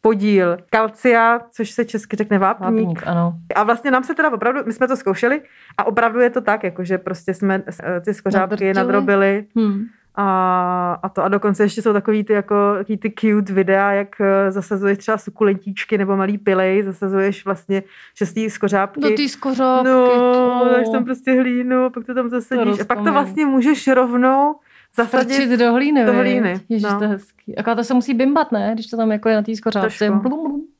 podíl 0.00 0.56
kalcia, 0.70 1.40
což 1.50 1.70
se 1.70 1.84
česky 1.84 2.16
řekne 2.16 2.38
vápník. 2.38 2.86
vápník 2.86 3.02
ano. 3.06 3.34
A 3.54 3.62
vlastně 3.62 3.90
nám 3.90 4.04
se 4.04 4.14
teda 4.14 4.32
opravdu, 4.32 4.60
my 4.66 4.72
jsme 4.72 4.88
to 4.88 4.96
zkoušeli 4.96 5.42
a 5.78 5.86
opravdu 5.86 6.20
je 6.20 6.30
to 6.30 6.40
tak, 6.40 6.64
jako 6.64 6.84
že 6.84 6.98
prostě 6.98 7.34
jsme 7.34 7.62
eh, 7.82 8.00
ty 8.00 8.14
skořápky 8.14 8.74
nadrobili. 8.74 9.46
Hmm. 9.56 9.84
A, 10.20 10.98
a 11.02 11.08
to 11.08 11.24
a 11.24 11.28
dokonce 11.28 11.62
ještě 11.62 11.82
jsou 11.82 11.92
takový 11.92 12.24
ty 12.24 12.32
jako 12.32 12.74
takový 12.78 12.98
ty 12.98 13.12
cute 13.18 13.52
videa, 13.52 13.92
jak 13.92 14.20
eh, 14.20 14.52
zasazuješ 14.52 14.98
třeba 14.98 15.18
sukulentíčky 15.18 15.98
nebo 15.98 16.16
malý 16.16 16.38
pilej, 16.38 16.82
zasazuješ 16.82 17.44
vlastně 17.44 17.82
šestý 18.14 18.50
skořápky. 18.50 19.00
Do 19.00 19.10
ty 19.10 19.28
skořápky. 19.28 19.88
No, 19.88 20.68
dáš 20.72 20.88
tam 20.92 21.04
prostě 21.04 21.32
hlínu, 21.32 21.90
pak 21.90 22.06
to 22.06 22.14
tam 22.14 22.28
zasadíš. 22.28 22.76
To 22.76 22.82
a 22.82 22.84
pak 22.84 22.98
to 22.98 23.12
vlastně 23.12 23.46
můžeš 23.46 23.88
rovnou 23.88 24.54
zasadit 24.96 25.58
do 25.58 25.72
hlíny. 25.72 26.06
Do 26.06 26.12
hlíny. 26.12 26.60
Ježiš, 26.68 26.82
no. 26.82 26.98
to 26.98 27.04
je 27.04 27.10
hezký. 27.10 27.56
Aká 27.56 27.74
to 27.74 27.84
se 27.84 27.94
musí 27.94 28.14
bimbat, 28.14 28.52
ne? 28.52 28.70
Když 28.74 28.86
to 28.86 28.96
tam 28.96 29.12
jako 29.12 29.28
je 29.28 29.36
na 29.36 29.42
té 29.42 29.56
skořápce. 29.56 30.10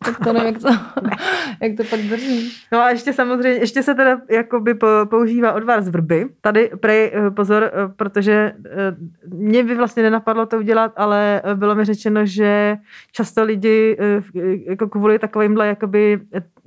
Tak 0.04 0.18
to 0.24 0.32
nevím, 0.32 0.54
jak 0.54 0.62
to, 0.62 0.68
jak 1.62 1.76
to 1.76 1.84
pak 1.84 2.00
drží. 2.00 2.52
No 2.72 2.80
a 2.80 2.90
ještě 2.90 3.12
samozřejmě, 3.12 3.60
ještě 3.60 3.82
se 3.82 3.94
teda 3.94 4.20
jakoby 4.30 4.74
používá 5.04 5.52
odvar 5.52 5.82
z 5.82 5.88
vrby. 5.88 6.26
Tady 6.40 6.70
prej 6.80 7.12
eh, 7.14 7.30
pozor, 7.30 7.64
eh, 7.64 7.88
protože 7.96 8.52
eh, 8.66 8.96
mě 9.28 9.64
by 9.64 9.74
vlastně 9.74 10.02
nenapadlo 10.02 10.46
to 10.46 10.58
udělat, 10.58 10.92
ale 10.96 11.42
bylo 11.54 11.74
mi 11.74 11.84
řečeno, 11.84 12.26
že 12.26 12.76
často 13.12 13.44
lidi 13.44 13.96
jako 14.66 14.88
kvůli 14.88 15.18
takovýmhle 15.18 15.66
jakoby 15.66 16.20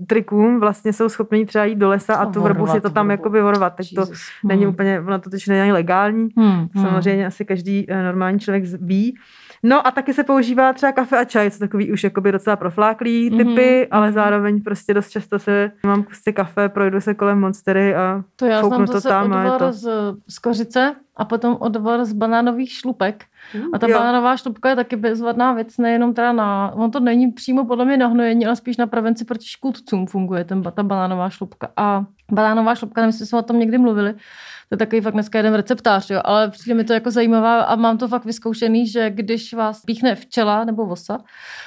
trikům 0.07 0.59
vlastně 0.59 0.93
jsou 0.93 1.09
schopni 1.09 1.45
třeba 1.45 1.65
jít 1.65 1.77
do 1.77 1.89
lesa 1.89 2.15
a 2.15 2.25
tu 2.25 2.41
vrbu 2.41 2.67
si 2.67 2.81
to 2.81 2.89
tam 2.89 3.11
jakoby 3.11 3.41
vorovat. 3.41 3.75
Tak 3.75 3.85
to 3.95 4.05
není 4.43 4.63
hmm. 4.63 4.73
úplně, 4.73 4.99
ono 4.99 5.19
to 5.19 5.29
teď 5.29 5.47
není 5.47 5.71
legální. 5.71 6.29
Hmm. 6.37 6.67
hmm. 6.73 6.85
Samozřejmě 6.85 7.27
asi 7.27 7.45
každý 7.45 7.87
normální 8.03 8.39
člověk 8.39 8.63
ví. 8.81 9.15
No 9.63 9.87
a 9.87 9.91
taky 9.91 10.13
se 10.13 10.23
používá 10.23 10.73
třeba 10.73 10.91
kafe 10.91 11.17
a 11.17 11.23
čaj, 11.23 11.51
co 11.51 11.59
takový 11.59 11.91
už 11.91 12.03
jakoby 12.03 12.31
docela 12.31 12.55
profláklý 12.55 13.29
mhm, 13.29 13.37
typy, 13.37 13.51
mm-hmm. 13.51 13.87
ale 13.91 14.11
zároveň 14.11 14.61
prostě 14.61 14.93
dost 14.93 15.09
často 15.09 15.39
se 15.39 15.71
mám 15.85 16.03
kusy 16.03 16.33
kafe, 16.33 16.69
projdu 16.69 17.01
se 17.01 17.13
kolem 17.13 17.39
monstery 17.39 17.95
a 17.95 18.23
to 18.35 18.45
já 18.45 18.63
znám 18.63 18.85
to 18.85 19.01
tam. 19.01 19.33
A 19.33 19.43
je 19.43 19.51
to... 19.51 19.71
z, 19.71 19.89
z 20.27 20.39
kořice 20.39 20.95
a 21.17 21.25
potom 21.25 21.57
odvar 21.59 22.05
z 22.05 22.13
banánových 22.13 22.71
šlupek. 22.71 23.25
Mm, 23.55 23.63
a 23.73 23.79
ta 23.79 23.87
jo. 23.87 23.97
banánová 23.97 24.37
šlupka 24.37 24.69
je 24.69 24.75
taky 24.75 24.95
bezvadná 24.95 25.53
věc, 25.53 25.77
nejenom 25.77 26.13
teda 26.13 26.33
na, 26.33 26.71
on 26.75 26.91
to 26.91 26.99
není 26.99 27.31
přímo 27.31 27.65
podle 27.65 27.85
mě 27.85 27.97
na 27.97 28.07
hnojení, 28.07 28.45
ale 28.45 28.55
spíš 28.55 28.77
na 28.77 28.87
prevenci 28.87 29.25
proti 29.25 29.45
škůdcům 29.47 30.07
funguje 30.07 30.43
ten, 30.43 30.63
ta 30.63 30.83
banánová 30.83 31.29
šlupka. 31.29 31.69
A 31.77 32.05
banánová 32.31 32.75
šlupka, 32.75 33.01
nevím, 33.01 33.09
jestli 33.09 33.25
jsme 33.25 33.39
o 33.39 33.41
tom 33.41 33.59
někdy 33.59 33.77
mluvili, 33.77 34.13
to 34.71 34.75
je 34.75 34.77
takový 34.77 35.01
fakt 35.01 35.13
dneska 35.13 35.39
jeden 35.39 35.53
receptář, 35.53 36.09
jo, 36.09 36.21
ale 36.25 36.49
přijde 36.49 36.75
mi 36.75 36.83
to 36.83 36.93
jako 36.93 37.11
zajímavá 37.11 37.61
a 37.61 37.75
mám 37.75 37.97
to 37.97 38.07
fakt 38.07 38.25
vyzkoušený, 38.25 38.87
že 38.87 39.09
když 39.09 39.53
vás 39.53 39.81
píchne 39.81 40.15
včela 40.15 40.63
nebo 40.63 40.85
vosa, 40.85 41.17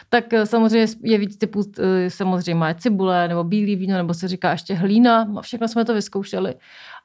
tak 0.09 0.33
eh, 0.33 0.47
samozřejmě 0.47 0.87
je 1.03 1.19
víc 1.19 1.37
typů, 1.37 1.63
eh, 1.79 2.11
samozřejmě 2.11 2.67
je 2.67 2.75
cibule 2.75 3.29
nebo 3.29 3.45
bílý 3.45 3.77
víno, 3.77 3.97
nebo 3.97 4.15
se 4.15 4.29
říká 4.29 4.51
ještě 4.51 4.75
hlína, 4.75 5.29
všechno 5.41 5.69
jsme 5.69 5.85
to 5.85 5.95
vyzkoušeli. 5.95 6.55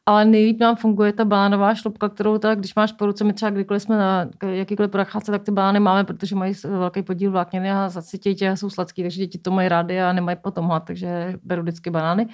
Ale 0.06 0.26
nejlíp 0.26 0.60
nám 0.60 0.76
funguje 0.76 1.14
ta 1.14 1.26
banánová 1.26 1.76
šlupka, 1.76 2.10
kterou 2.10 2.38
tak, 2.38 2.60
když 2.60 2.76
máš 2.76 2.92
po 2.92 3.06
ruce, 3.06 3.24
my 3.24 3.34
třeba 3.34 3.52
kdykoliv 3.52 3.82
jsme 3.82 3.98
na 3.98 4.30
jakýkoliv 4.48 4.92
procházce, 4.92 5.32
tak 5.32 5.44
ty 5.44 5.52
banány 5.52 5.80
máme, 5.80 6.04
protože 6.04 6.36
mají 6.36 6.54
velký 6.64 7.02
podíl 7.02 7.32
vlákniny 7.32 7.72
a 7.72 7.90
zasytějí 7.90 8.36
tě 8.36 8.58
jsou 8.58 8.70
sladký, 8.70 9.02
takže 9.02 9.20
děti 9.20 9.38
to 9.38 9.52
mají 9.52 9.70
rády 9.70 10.02
a 10.02 10.14
nemají 10.14 10.38
potom 10.42 10.66
hlad, 10.66 10.84
takže 10.84 11.34
beru 11.44 11.62
vždycky 11.62 11.90
banány. 11.90 12.28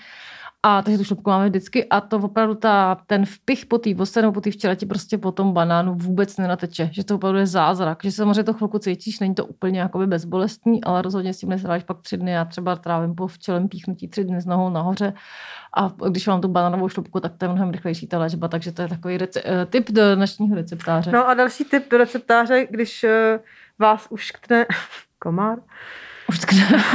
A 0.67 0.81
takže 0.81 0.97
tu 0.97 1.03
šlupku 1.03 1.29
máme 1.29 1.49
vždycky 1.49 1.89
a 1.89 2.01
to 2.01 2.17
opravdu 2.17 2.55
ta, 2.55 2.97
ten 3.07 3.25
vpich 3.25 3.65
po 3.65 3.77
té 3.77 3.93
vose 3.93 4.21
nebo 4.21 4.31
po 4.31 4.41
té 4.41 4.51
včele 4.51 4.75
ti 4.75 4.85
prostě 4.85 5.17
po 5.17 5.31
tom 5.31 5.53
banánu 5.53 5.95
vůbec 5.95 6.37
nenateče, 6.37 6.89
že 6.91 7.03
to 7.03 7.15
opravdu 7.15 7.39
je 7.39 7.47
zázrak, 7.47 7.99
že 8.03 8.11
samozřejmě 8.11 8.43
to 8.43 8.53
chvilku 8.53 8.79
cítíš, 8.79 9.19
není 9.19 9.35
to 9.35 9.45
úplně 9.45 9.79
jakoby 9.79 10.07
bezbolestný, 10.07 10.83
ale 10.83 11.01
rozhodně 11.01 11.33
s 11.33 11.39
tím 11.39 11.49
nesráš 11.49 11.83
pak 11.83 12.01
tři 12.01 12.17
dny, 12.17 12.31
já 12.31 12.45
třeba 12.45 12.75
trávím 12.75 13.15
po 13.15 13.27
včelem 13.27 13.67
píchnutí 13.67 14.07
tři 14.07 14.23
dny 14.23 14.41
s 14.41 14.45
nohou 14.45 14.69
nahoře 14.69 15.13
a 15.77 15.91
když 16.09 16.27
mám 16.27 16.41
tu 16.41 16.47
banánovou 16.47 16.89
šlupku, 16.89 17.19
tak 17.19 17.37
to 17.37 17.45
je 17.45 17.49
mnohem 17.49 17.71
rychlejší 17.71 18.07
ta 18.07 18.19
léčba, 18.19 18.47
takže 18.47 18.71
to 18.71 18.81
je 18.81 18.87
takový 18.87 19.17
rece- 19.17 19.41
eh, 19.45 19.65
tip 19.65 19.91
do 19.91 20.15
dnešního 20.15 20.55
receptáře. 20.55 21.11
No 21.11 21.27
a 21.27 21.33
další 21.33 21.65
tip 21.65 21.91
do 21.91 21.97
receptáře, 21.97 22.67
když 22.69 23.03
uh, 23.03 23.09
vás 23.79 24.07
ušktne 24.09 24.65
komár. 25.19 25.57
Uštkne. 26.29 26.61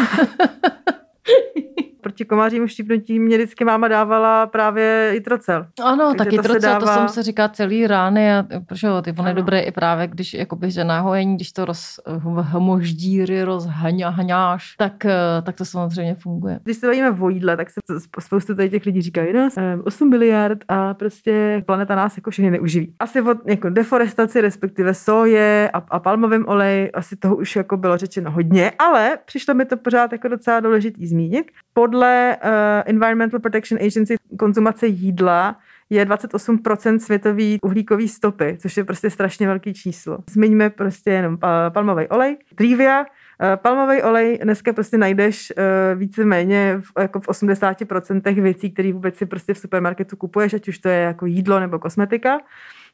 proti 2.01 2.25
komářím 2.25 2.69
štípnutí 2.69 3.19
mě 3.19 3.37
vždycky 3.37 3.65
máma 3.65 3.89
dávala 3.89 4.47
právě 4.47 5.11
jitrocel. 5.15 5.67
Ano, 5.85 6.05
Takže 6.05 6.17
tak 6.19 6.33
jitrocel, 6.33 6.61
to, 6.61 6.67
dává... 6.67 6.79
to 6.79 6.87
jsem 6.87 7.09
se 7.09 7.23
říká 7.23 7.49
celý 7.49 7.87
rány, 7.87 8.35
a, 8.35 8.45
protože 8.67 8.89
ty 9.03 9.15
on 9.19 9.27
je 9.27 9.35
dobré 9.35 9.61
i 9.61 9.73
právě, 9.73 10.07
když 10.07 10.35
jakoby, 10.35 10.71
že 10.71 10.85
náhojení, 10.85 11.37
když 11.37 11.53
to 11.53 11.65
roz, 11.65 12.01
hmoždíry 12.41 13.45
rozhaňáš, 13.45 14.75
tak, 14.77 15.05
eh, 15.05 15.43
tak 15.43 15.57
to 15.57 15.65
samozřejmě 15.65 16.15
funguje. 16.15 16.61
Když 16.63 16.77
se 16.77 16.87
bavíme 16.87 17.11
o 17.11 17.29
jídle, 17.29 17.57
tak 17.57 17.71
se 17.71 17.81
spoustu 18.21 18.55
tady 18.55 18.71
těch 18.71 18.87
lidí 18.87 19.03
říkají, 19.03 19.33
no, 19.33 19.49
8 19.85 20.11
miliard 20.11 20.59
a 20.69 20.95
prostě 20.95 21.63
planeta 21.67 21.95
nás 21.95 22.17
jako 22.17 22.31
všechny 22.31 22.51
neuživí. 22.51 22.95
Asi 22.99 23.21
od 23.21 23.39
jako 23.47 23.71
deforestaci, 23.71 24.41
respektive 24.41 24.95
soje 24.95 25.71
a, 25.73 25.79
a 25.79 25.99
palmovým 25.99 26.45
olej, 26.49 26.91
asi 26.95 27.17
toho 27.17 27.37
už 27.37 27.57
jako 27.57 27.77
bylo 27.77 27.97
řečeno 27.97 28.31
hodně, 28.31 28.73
ale 28.79 29.19
přišlo 29.25 29.55
mi 29.55 29.65
to 29.65 29.77
pořád 29.77 30.13
jako 30.13 30.29
docela 30.29 30.61
důležitý 30.61 31.07
zmínit. 31.07 31.51
Pod 31.73 31.90
podle 31.91 32.37
uh, 32.45 32.51
Environmental 32.87 33.41
Protection 33.41 33.83
Agency 33.83 34.17
konzumace 34.39 34.87
jídla 34.87 35.57
je 35.91 36.05
28% 36.05 36.99
světový 36.99 37.59
uhlíkový 37.63 38.09
stopy, 38.09 38.57
což 38.61 38.77
je 38.77 38.85
prostě 38.85 39.11
strašně 39.11 39.47
velký 39.47 39.75
číslo. 39.75 40.19
Zmiňme 40.31 40.71
prostě 40.71 41.11
jenom 41.11 41.39
palmový 41.69 42.09
olej, 42.09 42.37
trivia, 42.55 43.05
eh, 43.43 43.57
Palmový 43.57 44.03
olej 44.03 44.39
dneska 44.43 44.73
prostě 44.73 44.99
najdeš 44.99 45.53
víceméně 45.95 46.81
v, 46.81 47.01
jako 47.01 47.21
v 47.21 47.29
80% 47.29 48.41
věcí, 48.41 48.71
které 48.71 48.93
vůbec 48.93 49.17
si 49.17 49.27
prostě 49.27 49.55
v 49.55 49.59
supermarketu 49.59 50.17
kupuješ, 50.17 50.55
ať 50.55 50.69
už 50.69 50.79
to 50.79 50.89
je 50.89 51.01
jako 51.01 51.27
jídlo 51.27 51.61
nebo 51.61 51.79
kosmetika. 51.79 52.41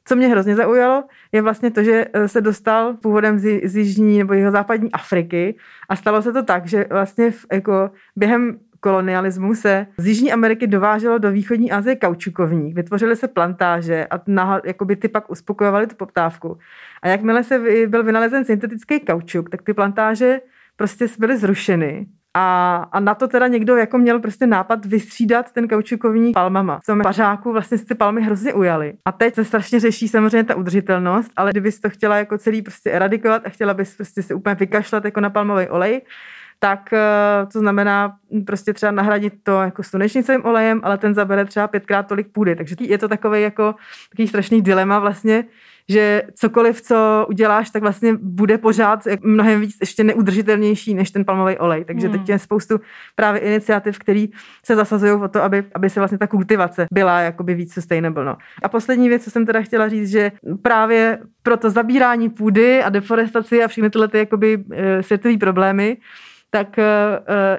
Co 0.05 0.17
mě 0.17 0.29
hrozně 0.29 0.57
zaujalo, 0.57 1.05
je 1.33 1.43
vlastně 1.43 1.71
to, 1.71 1.83
že 1.83 2.07
se 2.27 2.41
dostal 2.41 2.95
původem 2.95 3.39
z, 3.39 3.61
z 3.65 3.77
jižní 3.77 4.19
nebo 4.19 4.35
jeho 4.35 4.51
západní 4.51 4.93
Afriky 4.93 5.59
a 5.89 5.97
stalo 5.97 6.23
se 6.23 6.33
to 6.33 6.43
tak, 6.43 6.67
že 6.67 6.87
vlastně 6.91 7.31
v, 7.31 7.47
jako 7.53 7.91
během 8.17 8.59
kolonialismu 8.87 9.55
se 9.55 9.87
z 9.97 10.07
Jižní 10.07 10.33
Ameriky 10.33 10.67
dováželo 10.67 11.19
do 11.19 11.31
východní 11.31 11.73
Asie 11.73 11.97
kaučukovník, 11.97 12.75
vytvořily 12.75 13.17
se 13.17 13.29
plantáže 13.29 14.07
a 14.11 14.21
na, 14.27 14.61
jakoby 14.65 14.97
ty 14.97 15.09
pak 15.09 15.31
uspokojovaly 15.31 15.87
tu 15.87 15.97
poptávku. 15.97 16.59
A 17.03 17.09
jakmile 17.09 17.45
se 17.45 17.59
byl 17.89 18.05
vynalezen 18.05 18.45
syntetický 18.45 19.01
kaučuk, 19.01 19.51
tak 19.51 19.63
ty 19.63 19.75
plantáže 19.75 20.41
prostě 20.77 21.07
byly 21.19 21.37
zrušeny 21.37 22.07
a, 22.35 22.77
a 22.93 23.01
na 23.01 23.15
to 23.15 23.29
teda 23.29 23.47
někdo 23.49 23.77
jako 23.77 23.99
měl 23.99 24.21
prostě 24.21 24.47
nápad 24.47 24.87
vystřídat 24.87 25.53
ten 25.53 25.69
kaučukovní 25.69 26.33
palmama. 26.33 26.81
V 26.83 26.87
tom 26.87 27.01
pařáku 27.03 27.53
vlastně 27.53 27.79
se 27.79 27.87
ty 27.87 27.95
palmy 27.95 28.23
hrozně 28.23 28.55
ujaly. 28.55 28.95
A 29.05 29.13
teď 29.13 29.35
se 29.35 29.45
strašně 29.45 29.81
řeší 29.81 30.09
samozřejmě 30.09 30.45
ta 30.45 30.55
udržitelnost, 30.55 31.31
ale 31.37 31.51
kdybys 31.51 31.81
to 31.81 31.91
chtěla 31.91 32.17
jako 32.17 32.39
celý 32.39 32.63
prostě 32.63 32.91
eradikovat 32.91 33.43
a 33.47 33.49
chtěla 33.49 33.75
bys 33.75 33.97
prostě 33.97 34.23
se 34.23 34.35
úplně 34.35 34.55
vykašlat 34.55 35.05
jako 35.05 35.21
na 35.21 35.31
palmový 35.31 35.69
olej, 35.69 36.01
tak 36.59 36.93
eh, 36.93 37.47
to 37.53 37.59
znamená 37.59 38.17
prostě 38.47 38.73
třeba 38.73 38.93
nahradit 38.93 39.33
to 39.43 39.61
jako 39.63 39.83
slunečnicovým 39.83 40.45
olejem, 40.45 40.81
ale 40.85 40.99
ten 40.99 41.15
zabere 41.15 41.45
třeba 41.45 41.69
pětkrát 41.69 42.07
tolik 42.07 42.33
půdy. 42.33 42.57
Takže 42.57 42.77
je 42.81 42.99
to 42.99 43.09
takový 43.09 43.43
jako 43.43 43.75
takový 44.11 44.29
strašný 44.29 44.63
dilema 44.63 44.99
vlastně, 44.99 45.45
že 45.89 46.23
cokoliv, 46.35 46.83
co 46.83 47.27
uděláš, 47.29 47.71
tak 47.71 47.83
vlastně 47.83 48.15
bude 48.23 48.59
pořád 48.59 49.01
mnohem 49.23 49.61
víc 49.61 49.77
ještě 49.81 50.05
neudržitelnější 50.05 50.95
než 50.95 51.11
ten 51.11 51.25
palmový 51.25 51.59
olej. 51.59 51.85
Takže 51.85 52.09
hmm. 52.09 52.19
teď 52.19 52.29
je 52.29 52.39
spoustu 52.39 52.81
právě 53.15 53.41
iniciativ, 53.41 53.99
které 53.99 54.27
se 54.65 54.77
zasazují 54.77 55.13
o 55.13 55.29
to, 55.29 55.43
aby, 55.43 55.65
aby 55.75 55.91
se 55.91 56.01
vlastně 56.01 56.19
ta 56.19 56.27
kultivace 56.27 56.87
byla 56.93 57.21
jakoby 57.21 57.55
víc 57.55 57.75
sustainable. 57.75 58.25
No. 58.25 58.37
A 58.63 58.69
poslední 58.69 59.09
věc, 59.09 59.25
co 59.25 59.31
jsem 59.31 59.47
teda 59.47 59.63
chtěla 59.63 59.89
říct, 59.89 60.11
že 60.11 60.33
právě 60.63 61.19
pro 61.43 61.57
to 61.57 61.71
zabírání 61.71 62.29
půdy 62.29 62.83
a 62.83 62.89
deforestaci 62.89 63.65
a 63.65 63.69
všechny 63.69 63.91
tyhle 63.91 64.09
ty 64.09 64.19
jakoby 64.19 64.65
eh, 64.73 65.03
světové 65.03 65.37
problémy, 65.37 65.97
tak 66.57 66.79
uh, 66.79 66.85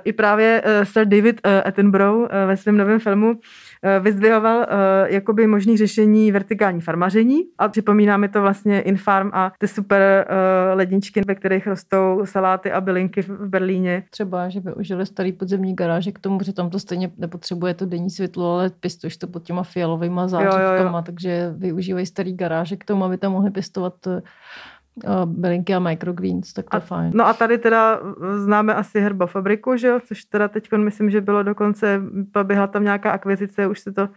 i 0.03 0.13
právě 0.13 0.63
uh, 0.65 0.83
Sir 0.83 1.05
David 1.05 1.41
Attenborough 1.65 2.29
ve 2.47 2.57
svém 2.57 2.77
novém 2.77 2.99
filmu 2.99 3.39
eh, 3.83 3.99
vyzdvihoval 3.99 4.65
jakoby 5.05 5.47
možný 5.47 5.77
řešení 5.77 6.31
vertikální 6.31 6.81
farmaření 6.81 7.43
a 7.57 7.67
připomíná 7.67 8.17
mi 8.17 8.29
to 8.29 8.41
vlastně 8.41 8.81
Infarm 8.81 9.29
a 9.33 9.51
ty 9.57 9.67
super 9.67 10.27
ledničky, 10.73 11.21
ve 11.27 11.35
kterých 11.35 11.67
rostou 11.67 12.21
saláty 12.25 12.71
a 12.71 12.81
bylinky 12.81 13.21
v 13.21 13.49
Berlíně. 13.49 14.03
Třeba, 14.09 14.49
že 14.49 14.59
využili 14.59 15.05
starý 15.05 15.31
podzemní 15.31 15.75
garáže 15.75 16.11
k 16.11 16.19
tomu, 16.19 16.39
že 16.43 16.53
tam 16.53 16.69
to 16.69 16.79
stejně 16.79 17.11
nepotřebuje 17.17 17.73
to 17.73 17.85
denní 17.85 18.09
světlo, 18.09 18.53
ale 18.53 18.69
pěstuješ 18.79 19.17
to 19.17 19.27
pod 19.27 19.43
těma 19.43 19.63
fialovými 19.63 20.21
zářivkama, 20.25 21.01
takže 21.01 21.53
využívají 21.57 22.05
starý 22.05 22.33
garáže 22.33 22.75
k 22.75 22.85
tomu, 22.85 23.03
aby 23.03 23.17
tam 23.17 23.31
mohli 23.31 23.51
pěstovat 23.51 23.93
bylinky 25.25 25.75
a 25.75 25.79
microgreens, 25.79 26.53
tak 26.53 26.69
to 26.69 26.75
a, 26.75 26.77
je 26.77 26.81
fajn. 26.81 27.11
No 27.15 27.27
a 27.27 27.33
tady 27.33 27.57
teda 27.57 27.99
známe 28.35 28.73
asi 28.73 28.99
herbafabriku, 28.99 29.77
že 29.77 29.87
jo, 29.87 29.99
což 30.05 30.23
teda 30.23 30.47
teď 30.47 30.71
myslím, 30.77 31.09
že 31.09 31.21
bylo 31.21 31.43
dokonce, 31.43 32.01
proběhla 32.31 32.67
tam 32.67 32.83
nějaká 32.83 33.11
akvizice, 33.11 33.67
už 33.67 33.79
se 33.79 33.91
to 33.91 34.09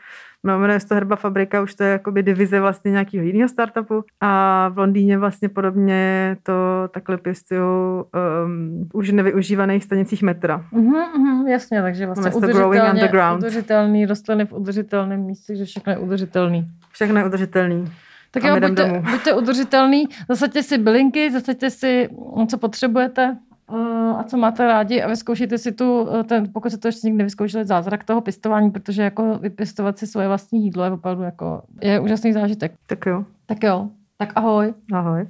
no, 0.45 0.59
jmenuje 0.59 0.81
se 0.81 0.89
to 0.89 0.95
Herba 0.95 1.17
Fabrika, 1.17 1.63
už 1.63 1.75
to 1.75 1.85
je 1.85 1.91
jakoby 1.91 2.23
divize 2.23 2.61
vlastně 2.61 2.91
nějakého 2.91 3.25
jiného 3.25 3.49
startupu 3.49 4.05
a 4.21 4.69
v 4.69 4.79
Londýně 4.79 5.19
vlastně 5.19 5.49
podobně 5.49 6.37
to 6.43 6.53
takhle 6.91 7.17
pěstují 7.17 7.61
um, 7.61 8.89
už 8.93 9.11
nevyužívaných 9.11 9.85
stanicích 9.85 10.23
metra. 10.23 10.65
Mm-hmm, 10.73 11.47
jasně, 11.47 11.83
takže 11.83 12.07
vlastně 12.07 12.31
udržitelně, 12.31 13.11
udržitelný 13.37 14.07
rostliny 14.07 14.47
v 14.47 14.53
udržitelném 14.53 15.21
místě, 15.21 15.57
že 15.57 15.65
všechno 15.65 15.93
je 15.93 15.99
udržitelný. 15.99 16.71
Všechno 16.93 17.19
je 17.21 17.27
udržitelný. 17.27 17.93
Tak 18.31 18.45
jo, 18.45 18.61
buďte, 18.61 19.03
buďte 19.11 19.33
udržitelný, 19.35 20.05
zasaďte 20.29 20.63
si 20.63 20.79
bylinky, 20.79 21.31
zasaďte 21.31 21.71
si, 21.71 22.09
co 22.49 22.59
potřebujete 22.59 23.37
eh, 23.73 24.13
a 24.19 24.23
co 24.23 24.37
máte 24.37 24.67
rádi 24.67 25.03
a 25.03 25.09
vyzkoušejte 25.09 25.59
si 25.59 25.73
tu, 25.73 26.09
eh, 26.15 26.25
ten, 26.25 26.53
pokud 26.53 26.71
se 26.71 26.79
to 26.79 26.89
ještě 26.89 27.07
nikdy 27.07 27.19
nevyzkoušeli, 27.19 27.65
zázrak 27.65 28.05
toho 28.05 28.21
pěstování, 28.21 28.71
protože 28.71 29.03
jako 29.03 29.39
vypěstovat 29.39 29.99
si 29.99 30.07
svoje 30.07 30.29
vlastní 30.29 30.65
jídlo 30.65 30.85
je 30.85 30.91
opravdu 30.91 31.23
jako, 31.23 31.63
je 31.83 32.01
úžasný 32.01 32.33
zážitek. 32.33 32.73
Tak 32.87 33.07
jo. 33.07 33.25
Tak 33.47 33.63
jo, 33.63 33.89
tak 34.19 34.33
ahoj. 34.35 34.75
Ahoj. 34.93 35.27